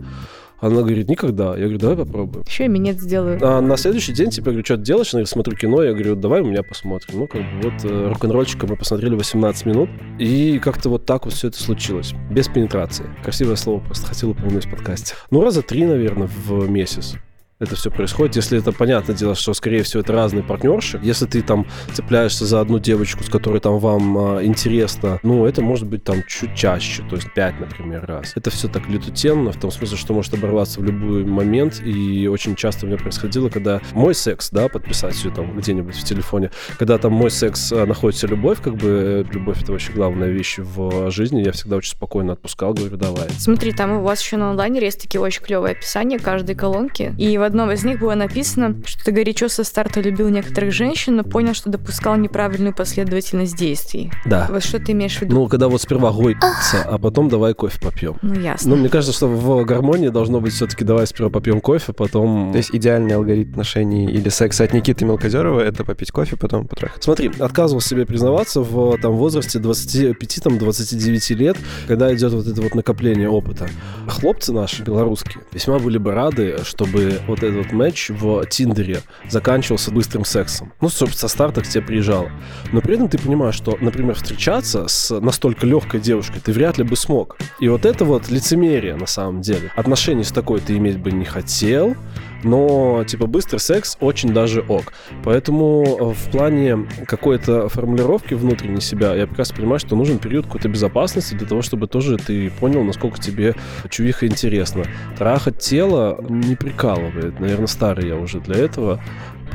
Она 0.61 0.81
говорит, 0.81 1.09
никогда. 1.09 1.57
Я 1.57 1.65
говорю, 1.65 1.79
давай 1.79 1.97
попробуем. 1.97 2.45
Еще 2.47 2.65
и 2.65 2.69
минет 2.69 3.01
сделаю. 3.01 3.39
А 3.43 3.61
на 3.61 3.77
следующий 3.77 4.13
день, 4.13 4.31
типа, 4.31 4.47
я 4.47 4.53
говорю, 4.53 4.65
что 4.65 4.77
ты 4.77 4.83
делаешь? 4.83 5.13
Она 5.13 5.19
говорит, 5.19 5.29
смотрю 5.29 5.57
кино. 5.57 5.83
Я 5.83 5.93
говорю, 5.93 6.17
давай 6.17 6.41
у 6.41 6.47
меня 6.47 6.63
посмотрим. 6.63 7.21
Ну, 7.21 7.27
как 7.27 7.43
бы 7.43 7.71
вот 7.71 7.85
э, 7.85 8.09
рок-н-ролльчика 8.09 8.67
мы 8.67 8.77
посмотрели 8.77 9.15
18 9.15 9.67
минут. 9.67 9.91
И 10.19 10.59
как-то 10.59 10.89
вот 10.89 11.05
так 11.05 11.25
вот 11.25 11.35
все 11.35 11.49
это 11.49 11.63
случилось. 11.63 12.15
Без 12.31 12.49
пенетрации. 12.49 13.05
Красивое 13.23 13.57
слово, 13.57 13.81
просто 13.81 14.07
хотел 14.07 14.31
упомянуть 14.31 14.67
в 14.67 14.71
подкасте. 14.71 15.15
Ну, 15.31 15.43
раза 15.43 15.63
три, 15.63 15.85
наверное, 15.85 16.29
в 16.47 16.71
месяц. 16.71 17.15
Это 17.61 17.77
все 17.77 17.91
происходит. 17.91 18.37
Если 18.37 18.59
это 18.59 18.73
понятное 18.73 19.15
дело, 19.15 19.35
что, 19.35 19.55
скорее 19.55 19.83
всего, 19.83 20.01
это 20.01 20.13
разные 20.13 20.43
партнерши. 20.43 21.01
Если 21.03 21.27
ты 21.27 21.43
там 21.43 21.67
цепляешься 21.93 22.47
за 22.47 22.61
одну 22.61 22.79
девочку, 22.79 23.23
с 23.23 23.29
которой 23.29 23.61
там 23.61 23.79
вам 23.79 24.19
а, 24.19 24.45
интересно, 24.45 25.21
ну, 25.23 25.47
это 25.47 25.63
может 25.63 25.87
быть 25.87 26.05
там 26.05 26.23
чуть 26.27 26.55
чаще, 26.55 27.03
то 27.09 27.17
есть 27.17 27.33
5, 27.33 27.61
например, 27.61 28.05
раз. 28.07 28.33
Это 28.35 28.51
все 28.51 28.69
так 28.69 28.89
летутенно, 28.89 29.53
в 29.53 29.61
том 29.61 29.71
смысле, 29.71 29.97
что 29.97 30.15
может 30.15 30.35
оборваться 30.35 30.81
в 30.81 30.85
любой 30.85 31.25
момент, 31.25 31.81
и 31.85 32.27
очень 32.27 32.57
часто 32.57 32.87
у 32.87 32.89
меня 32.89 32.99
происходило, 32.99 33.49
когда 33.49 33.81
мой 33.93 34.15
секс, 34.15 34.51
да, 34.51 34.69
подписать 34.69 35.15
все 35.15 35.31
там 35.31 35.57
где-нибудь 35.57 35.95
в 35.95 36.05
телефоне, 36.05 36.51
когда 36.79 36.99
там 36.99 37.13
мой 37.13 37.31
секс 37.31 37.73
а, 37.73 37.87
находится 37.87 38.27
любовь, 38.27 38.61
как 38.61 38.75
бы 38.75 39.27
любовь 39.33 39.63
это 39.63 39.73
вообще 39.73 39.93
главная 39.93 40.29
вещь 40.29 40.59
в 40.59 41.11
жизни, 41.11 41.43
я 41.43 41.53
всегда 41.53 41.77
очень 41.77 41.93
спокойно 41.93 42.33
отпускал, 42.33 42.75
говорю, 42.75 42.97
давай. 42.97 43.29
Смотри, 43.39 43.73
там 43.73 43.93
у 43.93 44.03
вас 44.03 44.21
еще 44.21 44.37
на 44.37 44.51
онлайнере 44.51 44.87
есть 44.87 45.01
такие 45.01 45.21
очень 45.21 45.43
клевые 45.43 45.73
описания 45.73 46.19
каждой 46.19 46.57
колонки, 46.57 47.15
и 47.17 47.39
одном 47.45 47.71
из 47.71 47.85
них 47.85 48.01
было 48.01 48.15
написано, 48.15 48.77
что 48.85 49.05
ты 49.05 49.13
горячо 49.13 49.49
со 49.49 49.65
старта 49.65 50.01
любил 50.01 50.29
некоторых 50.29 50.73
женщин, 50.73 51.17
но 51.17 51.25
понял, 51.25 51.55
что 51.55 51.71
допускал 51.71 52.17
неправильную 52.17 52.75
последовательность 52.75 53.57
действий. 53.57 54.11
Да. 54.25 54.49
Вот 54.51 54.65
что 54.65 54.79
ты 54.79 54.93
имеешь 54.93 55.17
в 55.17 55.23
виду? 55.23 55.35
Ну, 55.35 55.49
когда 55.49 55.69
вот 55.69 55.81
сперва 55.81 56.13
гойся, 56.13 56.83
а 56.85 56.99
потом 56.99 57.29
давай 57.29 57.55
кофе 57.55 57.79
попьем. 57.81 58.17
Ну, 58.23 58.35
ясно. 58.35 58.71
Ну, 58.71 58.77
мне 58.77 58.89
кажется, 58.89 59.15
что 59.15 59.29
в 59.29 59.65
гармонии 59.65 60.09
должно 60.09 60.41
быть 60.41 60.53
все-таки 60.53 60.85
давай 60.85 61.07
сперва 61.07 61.31
попьем 61.31 61.61
кофе, 61.61 61.93
потом... 61.93 62.53
То 62.53 62.59
есть 62.59 62.71
идеальный 62.73 63.15
алгоритм 63.15 63.51
отношений 63.53 64.07
или 64.07 64.29
секса 64.29 64.65
от 64.65 64.73
Никиты 64.73 65.05
Мелкозерова— 65.05 65.61
это 65.63 65.85
попить 65.85 66.11
кофе, 66.11 66.37
потом 66.37 66.67
потрахаться. 66.67 67.05
Смотри, 67.05 67.31
отказывал 67.39 67.81
себе 67.81 68.07
признаваться 68.07 68.61
в 68.61 68.99
там, 68.99 69.13
возрасте 69.13 69.59
25-29 69.59 71.35
лет, 71.35 71.57
когда 71.87 72.15
идет 72.15 72.33
вот 72.33 72.47
это 72.47 72.63
вот 72.63 72.75
накопление 72.75 73.29
опыта. 73.29 73.69
Хлопцы 74.09 74.53
наши, 74.53 74.83
белорусские, 74.83 75.43
весьма 75.53 75.79
были 75.79 75.99
бы 75.99 76.13
рады, 76.13 76.59
чтобы 76.65 77.19
вот 77.35 77.43
этот 77.43 77.73
матч 77.73 78.11
в 78.11 78.45
Тиндере 78.47 79.03
заканчивался 79.29 79.91
быстрым 79.91 80.25
сексом. 80.25 80.73
Ну, 80.81 80.89
собственно, 80.89 81.29
со 81.29 81.29
старта 81.29 81.63
к 81.63 81.69
тебе 81.69 81.83
приезжал. 81.83 82.29
Но 82.73 82.81
при 82.81 82.95
этом 82.95 83.09
ты 83.09 83.19
понимаешь, 83.19 83.55
что, 83.55 83.77
например, 83.81 84.15
встречаться 84.15 84.87
с 84.89 85.19
настолько 85.21 85.67
легкой 85.67 86.01
девушкой 86.01 86.41
ты 86.41 86.53
вряд 86.53 86.79
ли 86.79 86.85
бы 86.85 86.97
смог. 86.97 87.37
И 87.61 87.69
вот 87.69 87.85
это 87.85 88.05
вот 88.05 88.29
лицемерие 88.29 88.97
на 88.97 89.07
самом 89.07 89.41
деле. 89.41 89.71
Отношений 89.77 90.25
с 90.25 90.33
такой 90.33 90.61
ты 90.61 90.77
иметь 90.77 90.99
бы 90.99 91.11
не 91.13 91.25
хотел, 91.25 91.97
но, 92.45 93.05
типа, 93.05 93.27
быстрый 93.27 93.59
секс 93.59 93.97
очень 94.01 94.33
даже 94.33 94.61
ок. 94.61 94.93
Поэтому 95.25 96.13
в 96.15 96.31
плане 96.31 96.87
какой-то 97.07 97.69
формулировки 97.69 98.35
внутренней 98.35 98.81
себя 98.81 99.15
я 99.15 99.27
прекрасно 99.27 99.57
понимаю, 99.57 99.79
что 99.79 99.97
нужен 99.97 100.19
период 100.19 100.47
какой-то 100.47 100.69
безопасности 100.69 101.35
для 101.35 101.47
того, 101.47 101.63
чтобы 101.63 101.87
тоже 101.87 102.17
ты 102.17 102.51
понял, 102.51 102.85
насколько 102.85 103.19
тебе 103.21 103.55
чувиха 103.89 104.27
интересно. 104.27 104.85
Трахать 105.19 105.59
тело 105.59 106.25
не 106.29 106.57
прикалывает. 106.57 107.41
Наверное, 107.41 107.67
старый 107.67 108.09
я 108.09 108.17
уже 108.17 108.41
для 108.41 108.57
этого. 108.57 109.03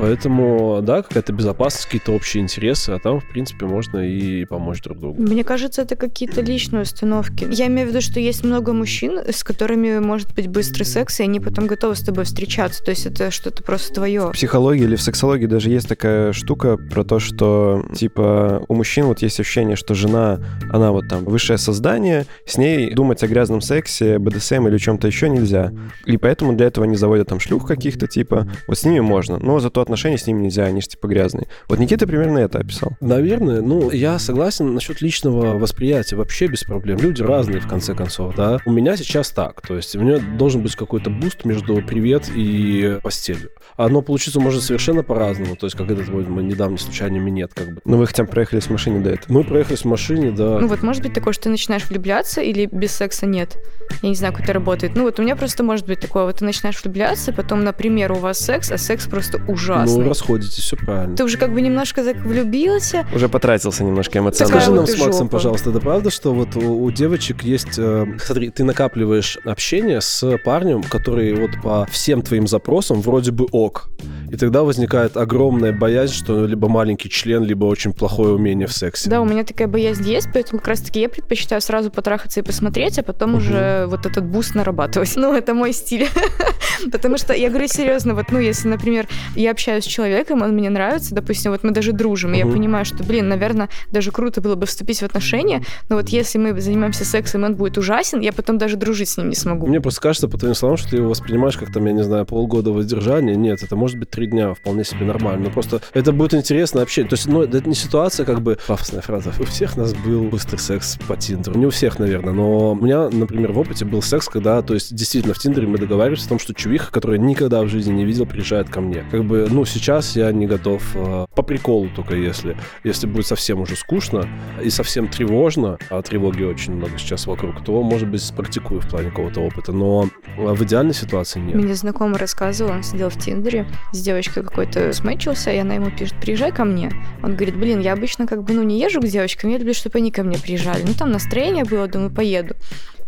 Поэтому, 0.00 0.80
да, 0.82 1.02
какая-то 1.02 1.32
безопасность, 1.32 1.84
какие-то 1.84 2.12
общие 2.12 2.42
интересы, 2.42 2.90
а 2.90 2.98
там, 2.98 3.20
в 3.20 3.28
принципе, 3.28 3.66
можно 3.66 3.98
и 3.98 4.46
помочь 4.46 4.80
друг 4.82 4.98
другу. 4.98 5.22
Мне 5.22 5.44
кажется, 5.44 5.82
это 5.82 5.94
какие-то 5.94 6.40
личные 6.40 6.82
установки. 6.82 7.46
Я 7.50 7.66
имею 7.66 7.86
в 7.86 7.90
виду, 7.90 8.00
что 8.00 8.18
есть 8.18 8.44
много 8.44 8.72
мужчин, 8.72 9.18
с 9.18 9.44
которыми 9.44 9.98
может 9.98 10.34
быть 10.34 10.48
быстрый 10.48 10.84
секс, 10.84 11.20
и 11.20 11.24
они 11.24 11.38
потом 11.38 11.66
готовы 11.66 11.96
с 11.96 12.00
тобой 12.00 12.24
встречаться. 12.24 12.82
То 12.82 12.90
есть 12.90 13.04
это 13.04 13.30
что-то 13.30 13.62
просто 13.62 13.92
твое. 13.92 14.28
В 14.28 14.32
психологии 14.32 14.84
или 14.84 14.96
в 14.96 15.02
сексологии 15.02 15.46
даже 15.46 15.68
есть 15.68 15.88
такая 15.88 16.32
штука 16.32 16.78
про 16.78 17.04
то, 17.04 17.18
что, 17.18 17.84
типа, 17.94 18.64
у 18.68 18.74
мужчин 18.74 19.04
вот 19.04 19.20
есть 19.20 19.38
ощущение, 19.38 19.76
что 19.76 19.94
жена, 19.94 20.40
она 20.72 20.92
вот 20.92 21.08
там 21.08 21.24
высшее 21.24 21.58
создание, 21.58 22.26
с 22.46 22.56
ней 22.56 22.94
думать 22.94 23.22
о 23.22 23.26
грязном 23.26 23.60
сексе, 23.60 24.18
БДСМ 24.18 24.66
или 24.68 24.78
чем-то 24.78 25.06
еще 25.06 25.28
нельзя. 25.28 25.72
И 26.06 26.16
поэтому 26.16 26.54
для 26.54 26.66
этого 26.66 26.86
они 26.86 26.96
заводят 26.96 27.28
там 27.28 27.38
шлюх 27.38 27.66
каких-то, 27.66 28.06
типа, 28.06 28.48
вот 28.66 28.78
с 28.78 28.84
ними 28.84 29.00
можно. 29.00 29.38
Но 29.38 29.60
зато 29.60 29.89
отношения 29.90 30.18
с 30.18 30.26
ними 30.26 30.42
нельзя, 30.42 30.64
они 30.64 30.80
же 30.80 30.88
типа 30.88 31.08
грязные. 31.08 31.48
Вот 31.68 31.78
Никита 31.78 32.06
примерно 32.06 32.38
это 32.38 32.58
описал. 32.58 32.92
Наверное, 33.00 33.60
ну, 33.60 33.90
я 33.90 34.18
согласен 34.18 34.72
насчет 34.72 35.00
личного 35.00 35.58
восприятия 35.58 36.16
вообще 36.16 36.46
без 36.46 36.62
проблем. 36.62 36.98
Люди 36.98 37.22
разные, 37.22 37.60
в 37.60 37.66
конце 37.66 37.94
концов, 37.94 38.36
да. 38.36 38.58
У 38.64 38.72
меня 38.72 38.96
сейчас 38.96 39.30
так, 39.30 39.60
то 39.60 39.76
есть 39.76 39.96
у 39.96 40.00
меня 40.00 40.18
должен 40.18 40.62
быть 40.62 40.76
какой-то 40.76 41.10
boost 41.10 41.44
между 41.44 41.82
привет 41.82 42.30
и 42.34 42.98
постелью. 43.02 43.50
Оно 43.76 44.02
получится 44.02 44.40
может 44.40 44.62
совершенно 44.62 45.02
по-разному, 45.02 45.56
то 45.56 45.66
есть 45.66 45.76
как 45.76 45.90
этот 45.90 46.08
мой 46.08 46.44
недавний 46.44 46.78
случайный 46.78 47.18
минет, 47.18 47.52
как 47.54 47.74
бы. 47.74 47.80
Ну, 47.84 47.96
вы 47.96 48.06
хотя 48.06 48.24
бы 48.24 48.30
проехали 48.30 48.60
в 48.60 48.70
машине 48.70 49.00
до 49.00 49.10
этого. 49.10 49.32
Мы 49.32 49.44
проехались 49.44 49.80
в 49.80 49.86
машине, 49.86 50.30
да. 50.30 50.58
Ну 50.58 50.68
вот 50.68 50.82
может 50.82 51.02
быть 51.02 51.14
такое, 51.14 51.32
что 51.32 51.44
ты 51.44 51.50
начинаешь 51.50 51.86
влюбляться 51.88 52.40
или 52.40 52.66
без 52.70 52.92
секса 52.92 53.26
нет. 53.26 53.56
Я 54.02 54.08
не 54.08 54.14
знаю, 54.14 54.32
как 54.32 54.44
это 54.44 54.52
работает. 54.52 54.94
Ну 54.94 55.02
вот 55.02 55.18
у 55.18 55.22
меня 55.22 55.34
просто 55.34 55.62
может 55.64 55.86
быть 55.86 56.00
такое, 56.00 56.24
вот 56.24 56.36
ты 56.36 56.44
начинаешь 56.44 56.80
влюбляться, 56.82 57.32
потом, 57.32 57.64
например, 57.64 58.12
у 58.12 58.16
вас 58.16 58.38
секс, 58.38 58.70
а 58.70 58.78
секс 58.78 59.06
просто 59.06 59.42
ужасный. 59.48 59.79
Ну, 59.86 60.08
расходитесь, 60.08 60.62
все 60.62 60.76
правильно. 60.76 61.16
Ты 61.16 61.24
уже 61.24 61.38
как 61.38 61.52
бы 61.52 61.60
немножко 61.60 62.04
так 62.04 62.16
влюбился. 62.18 63.06
Уже 63.14 63.28
потратился 63.28 63.84
немножко 63.84 64.18
эмоционально. 64.18 64.60
Скажи 64.60 64.70
вот 64.70 64.76
нам 64.76 64.86
ты 64.86 64.92
с 64.92 64.98
Максом, 64.98 65.26
жопа. 65.26 65.32
пожалуйста, 65.32 65.70
это 65.70 65.80
правда, 65.80 66.10
что 66.10 66.32
вот 66.32 66.56
у, 66.56 66.82
у 66.82 66.90
девочек 66.90 67.42
есть... 67.42 67.78
э, 67.78 68.06
смотри, 68.18 68.50
ты 68.50 68.64
накапливаешь 68.64 69.38
общение 69.44 70.00
с 70.00 70.38
парнем, 70.44 70.82
который 70.82 71.34
вот 71.34 71.50
по 71.62 71.86
всем 71.90 72.22
твоим 72.22 72.46
запросам 72.46 73.00
вроде 73.00 73.32
бы 73.32 73.46
ок. 73.52 73.88
И 74.30 74.36
тогда 74.36 74.62
возникает 74.62 75.16
огромная 75.16 75.72
боязнь, 75.72 76.14
что 76.14 76.46
либо 76.46 76.68
маленький 76.68 77.08
член, 77.10 77.44
либо 77.44 77.64
очень 77.64 77.92
плохое 77.92 78.34
умение 78.34 78.66
в 78.66 78.72
сексе. 78.72 79.10
Да, 79.10 79.20
у 79.20 79.24
меня 79.24 79.44
такая 79.44 79.68
боязнь 79.68 80.08
есть, 80.08 80.28
поэтому 80.32 80.58
как 80.60 80.68
раз-таки 80.68 81.00
я 81.00 81.08
предпочитаю 81.08 81.60
сразу 81.60 81.90
потрахаться 81.90 82.40
и 82.40 82.42
посмотреть, 82.42 82.98
а 82.98 83.02
потом 83.02 83.34
уже 83.34 83.86
вот 83.88 84.06
этот 84.06 84.24
boost 84.24 84.54
нарабатывать. 84.54 85.16
Ну, 85.20 85.34
это 85.34 85.52
мой 85.52 85.74
стиль. 85.74 86.08
Потому 86.92 87.18
что, 87.18 87.34
я 87.34 87.50
говорю 87.50 87.68
серьезно, 87.68 88.14
вот, 88.14 88.26
ну, 88.30 88.38
если, 88.38 88.68
например, 88.68 89.06
я 89.36 89.50
общаюсь 89.50 89.69
с 89.78 89.84
человеком, 89.84 90.42
он 90.42 90.52
мне 90.52 90.70
нравится, 90.70 91.14
допустим, 91.14 91.52
вот 91.52 91.62
мы 91.62 91.70
даже 91.70 91.92
дружим, 91.92 92.34
и 92.34 92.38
я 92.38 92.46
понимаю, 92.46 92.84
что, 92.84 93.04
блин, 93.04 93.28
наверное, 93.28 93.68
даже 93.90 94.10
круто 94.10 94.40
было 94.40 94.54
бы 94.56 94.66
вступить 94.66 95.00
в 95.00 95.04
отношения, 95.04 95.62
но 95.88 95.96
вот 95.96 96.08
если 96.08 96.38
мы 96.38 96.58
занимаемся 96.60 97.04
сексом, 97.04 97.42
и 97.42 97.46
он 97.46 97.56
будет 97.56 97.78
ужасен, 97.78 98.20
я 98.20 98.32
потом 98.32 98.58
даже 98.58 98.76
дружить 98.76 99.08
с 99.08 99.16
ним 99.16 99.28
не 99.28 99.34
смогу. 99.34 99.66
Мне 99.66 99.80
просто 99.80 100.00
кажется, 100.00 100.28
по 100.28 100.38
твоим 100.38 100.54
словам, 100.54 100.76
что 100.76 100.90
ты 100.90 100.96
его 100.96 101.08
воспринимаешь 101.08 101.56
как 101.56 101.72
там, 101.72 101.84
я 101.86 101.92
не 101.92 102.02
знаю, 102.02 102.26
полгода 102.26 102.72
воздержания. 102.72 103.34
Нет, 103.34 103.62
это 103.62 103.76
может 103.76 103.98
быть 103.98 104.10
три 104.10 104.26
дня, 104.26 104.54
вполне 104.54 104.84
себе 104.84 105.04
нормально. 105.04 105.46
Но 105.46 105.50
просто 105.50 105.80
это 105.92 106.12
будет 106.12 106.34
интересно 106.34 106.82
общение. 106.82 107.08
То 107.08 107.14
есть, 107.14 107.26
ну, 107.26 107.42
это 107.42 107.68
не 107.68 107.74
ситуация 107.74 108.24
как 108.26 108.40
бы 108.40 108.58
пафосная 108.66 109.02
фраза. 109.02 109.32
У 109.38 109.44
всех 109.44 109.76
нас 109.76 109.94
был 109.94 110.24
быстрый 110.24 110.58
секс 110.58 110.98
по 111.06 111.16
Тиндеру. 111.16 111.58
Не 111.58 111.66
у 111.66 111.70
всех, 111.70 111.98
наверное, 111.98 112.32
но 112.32 112.72
у 112.72 112.74
меня, 112.74 113.08
например, 113.10 113.52
в 113.52 113.58
опыте 113.58 113.84
был 113.84 114.02
секс, 114.02 114.28
когда, 114.28 114.62
то 114.62 114.74
есть, 114.74 114.94
действительно, 114.94 115.34
в 115.34 115.38
Тиндере 115.38 115.66
мы 115.66 115.78
договаривались 115.78 116.26
о 116.26 116.28
том, 116.30 116.38
что 116.38 116.54
чувиха, 116.54 116.90
которая 116.90 117.18
никогда 117.18 117.62
в 117.62 117.68
жизни 117.68 117.92
не 117.92 118.04
видел, 118.04 118.26
приезжает 118.26 118.68
ко 118.68 118.80
мне. 118.80 119.04
Как 119.10 119.24
бы, 119.24 119.48
ну, 119.50 119.64
сейчас 119.64 120.16
я 120.16 120.32
не 120.32 120.46
готов 120.46 120.82
э, 120.94 121.26
по 121.34 121.42
приколу 121.42 121.88
только 121.94 122.14
если. 122.14 122.56
Если 122.84 123.06
будет 123.06 123.26
совсем 123.26 123.60
уже 123.60 123.76
скучно 123.76 124.28
и 124.62 124.70
совсем 124.70 125.08
тревожно, 125.08 125.78
а 125.90 126.02
тревоги 126.02 126.42
очень 126.42 126.74
много 126.74 126.98
сейчас 126.98 127.26
вокруг, 127.26 127.62
то, 127.64 127.82
может 127.82 128.08
быть, 128.08 128.22
спрактикую 128.22 128.80
в 128.80 128.88
плане 128.88 129.10
какого-то 129.10 129.40
опыта. 129.40 129.72
Но 129.72 130.08
э, 130.36 130.52
в 130.52 130.62
идеальной 130.64 130.94
ситуации 130.94 131.40
нет. 131.40 131.54
Мне 131.54 131.74
знакомый 131.74 132.18
рассказывал, 132.18 132.72
он 132.72 132.82
сидел 132.82 133.10
в 133.10 133.18
Тиндере, 133.18 133.66
с 133.92 134.00
девочкой 134.00 134.42
какой-то 134.42 134.92
смычился, 134.92 135.50
и 135.50 135.58
она 135.58 135.74
ему 135.74 135.90
пишет, 135.90 136.14
приезжай 136.20 136.52
ко 136.52 136.64
мне. 136.64 136.92
Он 137.22 137.34
говорит, 137.34 137.56
блин, 137.56 137.80
я 137.80 137.92
обычно 137.92 138.26
как 138.26 138.42
бы, 138.42 138.52
ну, 138.54 138.62
не 138.62 138.80
езжу 138.80 139.00
к 139.00 139.06
девочкам, 139.06 139.50
я 139.50 139.58
люблю, 139.58 139.74
чтобы 139.74 139.98
они 139.98 140.10
ко 140.10 140.22
мне 140.22 140.38
приезжали. 140.38 140.82
Ну, 140.86 140.94
там 140.94 141.10
настроение 141.10 141.64
было, 141.64 141.88
думаю, 141.88 142.10
поеду. 142.10 142.54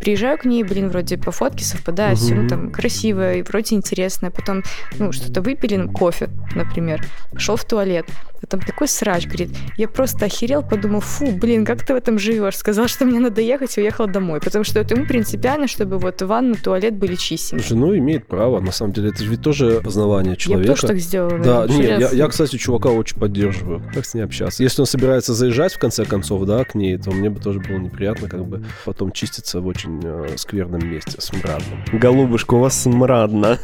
Приезжаю 0.03 0.37
к 0.37 0.45
ней, 0.45 0.65
блин, 0.65 0.89
вроде 0.89 1.17
по 1.17 1.31
фотке 1.31 1.65
совпадает, 1.65 2.19
все, 2.19 2.35
ну, 2.35 2.49
там, 2.49 2.73
красивое 2.73 3.37
и 3.37 3.43
вроде 3.43 3.77
интересное. 3.77 4.33
Потом, 4.33 4.65
ну, 4.99 5.13
что-то 5.13 5.43
выпили, 5.43 5.77
ну, 5.77 5.93
кофе, 5.93 6.29
например. 6.57 7.07
Пошел 7.31 7.55
в 7.55 7.65
туалет. 7.65 8.07
Там 8.49 8.61
такой 8.61 8.89
срач, 8.89 9.27
говорит. 9.27 9.51
Я 9.77 9.89
просто 9.89 10.27
охерел, 10.27 10.63
подумал, 10.63 11.01
фу, 11.01 11.31
блин, 11.33 11.65
как 11.65 11.85
ты 11.87 11.95
в 11.95 11.97
этом 11.97 12.19
живешь? 12.19 12.57
Сказал, 12.57 12.89
что 12.89 13.05
мне 13.05 13.21
надо 13.21 13.41
ехать, 13.41 13.77
уехал 13.79 14.07
домой. 14.07 14.41
Потому 14.41 14.65
что 14.65 14.81
это 14.81 14.95
ему 14.95 15.07
принципиально, 15.07 15.69
чтобы 15.69 15.99
вот 15.99 16.21
ванна, 16.23 16.55
туалет 16.55 16.95
были 16.95 17.15
чистенькие. 17.15 17.67
Слушай, 17.67 17.81
ну, 17.81 17.97
имеет 17.97 18.27
право, 18.27 18.61
на 18.61 18.73
самом 18.73 18.93
деле. 18.93 19.11
Это 19.11 19.23
же 19.23 19.31
ведь 19.31 19.43
тоже 19.43 19.81
познавание 19.83 20.33
Я 20.33 20.37
человека. 20.37 20.73
бы 20.73 20.75
тоже 20.75 20.87
так 20.87 20.99
сделала. 20.99 21.39
Да, 21.39 21.67
блин, 21.67 21.79
не, 21.79 21.87
я, 21.87 22.11
я, 22.11 22.29
кстати, 22.29 22.57
чувака 22.57 22.91
очень 22.91 23.19
поддерживаю. 23.19 23.83
Как 23.95 24.05
с 24.05 24.15
ней 24.15 24.23
общаться? 24.23 24.63
Если 24.63 24.81
он 24.81 24.87
собирается 24.87 25.35
заезжать, 25.35 25.73
в 25.75 25.79
конце 25.79 26.05
концов, 26.05 26.45
да, 26.45 26.65
к 26.65 26.75
ней, 26.75 26.99
то 26.99 27.11
мне 27.11 27.31
бы 27.31 27.41
тоже 27.41 27.61
было 27.61 27.79
неприятно, 27.79 28.29
как 28.29 28.45
бы 28.47 28.65
потом 28.85 29.13
чиститься 29.13 29.61
в 29.61 29.67
очень 29.67 30.01
э, 30.03 30.37
скверном 30.37 30.87
месте, 30.89 31.21
смрадном. 31.21 31.85
Голубушка, 31.93 32.55
у 32.55 32.59
вас 32.59 32.83
смрадно. 32.83 33.59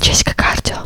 Кардио. 0.00 0.19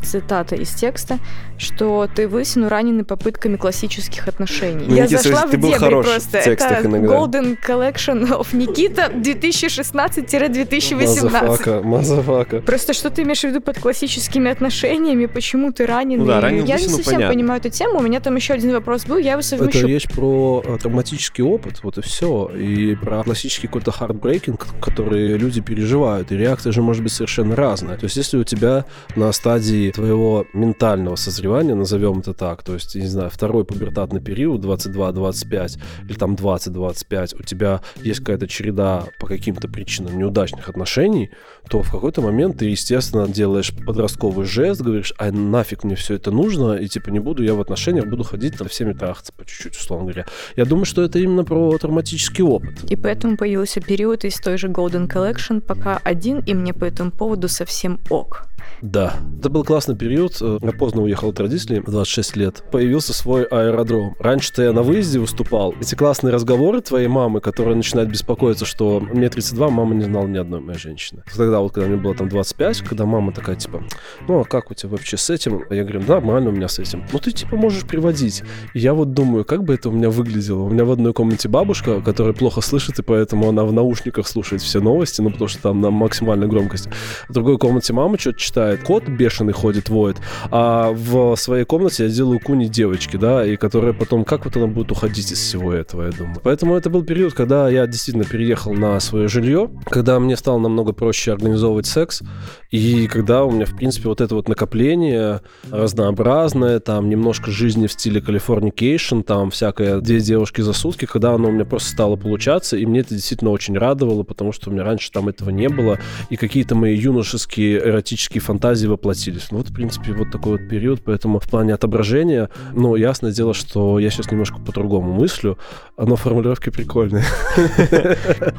Цитата 0.04 0.54
из 0.54 0.70
текста, 0.70 1.18
что 1.58 2.08
ты 2.14 2.28
высину 2.28 2.68
раненый 2.68 3.04
попытками 3.04 3.56
классических 3.56 4.28
отношений. 4.28 4.84
Ну, 4.88 4.94
Я 4.94 5.04
Никита, 5.04 5.22
зашла 5.22 5.46
ты 5.48 5.56
в 5.56 5.60
был 5.60 5.68
дебри 5.70 5.84
хорош 5.84 6.06
просто. 6.06 6.38
в 6.38 6.46
Это 6.46 6.80
иногда. 6.84 7.14
Golden 7.14 7.56
Collection 7.66 8.28
of 8.38 8.52
Nikita 8.52 9.22
2016-2018. 9.22 11.24
Мазафака, 11.24 11.82
мазафака. 11.82 12.60
Просто 12.60 12.92
что 12.92 13.10
ты 13.10 13.22
имеешь 13.22 13.40
в 13.40 13.44
виду 13.44 13.60
под 13.60 13.78
классическими 13.78 14.50
отношениями, 14.50 15.26
почему 15.26 15.72
ты 15.72 15.86
раненый? 15.86 16.24
Ну 16.24 16.26
да, 16.26 16.40
раненый 16.40 16.66
Я 16.66 16.76
не 16.76 16.82
высину, 16.84 16.96
совсем 16.96 17.14
понятно. 17.14 17.34
понимаю 17.34 17.60
эту 17.60 17.70
тему. 17.70 17.98
У 17.98 18.02
меня 18.02 18.20
там 18.20 18.36
еще 18.36 18.54
один 18.54 18.72
вопрос 18.72 19.04
был, 19.06 19.18
я 19.18 19.32
его 19.32 19.40
Это 19.40 19.48
совмещу. 19.48 19.86
речь 19.86 20.08
про 20.08 20.62
э, 20.64 20.78
травматический 20.80 21.44
опыт, 21.44 21.80
вот 21.82 21.98
и 21.98 22.02
все. 22.02 22.50
И 22.56 22.94
про 22.96 23.22
классический 23.22 23.66
какой-то 23.66 23.92
хардбрейкинг, 23.92 24.66
который 24.80 25.36
люди 25.36 25.60
переживают. 25.60 26.32
И 26.32 26.36
реакция 26.36 26.72
же 26.72 26.82
может 26.82 27.02
быть 27.02 27.12
совершенно 27.12 27.56
разная. 27.56 27.96
То 27.96 28.04
есть, 28.04 28.16
если 28.16 28.36
у 28.36 28.44
тебя 28.44 28.84
на 29.16 29.32
стадии 29.32 29.90
твоего 29.94 30.46
ментального 30.52 31.16
созревания, 31.16 31.74
назовем 31.74 32.18
это 32.18 32.34
так, 32.34 32.62
то 32.62 32.74
есть, 32.74 32.94
не 32.96 33.06
знаю, 33.06 33.30
второй 33.30 33.64
пубертатный 33.64 34.20
период, 34.20 34.64
22-25, 34.64 35.78
или 36.08 36.14
там 36.14 36.34
20-25, 36.34 37.36
у 37.38 37.42
тебя 37.42 37.80
есть 38.02 38.20
какая-то 38.20 38.48
череда 38.48 39.04
по 39.20 39.26
каким-то 39.26 39.68
причинам 39.68 40.18
неудачных 40.18 40.68
отношений, 40.68 41.30
то 41.70 41.82
в 41.82 41.90
какой-то 41.90 42.22
момент 42.22 42.58
ты, 42.58 42.66
естественно, 42.66 43.28
делаешь 43.28 43.72
подростковый 43.86 44.46
жест, 44.46 44.80
говоришь, 44.80 45.14
а 45.16 45.30
нафиг 45.30 45.84
мне 45.84 45.94
все 45.94 46.14
это 46.14 46.30
нужно, 46.32 46.74
и 46.74 46.88
типа 46.88 47.10
не 47.10 47.20
буду 47.20 47.44
я 47.44 47.54
в 47.54 47.60
отношениях, 47.60 48.06
буду 48.06 48.24
ходить 48.24 48.58
там 48.58 48.68
всеми 48.68 48.92
трахаться 48.92 49.32
по 49.32 49.46
чуть-чуть, 49.46 49.76
условно 49.76 50.06
говоря. 50.06 50.26
Я 50.56 50.64
думаю, 50.64 50.86
что 50.86 51.02
это 51.02 51.20
именно 51.20 51.44
про 51.44 51.78
травматический 51.78 52.42
опыт. 52.42 52.90
И 52.90 52.96
поэтому 52.96 53.36
появился 53.36 53.80
период 53.80 54.24
из 54.24 54.34
той 54.40 54.58
же 54.58 54.68
Golden 54.68 55.08
Collection, 55.08 55.60
пока 55.60 56.00
один, 56.02 56.40
и 56.40 56.52
мне 56.52 56.74
по 56.74 56.84
этому 56.84 57.12
поводу 57.12 57.48
совсем 57.48 58.00
ок. 58.10 58.48
Да. 58.82 59.14
Это 59.38 59.48
был 59.48 59.64
классный 59.64 59.96
период. 59.96 60.36
Э, 60.40 60.58
Я 60.62 60.72
поздно 60.72 61.02
уехал 61.02 61.30
от 61.30 61.40
родителей, 61.40 61.80
в 61.80 61.90
26 61.90 62.36
лет. 62.36 62.62
Появился 62.70 63.12
свой 63.12 63.44
аэродром. 63.44 64.14
Раньше-то 64.18 64.62
я 64.62 64.72
на 64.72 64.82
выезде 64.82 65.18
выступал. 65.18 65.74
Эти 65.80 65.94
классные 65.94 66.32
разговоры 66.32 66.80
твоей 66.80 67.08
мамы, 67.08 67.40
которая 67.40 67.74
начинает 67.74 68.10
беспокоиться, 68.10 68.64
что 68.64 69.00
мне 69.00 69.28
32, 69.28 69.70
мама 69.70 69.94
не 69.94 70.04
знала 70.04 70.26
ни 70.26 70.38
одной 70.38 70.60
моей 70.60 70.78
женщины. 70.78 71.22
Тогда 71.34 71.60
вот, 71.60 71.72
когда 71.72 71.88
мне 71.88 71.96
было 71.96 72.14
там 72.14 72.28
25, 72.28 72.80
когда 72.80 73.06
мама 73.06 73.32
такая, 73.32 73.56
типа, 73.56 73.82
ну, 74.28 74.40
а 74.40 74.44
как 74.44 74.70
у 74.70 74.74
тебя 74.74 74.90
вообще 74.90 75.16
с 75.16 75.30
этим? 75.30 75.62
Я 75.70 75.82
говорю, 75.82 76.02
нормально 76.06 76.50
у 76.50 76.52
меня 76.52 76.68
с 76.68 76.78
этим. 76.78 77.04
Ну, 77.12 77.18
ты, 77.18 77.32
типа, 77.32 77.56
можешь 77.56 77.84
приводить. 77.84 78.42
И 78.74 78.80
я 78.80 78.94
вот 78.94 79.12
думаю, 79.12 79.44
как 79.44 79.64
бы 79.64 79.74
это 79.74 79.88
у 79.88 79.92
меня 79.92 80.10
выглядело? 80.10 80.62
У 80.62 80.70
меня 80.70 80.84
в 80.84 80.90
одной 80.90 81.12
комнате 81.12 81.48
бабушка, 81.48 82.00
которая 82.00 82.34
плохо 82.34 82.60
слышит, 82.60 82.98
и 82.98 83.02
поэтому 83.02 83.48
она 83.48 83.64
в 83.64 83.72
наушниках 83.72 84.26
слушает 84.26 84.62
все 84.62 84.80
новости, 84.80 85.20
ну, 85.20 85.30
потому 85.30 85.48
что 85.48 85.62
там 85.62 85.80
на 85.80 85.90
максимальной 85.90 86.48
громкости. 86.48 86.90
В 87.28 87.32
другой 87.32 87.58
комнате 87.58 87.92
мама 87.92 88.18
что-то 88.18 88.38
читает, 88.54 88.84
кот 88.84 89.08
бешеный 89.08 89.52
ходит, 89.52 89.88
воет, 89.88 90.18
а 90.52 90.92
в 90.92 91.34
своей 91.34 91.64
комнате 91.64 92.04
я 92.04 92.08
делаю 92.08 92.38
куни 92.38 92.66
девочки, 92.66 93.16
да, 93.16 93.44
и 93.44 93.56
которая 93.56 93.92
потом, 93.92 94.24
как 94.24 94.44
вот 94.44 94.56
она 94.56 94.68
будет 94.68 94.92
уходить 94.92 95.32
из 95.32 95.38
всего 95.38 95.72
этого, 95.72 96.02
я 96.04 96.12
думаю. 96.12 96.38
Поэтому 96.40 96.76
это 96.76 96.88
был 96.88 97.02
период, 97.02 97.34
когда 97.34 97.68
я 97.68 97.84
действительно 97.88 98.24
переехал 98.24 98.72
на 98.72 99.00
свое 99.00 99.26
жилье, 99.26 99.70
когда 99.86 100.20
мне 100.20 100.36
стало 100.36 100.60
намного 100.60 100.92
проще 100.92 101.32
организовывать 101.32 101.86
секс, 101.86 102.22
и 102.70 103.08
когда 103.08 103.44
у 103.44 103.50
меня, 103.50 103.66
в 103.66 103.74
принципе, 103.76 104.08
вот 104.08 104.20
это 104.20 104.36
вот 104.36 104.48
накопление 104.48 105.40
разнообразное, 105.72 106.78
там 106.78 107.08
немножко 107.08 107.50
жизни 107.50 107.88
в 107.88 107.92
стиле 107.92 108.20
Californication, 108.20 109.24
там 109.24 109.50
всякое 109.50 110.00
две 110.00 110.20
девушки 110.20 110.60
за 110.60 110.74
сутки, 110.74 111.06
когда 111.06 111.32
оно 111.32 111.48
у 111.48 111.52
меня 111.52 111.64
просто 111.64 111.90
стало 111.90 112.14
получаться, 112.14 112.76
и 112.76 112.86
мне 112.86 113.00
это 113.00 113.14
действительно 113.14 113.50
очень 113.50 113.76
радовало, 113.76 114.22
потому 114.22 114.52
что 114.52 114.70
у 114.70 114.72
меня 114.72 114.84
раньше 114.84 115.10
там 115.10 115.28
этого 115.28 115.50
не 115.50 115.68
было, 115.68 115.98
и 116.30 116.36
какие-то 116.36 116.76
мои 116.76 116.96
юношеские 116.96 117.78
эротические 117.78 118.43
фантазии 118.44 118.86
воплотились. 118.86 119.48
Ну 119.50 119.58
вот, 119.58 119.68
в 119.70 119.74
принципе, 119.74 120.12
вот 120.12 120.30
такой 120.30 120.58
вот 120.58 120.68
период, 120.68 121.02
поэтому 121.04 121.38
в 121.38 121.48
плане 121.48 121.74
отображения, 121.74 122.50
ну, 122.72 122.94
ясное 122.96 123.32
дело, 123.32 123.54
что 123.54 123.98
я 123.98 124.10
сейчас 124.10 124.30
немножко 124.30 124.60
по-другому 124.60 125.12
мыслю, 125.12 125.58
но 125.96 126.16
формулировки 126.16 126.70
прикольные. 126.70 127.24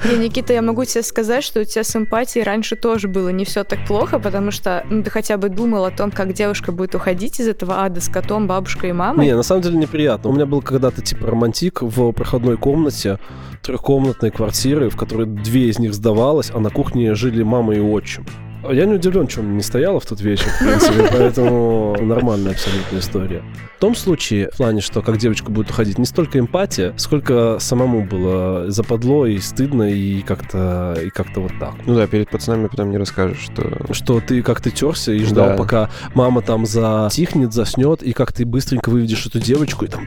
Не, 0.05 0.17
Никита, 0.17 0.53
я 0.53 0.61
могу 0.61 0.85
тебе 0.85 1.03
сказать, 1.03 1.43
что 1.43 1.61
у 1.61 1.63
тебя 1.63 1.83
с 1.83 1.95
эмпатией 1.95 2.43
раньше 2.43 2.75
тоже 2.75 3.07
было 3.07 3.29
не 3.29 3.45
все 3.45 3.63
так 3.63 3.85
плохо, 3.87 4.19
потому 4.19 4.51
что 4.51 4.85
ну, 4.89 5.03
ты 5.03 5.09
хотя 5.09 5.37
бы 5.37 5.49
думал 5.49 5.85
о 5.85 5.91
том, 5.91 6.11
как 6.11 6.33
девушка 6.33 6.71
будет 6.71 6.95
уходить 6.95 7.39
из 7.39 7.47
этого 7.47 7.83
ада 7.83 8.01
с 8.01 8.09
котом, 8.09 8.47
бабушкой 8.47 8.89
и 8.89 8.93
мамой. 8.93 9.25
Не, 9.25 9.35
на 9.35 9.43
самом 9.43 9.61
деле 9.61 9.77
неприятно. 9.77 10.29
У 10.29 10.33
меня 10.33 10.45
был 10.45 10.61
когда-то 10.61 11.01
типа 11.01 11.27
романтик 11.27 11.81
в 11.81 12.11
проходной 12.11 12.57
комнате 12.57 13.19
трехкомнатной 13.61 14.31
квартиры, 14.31 14.89
в 14.89 14.95
которой 14.95 15.25
две 15.25 15.69
из 15.69 15.79
них 15.79 15.93
сдавалось, 15.93 16.51
а 16.53 16.59
на 16.59 16.69
кухне 16.69 17.15
жили 17.15 17.43
мама 17.43 17.75
и 17.75 17.79
отчим. 17.79 18.25
Я 18.71 18.85
не 18.85 18.95
удивлен, 18.95 19.27
что 19.29 19.41
он 19.41 19.57
не 19.57 19.63
стояла 19.63 19.99
в 19.99 20.05
тот 20.05 20.21
вечер, 20.21 20.45
в 20.49 20.59
принципе, 20.59 21.07
поэтому 21.11 21.95
нормальная 22.01 22.51
абсолютно 22.53 22.97
история. 22.99 23.43
В 23.77 23.79
том 23.79 23.95
случае, 23.95 24.49
в 24.53 24.57
плане, 24.57 24.81
что 24.81 25.01
как 25.01 25.17
девочка 25.17 25.51
будет 25.51 25.69
уходить, 25.69 25.97
не 25.99 26.05
столько 26.05 26.39
эмпатия, 26.39 26.93
сколько 26.97 27.57
самому 27.59 28.03
было 28.05 28.71
западло 28.71 29.25
и 29.25 29.37
стыдно, 29.39 29.83
и 29.83 30.21
как-то 30.21 30.97
и 31.03 31.09
как-то 31.09 31.41
вот 31.41 31.51
так. 31.59 31.73
Ну 31.85 31.95
да, 31.95 32.07
перед 32.07 32.29
пацанами 32.29 32.67
потом 32.67 32.89
не 32.91 32.97
расскажешь, 32.97 33.39
что... 33.39 33.93
Что 33.93 34.19
ты 34.21 34.41
как 34.41 34.61
ты 34.61 34.71
терся 34.71 35.11
и 35.11 35.23
ждал, 35.23 35.49
Да. 35.49 35.55
пока 35.57 35.89
мама 36.13 36.41
там 36.41 36.65
затихнет, 36.65 37.53
заснет, 37.53 38.01
и 38.01 38.13
как 38.13 38.31
ты 38.33 38.45
быстренько 38.45 38.89
выведешь 38.89 39.25
эту 39.25 39.39
девочку, 39.39 39.85
и 39.85 39.87
там... 39.87 40.03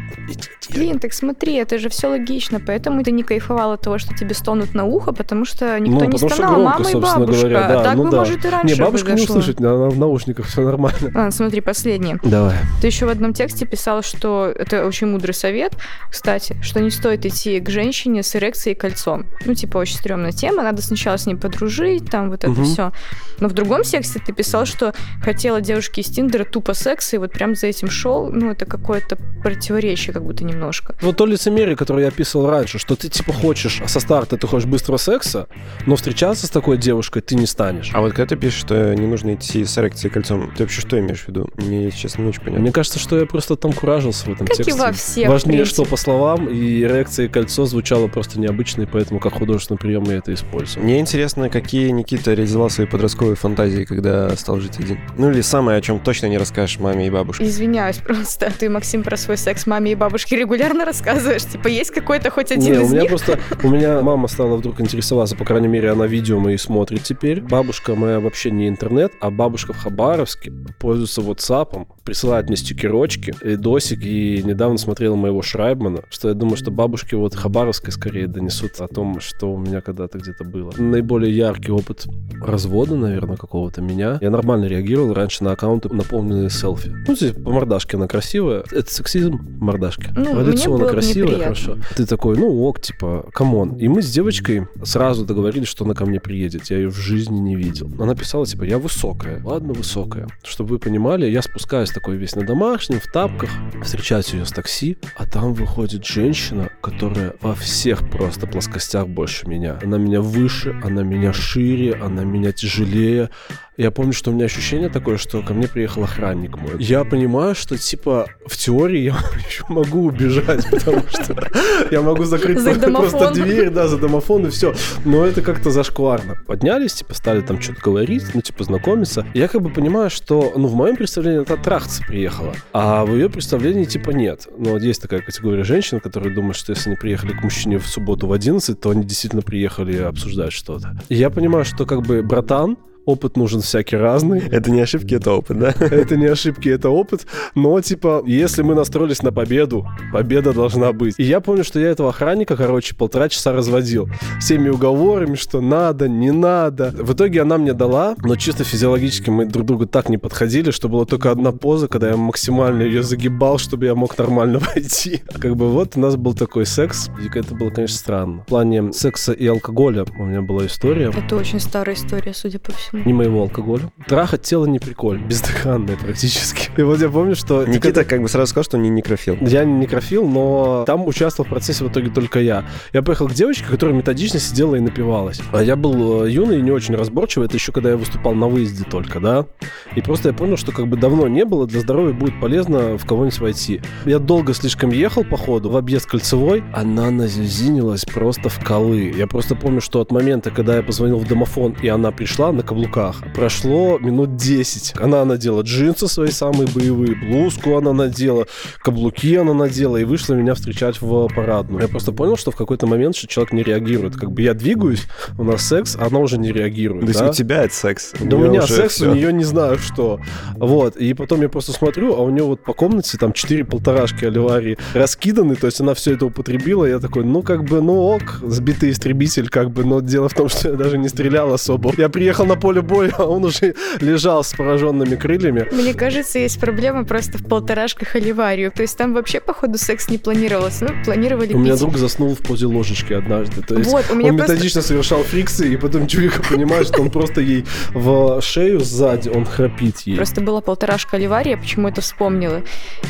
Блин, 0.70 0.98
так 0.98 1.12
смотри, 1.12 1.54
это 1.54 1.78
же 1.78 1.88
все 1.88 2.08
логично, 2.08 2.60
поэтому 2.64 3.02
ты 3.02 3.10
не 3.10 3.22
кайфовал 3.22 3.72
от 3.72 3.82
того, 3.82 3.98
что 3.98 4.14
тебе 4.14 4.34
стонут 4.34 4.74
на 4.74 4.84
ухо, 4.84 5.12
потому 5.12 5.44
что 5.44 5.78
никто 5.78 6.00
Ну, 6.00 6.04
не 6.06 6.12
потому 6.12 6.28
что 6.28 6.34
стонал, 6.36 6.54
громко, 6.54 6.78
мама 6.78 6.90
и 6.90 6.94
бабушка. 6.94 7.40
говоря, 7.48 7.68
да, 7.68 7.82
так 7.84 7.96
ну 7.96 8.04
бы, 8.04 8.10
да. 8.10 8.16
может, 8.18 8.44
и 8.48 8.50
раньше 8.50 8.74
Не, 8.74 8.80
бабушка 8.80 9.12
не 9.12 9.22
услышит, 9.22 9.60
она 9.60 9.74
в 9.88 9.98
наушниках, 9.98 10.46
все 10.46 10.62
нормально. 10.62 10.98
Ладно, 11.14 11.30
смотри, 11.30 11.60
последнее. 11.60 12.18
Давай. 12.22 12.56
Ты 12.80 12.86
еще 12.88 13.06
в 13.06 13.08
одном 13.10 13.32
тексте 13.32 13.66
писал, 13.66 14.02
что 14.02 14.46
это 14.54 14.86
очень 14.86 15.06
мудрый 15.08 15.34
совет, 15.34 15.74
кстати, 16.10 16.56
что 16.62 16.80
не 16.80 16.90
стоит 16.90 17.24
идти 17.26 17.60
к 17.60 17.70
женщине 17.70 18.22
с 18.22 18.34
эрекцией 18.36 18.74
и 18.74 18.78
кольцом. 18.78 19.26
Ну, 19.44 19.54
типа, 19.54 19.78
очень 19.78 19.96
стрёмная 19.96 20.32
тема, 20.32 20.62
надо 20.62 20.82
сначала 20.82 21.16
с 21.16 21.26
ней 21.26 21.34
подружить, 21.36 22.10
там 22.10 22.30
вот 22.30 22.40
это 22.44 22.50
Мгм. 22.50 22.64
все. 22.64 22.92
Но 23.40 23.48
в 23.48 23.52
другом 23.52 23.82
тексте 23.82 24.20
ты 24.24 24.32
писал, 24.32 24.66
что 24.66 24.92
хотела 25.22 25.60
девушке 25.60 26.00
из 26.00 26.06
Тиндера 26.08 26.44
тупо 26.44 26.74
секса, 26.74 27.16
и 27.16 27.18
вот 27.18 27.32
прям 27.32 27.54
за 27.54 27.66
этим 27.68 27.90
шел. 27.90 28.30
Ну, 28.32 28.50
это 28.50 28.64
какое-то 28.66 29.16
противоречие 29.42 30.12
как 30.12 30.24
будто 30.24 30.44
немножко. 30.44 30.94
Вот 31.00 31.16
то 31.16 31.26
лицемерие, 31.26 31.76
которое 31.76 32.02
я 32.02 32.08
описывал 32.08 32.50
раньше, 32.50 32.78
что 32.78 32.96
ты 32.96 33.08
типа 33.08 33.32
хочешь, 33.32 33.80
со 33.86 34.00
старта 34.00 34.36
ты 34.36 34.46
хочешь 34.46 34.66
быстрого 34.68 34.98
секса, 34.98 35.46
но 35.86 35.96
встречаться 35.96 36.46
с 36.46 36.50
такой 36.50 36.76
девушкой 36.78 37.22
ты 37.22 37.34
не 37.34 37.46
станешь. 37.46 37.90
А 37.94 38.00
вот 38.00 38.12
когда 38.12 38.26
ты 38.28 38.36
пишешь, 38.36 38.60
что 38.60 38.94
не 38.94 39.06
нужно 39.06 39.34
идти 39.34 39.64
с 39.64 39.76
эрекцией 39.78 40.10
и 40.10 40.14
кольцом, 40.14 40.50
ты 40.56 40.64
вообще 40.64 40.80
что 40.80 40.98
имеешь 40.98 41.24
в 41.24 41.28
виду? 41.28 41.48
Мне, 41.56 41.90
честно, 41.90 42.22
не 42.22 42.28
очень 42.28 42.40
понятно. 42.40 42.60
Мне 42.62 42.72
кажется, 42.72 42.98
что 42.98 43.18
я 43.18 43.26
просто 43.26 43.56
там 43.56 43.72
куражился 43.72 44.26
в 44.26 44.32
этом 44.32 44.46
Как 44.46 44.60
и 44.60 44.64
тексте. 44.64 44.80
во 44.80 44.92
всех, 44.92 45.28
Важнее, 45.28 45.64
что 45.64 45.84
по 45.84 45.96
словам, 45.96 46.46
и 46.48 46.82
эрекция 46.82 47.26
и 47.26 47.28
кольцо 47.28 47.64
звучало 47.66 48.08
просто 48.08 48.38
необычно, 48.38 48.82
и 48.82 48.86
поэтому 48.86 49.20
как 49.20 49.34
художественный 49.34 49.78
прием 49.78 50.04
я 50.04 50.16
это 50.16 50.32
использую. 50.34 50.84
Мне 50.84 51.00
интересно, 51.00 51.48
какие 51.48 51.90
Никита 51.90 52.34
реализовал 52.34 52.70
свои 52.70 52.86
подростковые 52.86 53.36
фантазии, 53.36 53.84
когда 53.84 54.30
стал 54.36 54.60
жить 54.60 54.78
один. 54.78 54.98
Ну 55.16 55.30
или 55.30 55.40
самое, 55.40 55.78
о 55.78 55.80
чем 55.80 55.98
точно 56.00 56.26
не 56.26 56.38
расскажешь 56.38 56.78
маме 56.78 57.06
и 57.06 57.10
бабушке. 57.10 57.44
Извиняюсь 57.44 57.96
просто. 57.96 58.52
Ты, 58.58 58.68
Максим, 58.68 59.02
про 59.02 59.16
свой 59.16 59.36
секс 59.36 59.66
маме 59.66 59.92
и 59.92 59.94
бабушке 59.94 60.36
регулярно 60.36 60.84
рассказываешь? 60.84 61.44
Типа, 61.44 61.68
есть 61.68 61.90
какой-то 61.90 62.30
хоть 62.30 62.52
один 62.52 62.72
Не, 62.74 62.78
у 62.78 62.82
из 62.82 62.90
меня 62.90 63.00
них? 63.02 63.10
просто, 63.10 63.38
у 63.62 63.68
меня 63.68 64.00
мама 64.02 64.28
стала 64.28 64.56
вдруг 64.56 64.80
интересоваться, 64.80 65.36
по 65.36 65.44
крайней 65.44 65.68
мере, 65.68 65.90
она 65.90 66.06
видео 66.06 66.38
мои 66.38 66.56
смотрит 66.56 67.02
теперь. 67.02 67.40
Бабушка 67.40 67.94
моя 67.94 68.17
вообще 68.20 68.50
не 68.50 68.68
интернет, 68.68 69.12
а 69.20 69.30
бабушка 69.30 69.72
в 69.72 69.78
Хабаровске 69.78 70.52
пользуется 70.78 71.20
WhatsApp, 71.20 71.86
присылает 72.04 72.48
мне 72.48 72.56
стикерочки, 72.56 73.34
видосик, 73.42 74.00
и 74.02 74.42
недавно 74.44 74.78
смотрела 74.78 75.16
моего 75.16 75.42
Шрайбмана, 75.42 76.02
что 76.10 76.28
я 76.28 76.34
думаю, 76.34 76.56
что 76.56 76.70
бабушки 76.70 77.14
вот 77.14 77.34
Хабаровской 77.34 77.92
скорее 77.92 78.26
донесут 78.26 78.80
о 78.80 78.88
том, 78.88 79.20
что 79.20 79.52
у 79.52 79.58
меня 79.58 79.80
когда-то 79.80 80.18
где-то 80.18 80.44
было. 80.44 80.72
Наиболее 80.76 81.34
яркий 81.34 81.72
опыт 81.72 82.06
развода, 82.40 82.96
наверное, 82.96 83.36
какого-то 83.36 83.80
меня. 83.82 84.18
Я 84.20 84.30
нормально 84.30 84.66
реагировал 84.66 85.12
раньше 85.12 85.44
на 85.44 85.52
аккаунты, 85.52 85.88
наполненные 85.92 86.50
селфи. 86.50 86.94
Ну, 87.06 87.14
здесь 87.14 87.32
по 87.32 87.50
мордашке 87.50 87.96
она 87.96 88.06
красивая. 88.06 88.64
Это 88.70 88.92
сексизм 88.92 89.38
мордашки. 89.60 90.10
Ну, 90.16 90.78
бы 90.78 90.88
красивая, 90.88 91.30
неприятно. 91.30 91.44
хорошо. 91.44 91.78
Ты 91.96 92.06
такой, 92.06 92.36
ну 92.36 92.62
ok, 92.62 92.80
типа, 92.80 93.26
come 93.32 93.57
on. 93.57 93.76
И 93.76 93.88
мы 93.88 94.02
с 94.02 94.10
девочкой 94.10 94.68
сразу 94.82 95.24
договорились, 95.24 95.68
что 95.68 95.84
она 95.84 95.94
ко 95.94 96.06
мне 96.06 96.20
приедет. 96.20 96.70
Я 96.70 96.78
ее 96.78 96.88
в 96.88 96.96
жизни 96.96 97.38
не 97.38 97.56
видел. 97.56 97.90
Она 97.98 98.07
писала, 98.14 98.46
типа, 98.46 98.64
я 98.64 98.78
высокая. 98.78 99.40
Ладно, 99.44 99.72
высокая. 99.72 100.26
Чтобы 100.42 100.70
вы 100.70 100.78
понимали, 100.78 101.26
я 101.26 101.42
спускаюсь 101.42 101.90
такой 101.90 102.16
весь 102.16 102.34
на 102.34 102.44
домашнем, 102.44 103.00
в 103.00 103.06
тапках, 103.10 103.50
встречаюсь 103.82 104.30
ее 104.30 104.44
с 104.44 104.50
такси, 104.50 104.98
а 105.16 105.26
там 105.26 105.54
выходит 105.54 106.04
женщина, 106.04 106.70
которая 106.82 107.34
во 107.40 107.54
всех 107.54 108.08
просто 108.10 108.46
плоскостях 108.46 109.08
больше 109.08 109.46
меня. 109.48 109.78
Она 109.82 109.98
меня 109.98 110.20
выше, 110.20 110.78
она 110.82 111.02
меня 111.02 111.32
шире, 111.32 111.94
она 111.94 112.24
меня 112.24 112.52
тяжелее. 112.52 113.30
Я 113.78 113.92
помню, 113.92 114.12
что 114.12 114.32
у 114.32 114.34
меня 114.34 114.46
ощущение 114.46 114.88
такое, 114.88 115.18
что 115.18 115.40
ко 115.40 115.54
мне 115.54 115.68
приехал 115.68 116.02
охранник 116.02 116.58
мой. 116.58 116.82
Я 116.82 117.04
понимаю, 117.04 117.54
что, 117.54 117.78
типа, 117.78 118.26
в 118.44 118.56
теории 118.56 119.02
я 119.02 119.16
еще 119.48 119.64
могу 119.68 120.06
убежать, 120.06 120.68
потому 120.68 121.04
что 121.08 121.48
я 121.92 122.02
могу 122.02 122.24
закрыть 122.24 122.58
За 122.58 122.74
просто 122.74 123.30
дверь, 123.30 123.70
да, 123.70 123.86
за 123.86 123.96
домофон 123.96 124.48
и 124.48 124.50
все. 124.50 124.74
Но 125.04 125.24
это 125.24 125.42
как-то 125.42 125.70
зашкварно. 125.70 126.34
Поднялись, 126.48 126.94
типа, 126.94 127.14
стали 127.14 127.40
там 127.40 127.62
что-то 127.62 127.80
говорить, 127.80 128.24
ну, 128.34 128.40
типа, 128.40 128.64
знакомиться. 128.64 129.24
Я 129.32 129.46
как 129.46 129.62
бы 129.62 129.70
понимаю, 129.70 130.10
что, 130.10 130.52
ну, 130.56 130.66
в 130.66 130.74
моем 130.74 130.96
представлении 130.96 131.42
это 131.42 131.56
трахаться 131.56 132.02
приехала, 132.02 132.56
а 132.72 133.04
в 133.04 133.14
ее 133.14 133.30
представлении, 133.30 133.84
типа, 133.84 134.10
нет. 134.10 134.48
Но 134.58 134.70
вот 134.70 134.82
есть 134.82 135.00
такая 135.00 135.20
категория 135.20 135.62
женщин, 135.62 136.00
которые 136.00 136.34
думают, 136.34 136.56
что 136.56 136.72
если 136.72 136.90
они 136.90 136.96
приехали 136.96 137.30
к 137.30 137.44
мужчине 137.44 137.78
в 137.78 137.86
субботу 137.86 138.26
в 138.26 138.32
11, 138.32 138.80
то 138.80 138.90
они 138.90 139.04
действительно 139.04 139.42
приехали 139.42 139.98
обсуждать 139.98 140.52
что-то. 140.52 141.00
И 141.08 141.14
я 141.14 141.30
понимаю, 141.30 141.64
что, 141.64 141.86
как 141.86 142.02
бы, 142.02 142.24
братан, 142.24 142.76
опыт 143.08 143.36
нужен 143.38 143.62
всякий 143.62 143.96
разный. 143.96 144.42
Это 144.50 144.70
не 144.70 144.82
ошибки, 144.82 145.14
это 145.14 145.32
опыт, 145.32 145.58
да? 145.58 145.74
Это 145.80 146.16
не 146.16 146.26
ошибки, 146.26 146.68
это 146.68 146.90
опыт. 146.90 147.26
Но, 147.54 147.80
типа, 147.80 148.22
если 148.26 148.62
мы 148.62 148.74
настроились 148.74 149.22
на 149.22 149.32
победу, 149.32 149.86
победа 150.12 150.52
должна 150.52 150.92
быть. 150.92 151.14
И 151.16 151.22
я 151.22 151.40
помню, 151.40 151.64
что 151.64 151.80
я 151.80 151.88
этого 151.88 152.10
охранника, 152.10 152.56
короче, 152.56 152.94
полтора 152.94 153.30
часа 153.30 153.52
разводил. 153.52 154.08
Всеми 154.40 154.68
уговорами, 154.68 155.36
что 155.36 155.60
надо, 155.62 156.06
не 156.08 156.32
надо. 156.32 156.94
В 156.98 157.14
итоге 157.14 157.42
она 157.42 157.56
мне 157.56 157.72
дала, 157.72 158.14
но 158.22 158.36
чисто 158.36 158.64
физиологически 158.64 159.30
мы 159.30 159.46
друг 159.46 159.66
другу 159.66 159.86
так 159.86 160.10
не 160.10 160.18
подходили, 160.18 160.70
что 160.70 160.88
была 160.88 161.06
только 161.06 161.30
одна 161.30 161.52
поза, 161.52 161.88
когда 161.88 162.10
я 162.10 162.16
максимально 162.16 162.82
ее 162.82 163.02
загибал, 163.02 163.56
чтобы 163.56 163.86
я 163.86 163.94
мог 163.94 164.18
нормально 164.18 164.58
войти. 164.74 165.22
Как 165.40 165.56
бы 165.56 165.70
вот 165.70 165.96
у 165.96 166.00
нас 166.00 166.16
был 166.16 166.34
такой 166.34 166.66
секс. 166.66 167.08
И 167.22 167.38
это 167.38 167.54
было, 167.54 167.70
конечно, 167.70 167.96
странно. 167.96 168.42
В 168.42 168.46
плане 168.46 168.92
секса 168.92 169.32
и 169.32 169.46
алкоголя 169.46 170.04
у 170.18 170.24
меня 170.24 170.42
была 170.42 170.66
история. 170.66 171.10
Это 171.16 171.36
очень 171.36 171.60
старая 171.60 171.96
история, 171.96 172.34
судя 172.34 172.58
по 172.58 172.72
всему. 172.72 172.97
Не 173.04 173.12
моего 173.12 173.42
алкоголя. 173.42 173.90
Трахать 174.06 174.42
тело 174.42 174.66
не 174.66 174.78
прикольно, 174.78 175.26
бездыханное 175.26 175.96
практически. 175.96 176.70
И 176.76 176.82
вот 176.82 177.00
я 177.00 177.08
помню, 177.08 177.34
что... 177.36 177.64
Никита 177.66 178.04
как 178.04 178.22
бы 178.22 178.28
сразу 178.28 178.50
сказал, 178.50 178.64
что 178.64 178.76
он 178.76 178.82
не 178.82 178.88
некрофил. 178.88 179.36
Я 179.40 179.64
не 179.64 179.74
некрофил, 179.74 180.26
но 180.26 180.84
там 180.86 181.06
участвовал 181.06 181.46
в 181.46 181.50
процессе 181.50 181.84
в 181.84 181.88
итоге 181.88 182.10
только 182.10 182.40
я. 182.40 182.64
Я 182.92 183.02
поехал 183.02 183.28
к 183.28 183.32
девочке, 183.32 183.64
которая 183.68 183.94
методично 183.96 184.40
сидела 184.40 184.76
и 184.76 184.80
напивалась. 184.80 185.40
А 185.52 185.62
я 185.62 185.76
был 185.76 186.24
э, 186.24 186.30
юный 186.30 186.58
и 186.58 186.62
не 186.62 186.70
очень 186.70 186.94
разборчивый. 186.94 187.46
Это 187.46 187.56
еще 187.56 187.72
когда 187.72 187.90
я 187.90 187.96
выступал 187.96 188.34
на 188.34 188.48
выезде 188.48 188.84
только, 188.84 189.20
да. 189.20 189.46
И 189.94 190.00
просто 190.00 190.28
я 190.28 190.34
понял, 190.34 190.56
что 190.56 190.72
как 190.72 190.88
бы 190.88 190.96
давно 190.96 191.28
не 191.28 191.44
было, 191.44 191.66
для 191.66 191.80
здоровья 191.80 192.12
будет 192.12 192.40
полезно 192.40 192.98
в 192.98 193.06
кого-нибудь 193.06 193.38
войти. 193.40 193.80
Я 194.04 194.18
долго 194.18 194.54
слишком 194.54 194.90
ехал 194.90 195.24
по 195.24 195.36
ходу, 195.36 195.70
в 195.70 195.76
объезд 195.76 196.06
кольцевой. 196.06 196.64
Она 196.74 197.10
назизинилась 197.10 198.04
просто 198.04 198.48
в 198.48 198.64
колы. 198.64 199.12
Я 199.16 199.26
просто 199.26 199.54
помню, 199.54 199.80
что 199.80 200.00
от 200.00 200.12
момента, 200.12 200.50
когда 200.50 200.76
я 200.76 200.82
позвонил 200.82 201.18
в 201.18 201.26
домофон, 201.26 201.76
и 201.82 201.88
она 201.88 202.10
пришла 202.10 202.52
на 202.52 202.62
каблуках, 202.62 202.87
прошло 203.34 203.98
минут 203.98 204.36
10. 204.36 204.94
Она 205.00 205.24
надела 205.24 205.62
джинсы 205.62 206.08
свои 206.08 206.30
самые 206.30 206.68
боевые, 206.68 207.14
блузку 207.14 207.76
она 207.76 207.92
надела, 207.92 208.46
каблуки 208.82 209.36
она 209.36 209.54
надела 209.54 209.96
и 209.96 210.04
вышла 210.04 210.34
меня 210.34 210.54
встречать 210.54 211.00
в 211.00 211.28
парадную. 211.34 211.82
Я 211.82 211.88
просто 211.88 212.12
понял, 212.12 212.36
что 212.36 212.50
в 212.50 212.56
какой-то 212.56 212.86
момент 212.86 213.16
что 213.16 213.26
человек 213.26 213.52
не 213.52 213.62
реагирует. 213.62 214.16
Как 214.16 214.30
бы 214.30 214.42
я 214.42 214.54
двигаюсь, 214.54 215.04
у 215.36 215.44
нас 215.44 215.62
секс, 215.62 215.96
а 215.96 216.06
она 216.06 216.18
уже 216.18 216.38
не 216.38 216.52
реагирует. 216.52 217.02
То 217.02 217.08
есть 217.08 217.20
да? 217.20 217.30
у 217.30 217.32
тебя 217.32 217.64
это 217.64 217.74
секс. 217.74 218.12
Да 218.18 218.36
у 218.36 218.40
меня 218.40 218.62
секс, 218.62 218.94
всё. 218.94 219.10
у 219.10 219.14
нее 219.14 219.32
не 219.32 219.44
знаю 219.44 219.78
что. 219.78 220.20
Вот. 220.56 220.96
И 220.96 221.14
потом 221.14 221.42
я 221.42 221.48
просто 221.48 221.72
смотрю, 221.72 222.14
а 222.14 222.22
у 222.22 222.30
нее 222.30 222.44
вот 222.44 222.62
по 222.62 222.72
комнате 222.72 223.18
там 223.18 223.32
4 223.32 223.64
полторашки 223.64 224.24
оливарии 224.24 224.78
раскиданы, 224.94 225.56
то 225.56 225.66
есть 225.66 225.80
она 225.80 225.94
все 225.94 226.14
это 226.14 226.26
употребила. 226.26 226.84
Я 226.84 226.98
такой, 226.98 227.24
ну 227.24 227.42
как 227.42 227.64
бы, 227.64 227.80
ну 227.80 227.94
ок, 227.98 228.40
сбитый 228.42 228.90
истребитель, 228.90 229.48
как 229.48 229.70
бы, 229.70 229.84
но 229.84 230.00
дело 230.00 230.28
в 230.28 230.34
том, 230.34 230.48
что 230.48 230.70
я 230.70 230.74
даже 230.74 230.98
не 230.98 231.08
стрелял 231.08 231.52
особо. 231.52 231.92
Я 231.96 232.08
приехал 232.08 232.46
на 232.46 232.56
поле 232.68 232.82
боя, 232.82 233.10
а 233.18 233.24
он 233.24 233.44
уже 233.44 233.74
лежал 234.00 234.44
с 234.44 234.52
пораженными 234.52 235.16
крыльями. 235.16 235.66
Мне 235.72 235.94
кажется, 235.94 236.38
есть 236.38 236.60
проблема 236.60 237.04
просто 237.04 237.38
в 237.38 237.44
полторашках 237.46 238.14
оливарию. 238.14 238.70
То 238.70 238.82
есть 238.82 238.96
там 238.98 239.14
вообще, 239.14 239.40
походу, 239.40 239.78
секс 239.78 240.08
не 240.10 240.18
планировался. 240.18 240.84
Ну, 240.84 241.04
планировали 241.04 241.54
У 241.54 241.58
меня 241.58 241.72
пить. 241.72 241.80
друг 241.80 241.96
заснул 241.96 242.34
в 242.34 242.38
позе 242.40 242.66
ложечки 242.66 243.14
однажды. 243.14 243.62
То 243.62 243.74
есть 243.78 243.90
Вот, 243.90 244.04
у 244.10 244.14
меня 244.14 244.30
он 244.32 244.36
просто- 244.36 244.52
методично 244.52 244.82
совершал 244.82 245.22
фрикции, 245.22 245.72
и 245.72 245.76
потом 245.78 246.06
Чурика 246.06 246.42
понимает, 246.42 246.88
что 246.88 247.00
он 247.00 247.10
просто 247.10 247.40
ей 247.40 247.64
в 247.94 248.40
шею 248.42 248.80
сзади, 248.80 249.30
он 249.30 249.46
храпит 249.46 250.00
ей. 250.00 250.16
Просто 250.16 250.42
была 250.42 250.60
полторашка 250.60 251.16
оливария, 251.16 251.56
почему 251.56 251.88
это 251.88 252.02
вспомнила. 252.02 252.60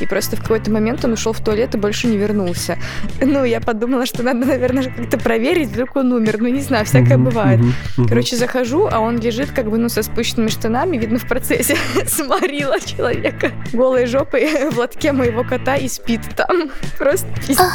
И 0.01 0.07
просто 0.07 0.37
в 0.37 0.43
какой-то 0.43 0.71
момент 0.71 1.05
он 1.05 1.13
ушел 1.15 1.33
в 1.33 1.41
туалет 1.45 1.75
и 1.75 1.79
больше 1.79 2.07
не 2.07 2.17
вернулся. 2.17 2.79
Ну, 3.21 3.45
я 3.45 3.61
подумала, 3.61 4.07
что 4.07 4.23
надо, 4.23 4.47
наверное, 4.47 4.85
как-то 4.85 5.19
проверить, 5.19 5.69
вдруг 5.71 5.97
он 5.97 6.13
умер. 6.13 6.37
Ну, 6.39 6.47
не 6.49 6.61
знаю, 6.61 6.85
всякое 6.87 7.19
бывает. 7.19 7.61
Короче, 8.09 8.37
захожу, 8.37 8.89
а 8.91 9.01
он 9.01 9.19
лежит 9.19 9.48
как 9.55 9.71
бы, 9.71 9.79
ну, 9.79 9.89
со 9.89 10.03
спущенными 10.03 10.49
штанами, 10.49 10.97
видно, 10.97 11.19
в 11.19 11.27
процессе 11.27 11.77
сморила 12.07 12.81
человека 12.81 13.53
голой 13.73 14.07
жопой 14.07 14.71
в 14.71 14.79
лотке 14.79 15.13
моего 15.13 15.45
кота 15.45 15.77
и 15.77 15.89
спит 15.89 16.21
там. 16.37 16.71
Просто 16.99 17.27
пиздец. 17.47 17.67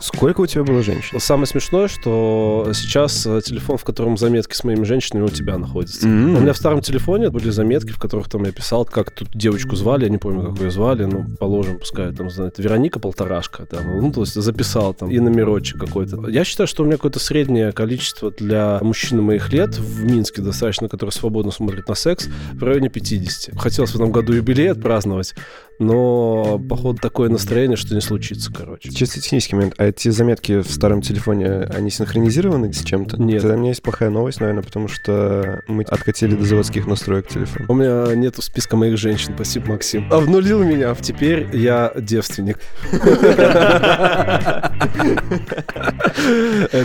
Сколько 0.00 0.42
у 0.42 0.46
тебя 0.46 0.64
было 0.64 0.82
женщин? 0.82 1.18
Самое 1.20 1.46
смешное, 1.46 1.88
что 1.88 2.70
сейчас 2.74 3.26
э, 3.26 3.40
телефон, 3.44 3.76
в 3.76 3.84
котором 3.84 4.16
заметки 4.16 4.54
с 4.54 4.64
моими 4.64 4.84
женщинами, 4.84 5.24
у 5.24 5.28
тебя 5.28 5.58
находится. 5.58 6.06
М. 6.06 6.36
У 6.36 6.40
меня 6.40 6.52
в 6.52 6.56
старом 6.56 6.80
телефоне 6.80 7.30
были 7.30 7.50
заметки, 7.50 7.90
в 7.90 7.98
которых 7.98 8.28
там 8.28 8.44
я 8.44 8.52
писал, 8.52 8.84
как 8.84 9.10
тут 9.10 9.28
девочку 9.34 9.76
звали, 9.76 10.04
я 10.04 10.10
не 10.10 10.18
помню, 10.18 10.50
как 10.50 10.60
ее 10.60 10.70
звали, 10.70 11.04
ну, 11.04 11.26
положим, 11.38 11.78
пускай 11.78 12.12
там, 12.12 12.30
знает, 12.30 12.58
Вероника 12.58 12.98
Полторашка, 12.98 13.66
там, 13.66 14.00
ну, 14.00 14.12
то 14.12 14.20
есть 14.20 14.34
записал 14.34 14.94
там 14.94 15.10
и 15.10 15.18
номерочек 15.18 15.78
какой-то. 15.78 16.28
Я 16.28 16.44
считаю, 16.44 16.66
что 16.66 16.82
у 16.82 16.86
меня 16.86 16.96
какое-то 16.96 17.18
среднее 17.18 17.72
количество 17.72 18.30
для 18.30 18.78
мужчин 18.82 19.22
моих 19.22 19.52
лет 19.52 19.76
в 19.76 20.04
Минске 20.04 20.42
достаточно, 20.42 20.88
который 20.88 21.10
свободно 21.10 21.52
смотрит 21.52 21.88
на 21.88 21.94
секс, 21.94 22.28
в 22.52 22.62
районе 22.62 22.88
50. 22.88 23.58
Хотелось 23.58 23.92
в 23.92 23.96
этом 23.96 24.12
году 24.12 24.32
юбилей 24.32 24.70
отпраздновать, 24.70 25.34
но, 25.78 26.58
походу, 26.68 26.98
такое 27.00 27.28
настроение, 27.28 27.76
что 27.76 27.94
не 27.94 28.00
случится, 28.00 28.52
короче. 28.52 28.90
Чисто 28.90 29.20
технический 29.20 29.56
момент. 29.56 29.74
А 29.76 29.84
эти 29.86 30.08
заметки 30.08 30.60
в 30.60 30.70
старом 30.70 31.00
телефоне, 31.00 31.62
они 31.74 31.90
синхронизированы 31.90 32.72
с 32.72 32.82
чем-то? 32.82 33.20
Нет. 33.22 33.42
Тогда 33.42 33.56
у 33.56 33.58
меня 33.58 33.70
есть 33.70 33.82
плохая 33.82 34.10
новость, 34.10 34.40
наверное, 34.40 34.62
потому 34.62 34.88
что 34.88 35.62
мы 35.68 35.82
откатили 35.84 36.34
до 36.34 36.44
заводских 36.44 36.86
настроек 36.86 37.28
телефон. 37.28 37.66
У 37.68 37.74
меня 37.74 38.14
нету 38.14 38.42
списка 38.42 38.76
моих 38.76 38.98
женщин, 38.98 39.32
спасибо, 39.34 39.72
Максим. 39.72 40.12
Обнулил 40.12 40.62
меня, 40.62 40.94
теперь 40.94 41.48
я 41.52 41.92
девственник. 41.96 42.58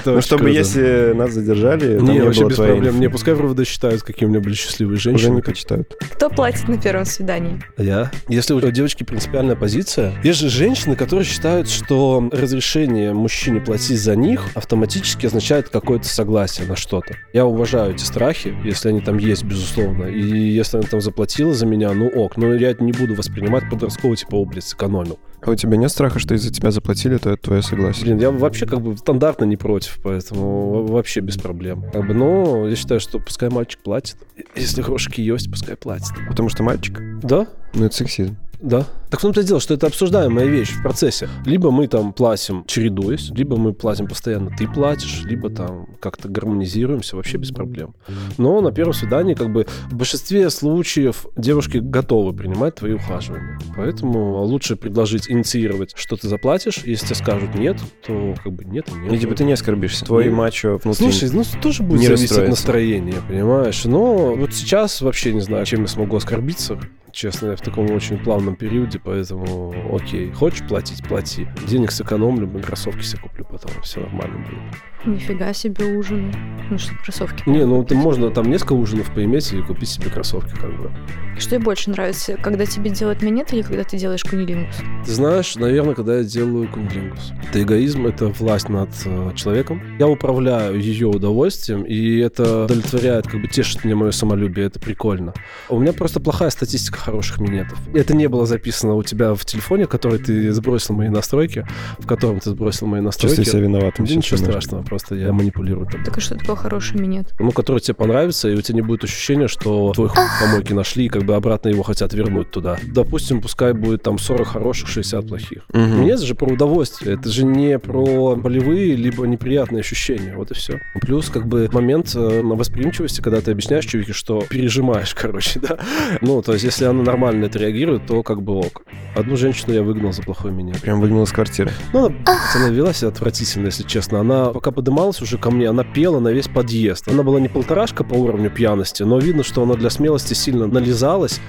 Ну, 0.05 0.21
чтобы 0.21 0.49
если 0.49 1.13
нас 1.13 1.31
задержали, 1.31 1.99
Не, 1.99 2.21
вообще 2.21 2.45
без 2.45 2.55
проблем. 2.55 2.99
Не, 2.99 3.09
пускай 3.09 3.33
в 3.33 3.41
РОВД 3.41 3.65
считают, 3.67 4.03
какие 4.03 4.27
у 4.27 4.29
меня 4.29 4.41
были 4.41 4.53
счастливые 4.53 4.95
Уже 4.95 5.11
женщины. 5.11 5.35
не 5.35 5.41
почитают. 5.41 5.95
Кто 6.13 6.29
платит 6.29 6.67
на 6.67 6.77
первом 6.77 7.05
свидании? 7.05 7.61
Я. 7.77 8.11
Если 8.27 8.53
у 8.53 8.61
девочки 8.71 9.03
принципиальная 9.03 9.55
позиция, 9.55 10.13
есть 10.23 10.39
же 10.39 10.49
женщины, 10.49 10.95
которые 10.95 11.25
считают, 11.25 11.69
что 11.69 12.29
разрешение 12.31 12.90
мужчине 13.13 13.59
платить 13.61 13.99
за 13.99 14.15
них 14.15 14.45
автоматически 14.55 15.25
означает 15.25 15.69
какое-то 15.69 16.07
согласие 16.07 16.67
на 16.67 16.75
что-то. 16.75 17.15
Я 17.33 17.45
уважаю 17.45 17.93
эти 17.95 18.03
страхи, 18.03 18.55
если 18.63 18.89
они 18.89 19.01
там 19.01 19.17
есть, 19.17 19.43
безусловно. 19.43 20.05
И 20.05 20.21
если 20.21 20.77
она 20.77 20.87
там 20.87 21.01
заплатила 21.01 21.53
за 21.53 21.65
меня, 21.65 21.91
ну 21.93 22.07
ок. 22.07 22.37
Но 22.37 22.53
я 22.53 22.69
это 22.71 22.83
не 22.83 22.91
буду 22.91 23.15
воспринимать 23.15 23.69
подростковый 23.69 24.17
типа, 24.17 24.35
о, 24.35 24.45
блядь, 24.45 24.63
сэкономил. 24.65 25.19
А 25.43 25.49
у 25.49 25.55
тебя 25.55 25.75
нет 25.75 25.89
страха, 25.91 26.19
что 26.19 26.35
из-за 26.35 26.51
тебя 26.53 26.69
заплатили, 26.69 27.17
то 27.17 27.31
это 27.31 27.41
твое 27.41 27.61
согласие? 27.63 28.05
Блин, 28.05 28.19
я 28.19 28.29
вообще 28.29 28.67
как 28.67 28.81
бы 28.81 28.95
стандартно 28.95 29.45
не 29.45 29.57
против, 29.57 29.97
поэтому 30.03 30.69
во- 30.69 30.85
вообще 30.85 31.19
без 31.21 31.37
проблем. 31.37 31.85
Как 31.91 32.05
бы, 32.05 32.13
но 32.13 32.67
я 32.67 32.75
считаю, 32.75 32.99
что 32.99 33.17
пускай 33.17 33.49
мальчик 33.49 33.81
платит. 33.81 34.17
Если 34.55 34.83
грошики 34.83 35.19
есть, 35.21 35.49
пускай 35.49 35.75
платит. 35.75 36.11
Потому 36.29 36.49
что 36.49 36.61
мальчик? 36.61 36.99
Да? 37.23 37.47
Ну, 37.73 37.85
это 37.85 37.95
сексизм. 37.95 38.37
Да. 38.61 38.85
Так 39.09 39.19
в 39.19 39.23
том-то 39.23 39.41
и 39.41 39.43
дело, 39.43 39.59
что 39.59 39.73
это 39.73 39.87
обсуждаемая 39.87 40.45
вещь 40.45 40.69
в 40.69 40.81
процессе. 40.81 41.27
Либо 41.45 41.71
мы 41.71 41.87
там 41.87 42.13
платим 42.13 42.63
чередуясь, 42.65 43.29
либо 43.31 43.57
мы 43.57 43.73
платим 43.73 44.07
постоянно, 44.07 44.51
ты 44.55 44.67
платишь, 44.67 45.23
либо 45.25 45.49
там 45.49 45.87
как-то 45.99 46.29
гармонизируемся, 46.29 47.15
вообще 47.15 47.37
без 47.37 47.51
проблем. 47.51 47.95
Но 48.37 48.61
на 48.61 48.71
первом 48.71 48.93
свидании 48.93 49.33
как 49.33 49.51
бы 49.51 49.65
в 49.89 49.95
большинстве 49.95 50.49
случаев 50.49 51.25
девушки 51.35 51.77
готовы 51.77 52.33
принимать 52.33 52.75
твои 52.75 52.93
ухаживания. 52.93 53.59
Поэтому 53.75 54.43
лучше 54.43 54.75
предложить 54.75 55.29
инициировать, 55.29 55.93
что 55.95 56.15
ты 56.15 56.27
заплатишь. 56.29 56.79
Если 56.85 57.07
тебе 57.07 57.15
скажут 57.15 57.55
нет, 57.55 57.77
то 58.05 58.35
как 58.43 58.53
бы 58.53 58.63
нет 58.63 58.87
и 58.89 58.93
нет. 58.93 59.11
Ну, 59.11 59.17
типа 59.17 59.35
ты 59.35 59.43
не 59.43 59.53
оскорбишься. 59.53 60.05
Твой 60.05 60.25
Не. 60.25 60.29
мачо 60.29 60.79
внутри. 60.83 61.11
Слушай, 61.11 61.29
ну 61.33 61.43
тоже 61.61 61.83
будет 61.83 61.99
не 61.99 62.07
зависеть 62.07 62.37
от 62.37 62.47
настроения, 62.49 63.21
понимаешь? 63.27 63.83
Но 63.85 64.35
вот 64.35 64.53
сейчас 64.53 65.01
вообще 65.01 65.33
не 65.33 65.41
знаю, 65.41 65.65
чем 65.65 65.81
я 65.81 65.87
смогу 65.87 66.15
оскорбиться. 66.15 66.79
Честно, 67.11 67.47
я 67.47 67.55
в 67.55 67.61
таком 67.61 67.91
очень 67.91 68.17
плавном 68.17 68.55
периоде, 68.55 68.99
поэтому 69.03 69.73
окей. 69.93 70.31
Хочешь 70.31 70.65
платить, 70.67 71.05
плати. 71.07 71.47
Денег 71.67 71.91
сэкономлю, 71.91 72.49
кроссовки 72.61 73.03
себе 73.03 73.21
куплю 73.21 73.45
потом. 73.49 73.71
все 73.81 74.01
нормально 74.01 74.37
будет. 74.39 74.59
Нифига 75.05 75.51
себе 75.53 75.97
ужин. 75.97 76.33
Ну 76.69 76.77
что, 76.77 76.93
кроссовки? 77.03 77.49
Не, 77.49 77.65
ну 77.65 77.83
ты 77.83 77.95
можно 77.95 78.29
там 78.29 78.49
несколько 78.49 78.73
ужинов 78.73 79.11
поиметь 79.13 79.51
и 79.51 79.61
купить 79.61 79.89
себе 79.89 80.09
кроссовки, 80.09 80.53
как 80.55 80.77
бы. 80.77 80.91
Что 81.37 81.51
тебе 81.51 81.59
больше 81.59 81.89
нравится, 81.89 82.37
когда 82.37 82.65
тебе 82.65 82.91
делают 82.91 83.23
минет 83.23 83.51
или 83.51 83.63
когда 83.63 83.83
ты 83.83 83.97
делаешь 83.97 84.23
кунилингус? 84.23 84.75
Ты 85.05 85.11
знаешь, 85.11 85.55
наверное, 85.55 85.95
когда 85.95 86.17
я 86.17 86.23
делаю 86.23 86.69
кунилингус. 86.69 87.33
Это 87.49 87.63
эгоизм, 87.63 88.05
это 88.05 88.27
власть 88.27 88.69
над 88.69 88.89
э, 89.05 89.31
человеком. 89.35 89.81
Я 89.97 90.07
управляю 90.07 90.79
ее 90.79 91.07
удовольствием, 91.07 91.83
и 91.83 92.19
это 92.19 92.65
удовлетворяет, 92.65 93.27
как 93.27 93.41
бы 93.41 93.47
тешит 93.47 93.83
мне 93.83 93.95
мое 93.95 94.11
самолюбие, 94.11 94.67
это 94.67 94.79
прикольно. 94.79 95.33
У 95.67 95.79
меня 95.79 95.93
просто 95.93 96.19
плохая 96.19 96.51
статистика 96.51 96.99
хороших 97.01 97.39
минетов. 97.39 97.77
Это 97.93 98.15
не 98.15 98.27
было 98.27 98.45
записано 98.45 98.95
у 98.95 99.03
тебя 99.03 99.33
в 99.33 99.45
телефоне, 99.45 99.87
который 99.87 100.19
ты 100.19 100.51
сбросил 100.51 100.95
мои 100.95 101.09
настройки, 101.09 101.67
в 101.99 102.07
котором 102.07 102.39
ты 102.39 102.51
сбросил 102.51 102.87
мои 102.87 103.01
настройки. 103.01 103.37
Чувствую 103.37 103.61
себя 103.61 103.67
виноватым. 103.67 104.05
Да 104.05 104.15
ничего 104.15 104.37
страшного, 104.37 104.83
просто 104.83 105.15
я 105.15 105.31
манипулирую. 105.31 105.87
Там. 105.87 106.03
Так 106.03 106.17
а 106.17 106.21
что 106.21 106.35
такое 106.35 106.55
хороший 106.55 106.99
минет? 106.99 107.33
Ну, 107.39 107.51
который 107.51 107.79
тебе 107.79 107.95
понравится, 107.95 108.49
и 108.49 108.55
у 108.55 108.61
тебя 108.61 108.75
не 108.75 108.81
будет 108.81 109.03
ощущения, 109.03 109.47
что 109.47 109.91
твой 109.93 110.09
хуй 110.09 110.23
помойки 110.39 110.73
нашли, 110.73 111.05
и 111.05 111.09
как 111.09 111.23
бы 111.23 111.35
обратно 111.35 111.69
его 111.69 111.83
хотят 111.83 112.13
вернуть 112.13 112.51
туда. 112.51 112.77
Допустим, 112.83 113.41
пускай 113.41 113.73
будет 113.73 114.03
там 114.03 114.17
40 114.17 114.47
хороших, 114.47 114.89
60 114.89 115.27
плохих. 115.27 115.63
Мгм. 115.73 116.01
Минет 116.01 116.19
же 116.19 116.35
про 116.35 116.51
удовольствие. 116.51 117.15
Это 117.15 117.29
же 117.29 117.45
не 117.45 117.79
про 117.79 118.35
болевые 118.35 118.95
либо 118.95 119.25
неприятные 119.25 119.81
ощущения. 119.81 120.35
Вот 120.35 120.51
и 120.51 120.53
все. 120.53 120.79
Плюс 121.01 121.29
как 121.29 121.47
бы 121.47 121.69
момент 121.71 122.13
э, 122.15 122.41
восприимчивости, 122.41 123.21
когда 123.21 123.41
ты 123.41 123.51
объясняешь 123.51 123.85
человеку, 123.85 124.13
что 124.13 124.41
пережимаешь, 124.41 125.13
короче, 125.19 125.59
да. 125.59 125.77
Ну, 126.21 126.41
то 126.41 126.53
есть, 126.53 126.65
если 126.65 126.85
она 126.91 127.03
нормально 127.03 127.45
это 127.45 127.59
реагирует, 127.59 128.05
то 128.05 128.23
как 128.23 128.41
бы 128.41 128.53
ок. 128.53 128.83
Одну 129.15 129.35
женщину 129.35 129.73
я 129.73 129.83
выгнал 129.83 130.13
за 130.13 130.21
плохой 130.21 130.51
минет. 130.51 130.79
Прям 130.81 131.01
выгнал 131.01 131.23
из 131.23 131.31
квартиры. 131.31 131.71
Ну, 131.91 132.05
она, 132.05 132.15
она 132.55 132.69
вела 132.69 132.93
себя 132.93 133.09
отвратительно, 133.09 133.65
если 133.65 133.83
честно. 133.83 134.21
Она, 134.21 134.51
пока 134.51 134.71
подымалась 134.71 135.21
уже 135.21 135.37
ко 135.37 135.51
мне, 135.51 135.67
она 135.67 135.83
пела 135.83 136.19
на 136.19 136.29
весь 136.29 136.47
подъезд. 136.47 137.07
Она 137.09 137.23
была 137.23 137.39
не 137.39 137.49
полторашка 137.49 138.03
по 138.03 138.13
уровню 138.13 138.49
пьяности, 138.49 139.03
но 139.03 139.19
видно, 139.19 139.43
что 139.43 139.63
она 139.63 139.73
для 139.73 139.89
смелости 139.89 140.33
сильно 140.33 140.67
нализалась. 140.67 141.41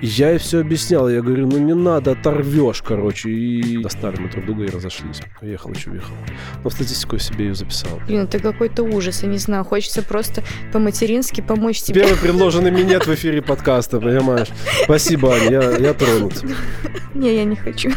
И 0.00 0.06
я 0.06 0.30
ей 0.30 0.38
все 0.38 0.60
объяснял. 0.60 1.10
Я 1.10 1.20
говорю, 1.20 1.46
ну 1.46 1.58
не 1.58 1.74
надо, 1.74 2.12
оторвешь, 2.12 2.82
короче. 2.82 3.30
И 3.30 3.82
достали 3.82 4.18
мы 4.18 4.30
друг 4.30 4.46
друга 4.46 4.64
и 4.64 4.70
разошлись. 4.70 5.20
Уехал, 5.42 5.72
еще 5.72 5.90
уехал. 5.90 6.14
Но 6.64 6.70
в 6.70 6.72
статистику 6.72 7.16
я 7.16 7.20
себе 7.20 7.46
ее 7.46 7.54
записал. 7.54 8.00
Блин, 8.06 8.22
это 8.22 8.38
какой-то 8.38 8.82
ужас, 8.82 9.22
я 9.22 9.28
не 9.28 9.38
знаю. 9.38 9.64
Хочется 9.64 10.02
просто 10.02 10.42
по-матерински 10.72 11.42
помочь 11.42 11.82
тебе. 11.82 12.00
Первый 12.00 12.18
предложенный 12.18 12.70
минет 12.70 13.06
в 13.06 13.14
эфире 13.14 13.42
подкаста, 13.42 14.00
понимаешь? 14.00 14.48
Спасибо, 14.90 15.32
Аня, 15.32 15.50
я, 15.50 15.76
я 15.76 15.94
тронут. 15.94 16.42
Не, 17.14 17.32
я 17.32 17.44
не 17.44 17.54
хочу. 17.54 17.92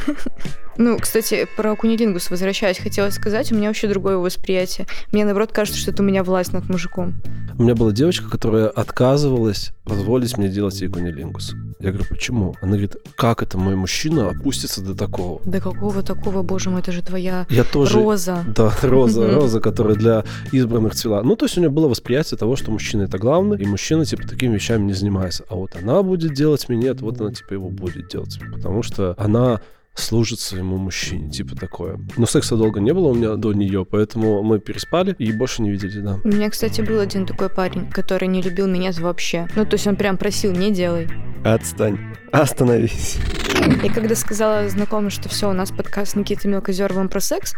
Ну, 0.77 0.97
кстати, 0.97 1.47
про 1.55 1.75
кунилингус 1.75 2.29
возвращаясь, 2.31 2.79
хотела 2.79 3.09
сказать, 3.09 3.51
у 3.51 3.55
меня 3.55 3.67
вообще 3.67 3.87
другое 3.87 4.17
восприятие. 4.17 4.87
Мне, 5.11 5.25
наоборот, 5.25 5.51
кажется, 5.51 5.79
что 5.79 5.91
это 5.91 6.03
у 6.03 6.05
меня 6.05 6.23
власть 6.23 6.53
над 6.53 6.69
мужиком. 6.69 7.13
У 7.57 7.63
меня 7.63 7.75
была 7.75 7.91
девочка, 7.91 8.29
которая 8.29 8.67
отказывалась 8.67 9.73
позволить 9.83 10.37
мне 10.37 10.49
делать 10.49 10.81
ей 10.81 10.87
кунилингус. 10.87 11.53
Я 11.79 11.91
говорю, 11.91 12.05
почему? 12.09 12.55
Она 12.61 12.71
говорит, 12.71 12.95
как 13.15 13.43
это 13.43 13.57
мой 13.57 13.75
мужчина 13.75 14.29
опустится 14.29 14.81
до 14.81 14.95
такого? 14.95 15.41
Да 15.45 15.59
какого 15.59 16.01
такого, 16.01 16.41
боже 16.41 16.69
мой, 16.69 16.79
это 16.79 16.91
же 16.91 17.03
твоя 17.03 17.45
Я 17.49 17.63
тоже... 17.63 17.95
роза. 17.95 18.43
Да, 18.55 18.73
роза, 18.81 19.31
роза, 19.35 19.59
которая 19.59 19.95
для 19.95 20.23
избранных 20.51 20.95
цвела. 20.95 21.21
Ну, 21.21 21.35
то 21.35 21.45
есть 21.45 21.57
у 21.57 21.59
нее 21.59 21.69
было 21.69 21.87
восприятие 21.87 22.37
того, 22.37 22.55
что 22.55 22.71
мужчина 22.71 23.03
это 23.03 23.17
главное, 23.17 23.57
и 23.57 23.65
мужчина, 23.65 24.05
типа, 24.05 24.27
такими 24.27 24.55
вещами 24.55 24.85
не 24.85 24.93
занимается. 24.93 25.43
А 25.49 25.55
вот 25.55 25.75
она 25.75 26.01
будет 26.01 26.33
делать 26.33 26.67
минет, 26.69 27.01
вот 27.01 27.19
она, 27.21 27.31
типа, 27.31 27.53
его 27.53 27.69
будет 27.69 28.07
делать. 28.07 28.39
Потому 28.53 28.81
что 28.81 29.13
она 29.17 29.61
служит 29.95 30.39
своему 30.39 30.77
мужчине, 30.77 31.29
типа 31.29 31.55
такое. 31.55 31.99
Но 32.17 32.25
секса 32.25 32.55
долго 32.55 32.79
не 32.79 32.93
было 32.93 33.09
у 33.09 33.13
меня 33.13 33.35
до 33.35 33.53
нее, 33.53 33.85
поэтому 33.85 34.43
мы 34.43 34.59
переспали 34.59 35.15
и 35.17 35.31
больше 35.31 35.61
не 35.61 35.71
видели, 35.71 35.99
да. 35.99 36.19
У 36.23 36.27
меня, 36.27 36.49
кстати, 36.49 36.81
был 36.81 36.99
один 36.99 37.25
такой 37.25 37.49
парень, 37.49 37.89
который 37.89 38.27
не 38.27 38.41
любил 38.41 38.67
меня 38.67 38.91
вообще. 38.99 39.47
Ну, 39.55 39.65
то 39.65 39.73
есть 39.75 39.87
он 39.87 39.95
прям 39.95 40.17
просил, 40.17 40.51
не 40.51 40.71
делай. 40.71 41.07
Отстань. 41.43 41.99
Остановись. 42.31 43.17
И 43.65 43.89
когда 43.89 44.15
сказала 44.15 44.67
знакомым, 44.67 45.09
что 45.09 45.29
все, 45.29 45.49
у 45.49 45.53
нас 45.53 45.71
подкаст 45.71 46.11
с 46.11 46.15
Никитой 46.15 46.51
Мелкозеровым 46.51 47.07
про 47.07 47.21
секс, 47.21 47.53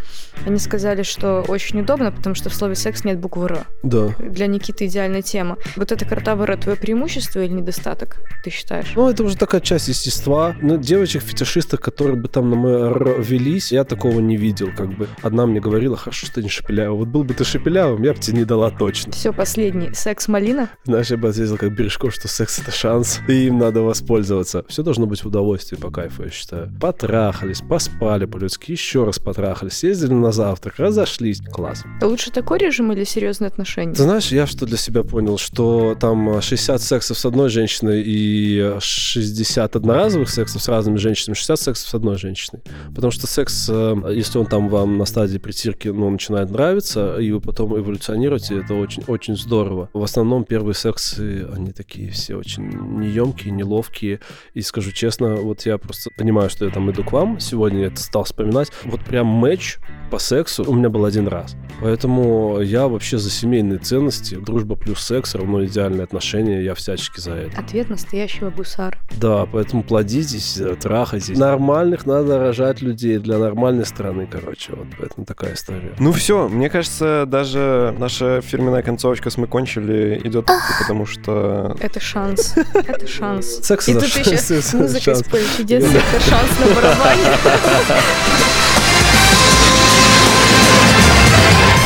они 0.45 0.59
сказали, 0.59 1.01
что 1.01 1.43
очень 1.47 1.81
удобно, 1.81 2.11
потому 2.11 2.35
что 2.35 2.49
в 2.49 2.53
слове 2.55 2.75
секс 2.75 3.03
нет 3.03 3.19
буквы 3.19 3.45
Р. 3.45 3.67
Да. 3.81 4.09
Для 4.19 4.45
Никиты 4.45 4.85
идеальная 4.85 5.23
тема. 5.23 5.57
Вот 5.75 5.91
эта 5.91 6.05
карта 6.05 6.31
Р 6.31 6.57
твое 6.57 6.77
преимущество 6.77 7.39
или 7.39 7.53
недостаток, 7.53 8.17
ты 8.43 8.51
считаешь? 8.51 8.93
Ну, 8.95 9.09
это 9.09 9.23
уже 9.23 9.35
такая 9.35 9.61
часть 9.61 9.87
естества. 9.87 10.55
Ну, 10.61 10.77
девочек-фетишисток, 10.77 11.81
которые 11.81 12.17
бы 12.17 12.27
там 12.27 12.49
на 12.51 12.55
мой 12.55 12.73
р 12.73 13.21
велись, 13.21 13.71
я 13.71 13.83
такого 13.83 14.19
не 14.19 14.37
видел, 14.37 14.69
как 14.75 14.95
бы. 14.95 15.07
Одна 15.23 15.47
мне 15.47 15.59
говорила, 15.59 15.97
хорошо, 15.97 16.27
что 16.27 16.35
ты 16.35 16.43
не 16.43 16.49
шепелявый. 16.49 16.99
Вот 16.99 17.07
был 17.07 17.23
бы 17.23 17.33
ты 17.33 17.43
шепелявым, 17.43 18.03
я 18.03 18.13
бы 18.13 18.19
тебе 18.19 18.37
не 18.37 18.45
дала 18.45 18.69
точно. 18.69 19.11
Все, 19.11 19.33
последний. 19.33 19.91
Секс-малина? 19.93 20.69
Знаешь, 20.83 21.09
я 21.09 21.17
бы 21.17 21.29
ответил 21.29 21.57
как 21.57 21.75
Бережков, 21.75 22.13
что 22.13 22.27
секс— 22.27 22.59
это 22.61 22.71
шанс, 22.71 23.21
и 23.27 23.47
им 23.47 23.57
надо 23.57 23.81
воспользоваться. 23.81 24.63
Все 24.67 24.83
должно 24.83 25.07
быть 25.07 25.23
в 25.23 25.27
удовольствии 25.27 25.77
по 25.77 25.94
кайфу, 25.95 26.23
я 26.23 26.29
считаю. 26.29 26.69
Потрахались, 26.79 27.61
поспали 27.61 28.25
по-людски, 28.25 28.73
еще 28.73 29.05
раз 29.05 29.17
потрахались, 29.17 29.77
съездили 29.77 30.11
на 30.11 30.33
завтрак, 30.33 30.75
разошлись. 30.77 31.39
Класс. 31.39 31.83
Лучше 32.01 32.31
такой 32.31 32.57
режим 32.59 32.91
или 32.91 33.05
серьезные 33.05 33.47
отношения? 33.47 33.93
Ты 33.93 34.03
знаешь, 34.03 34.27
я 34.27 34.45
что 34.45 34.65
для 34.65 34.77
себя 34.77 35.03
понял, 35.03 35.37
что 35.37 35.95
там 35.97 36.41
60 36.41 36.81
сексов 36.81 37.17
с 37.17 37.25
одной 37.25 37.49
женщиной 37.49 38.03
и 38.05 38.75
60 38.77 39.75
одноразовых 39.77 40.29
сексов 40.29 40.61
с 40.61 40.67
разными 40.67 40.97
женщинами, 40.97 41.35
60 41.35 41.59
сексов 41.59 41.89
с 41.89 41.93
одной 41.93 42.17
женщиной. 42.17 42.61
Потому 42.93 43.11
что 43.11 43.25
секс, 43.25 43.69
э, 43.69 43.95
если 44.13 44.37
он 44.37 44.47
там 44.47 44.67
вам 44.67 44.97
на 44.97 45.05
стадии 45.05 45.37
притирки, 45.37 45.87
ну, 45.87 46.09
начинает 46.09 46.51
нравиться, 46.51 47.17
и 47.19 47.31
вы 47.31 47.39
потом 47.39 47.77
эволюционируете, 47.77 48.59
это 48.59 48.73
очень-очень 48.73 49.37
здорово. 49.37 49.89
В 49.93 50.03
основном 50.03 50.43
первые 50.43 50.75
сексы, 50.75 51.47
они 51.53 51.71
такие 51.71 52.11
все 52.11 52.35
очень 52.35 52.67
неемкие, 52.99 53.53
неловкие. 53.53 54.19
И 54.53 54.61
скажу 54.61 54.91
честно, 54.91 55.35
вот 55.35 55.65
я 55.65 55.77
просто 55.85 56.09
понимаю, 56.11 56.49
что 56.49 56.65
я 56.65 56.71
там 56.71 56.89
иду 56.91 57.03
к 57.03 57.11
вам. 57.11 57.39
Сегодня 57.39 57.81
я 57.81 57.87
это 57.87 57.97
стал 57.97 58.23
вспоминать. 58.23 58.71
Вот 58.83 59.01
прям 59.01 59.27
матч 59.27 59.77
по 60.09 60.19
сексу 60.19 60.63
у 60.69 60.73
меня 60.73 60.89
был 60.89 61.05
один 61.05 61.27
раз. 61.27 61.55
Поэтому 61.81 62.61
я 62.61 62.87
вообще 62.87 63.17
за 63.17 63.29
семейные 63.29 63.79
ценности. 63.79 64.35
Дружба 64.35 64.75
плюс 64.75 65.01
секс 65.01 65.35
равно 65.35 65.65
идеальные 65.65 66.03
отношения. 66.03 66.63
Я 66.63 66.73
всячески 66.73 67.19
за 67.19 67.33
это. 67.33 67.59
Ответ 67.59 67.89
настоящего 67.89 68.49
гусара. 68.49 68.97
Да, 69.19 69.45
поэтому 69.45 69.83
плодитесь, 69.83 70.57
э, 70.57 70.75
трахайтесь. 70.75 71.37
Нормальных 71.37 72.05
надо 72.05 72.39
рожать 72.39 72.81
людей 72.81 73.17
для 73.17 73.37
нормальной 73.37 73.85
страны, 73.85 74.27
короче. 74.29 74.73
Вот 74.73 74.87
поэтому 74.97 75.25
такая 75.25 75.53
история. 75.53 75.93
Ну 75.99 76.11
все, 76.11 76.47
мне 76.47 76.69
кажется, 76.69 77.25
даже 77.27 77.93
наша 77.97 78.41
фирменная 78.41 78.81
концовочка 78.81 79.29
с 79.29 79.37
«Мы 79.37 79.47
кончили» 79.47 80.21
идет 80.23 80.49
потому 80.79 81.05
что... 81.05 81.75
Это 81.79 81.99
шанс. 81.99 82.55
Это 82.73 83.07
шанс. 83.07 83.59
Секс 83.63 83.87
И 83.87 83.91
это 83.91 84.01
тут 84.01 84.09
шанс, 84.09 84.27
еще 84.27 84.37
секс 84.37 84.73
это 84.73 84.77
музыка 84.77 85.29
поля 85.29 85.43
чудес, 85.57 85.83
это 85.83 86.19
шанс 86.23 86.59
на 86.59 86.65
барабане. 86.75 88.44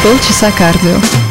Полчаса 0.02 0.50
кардио. 0.52 1.29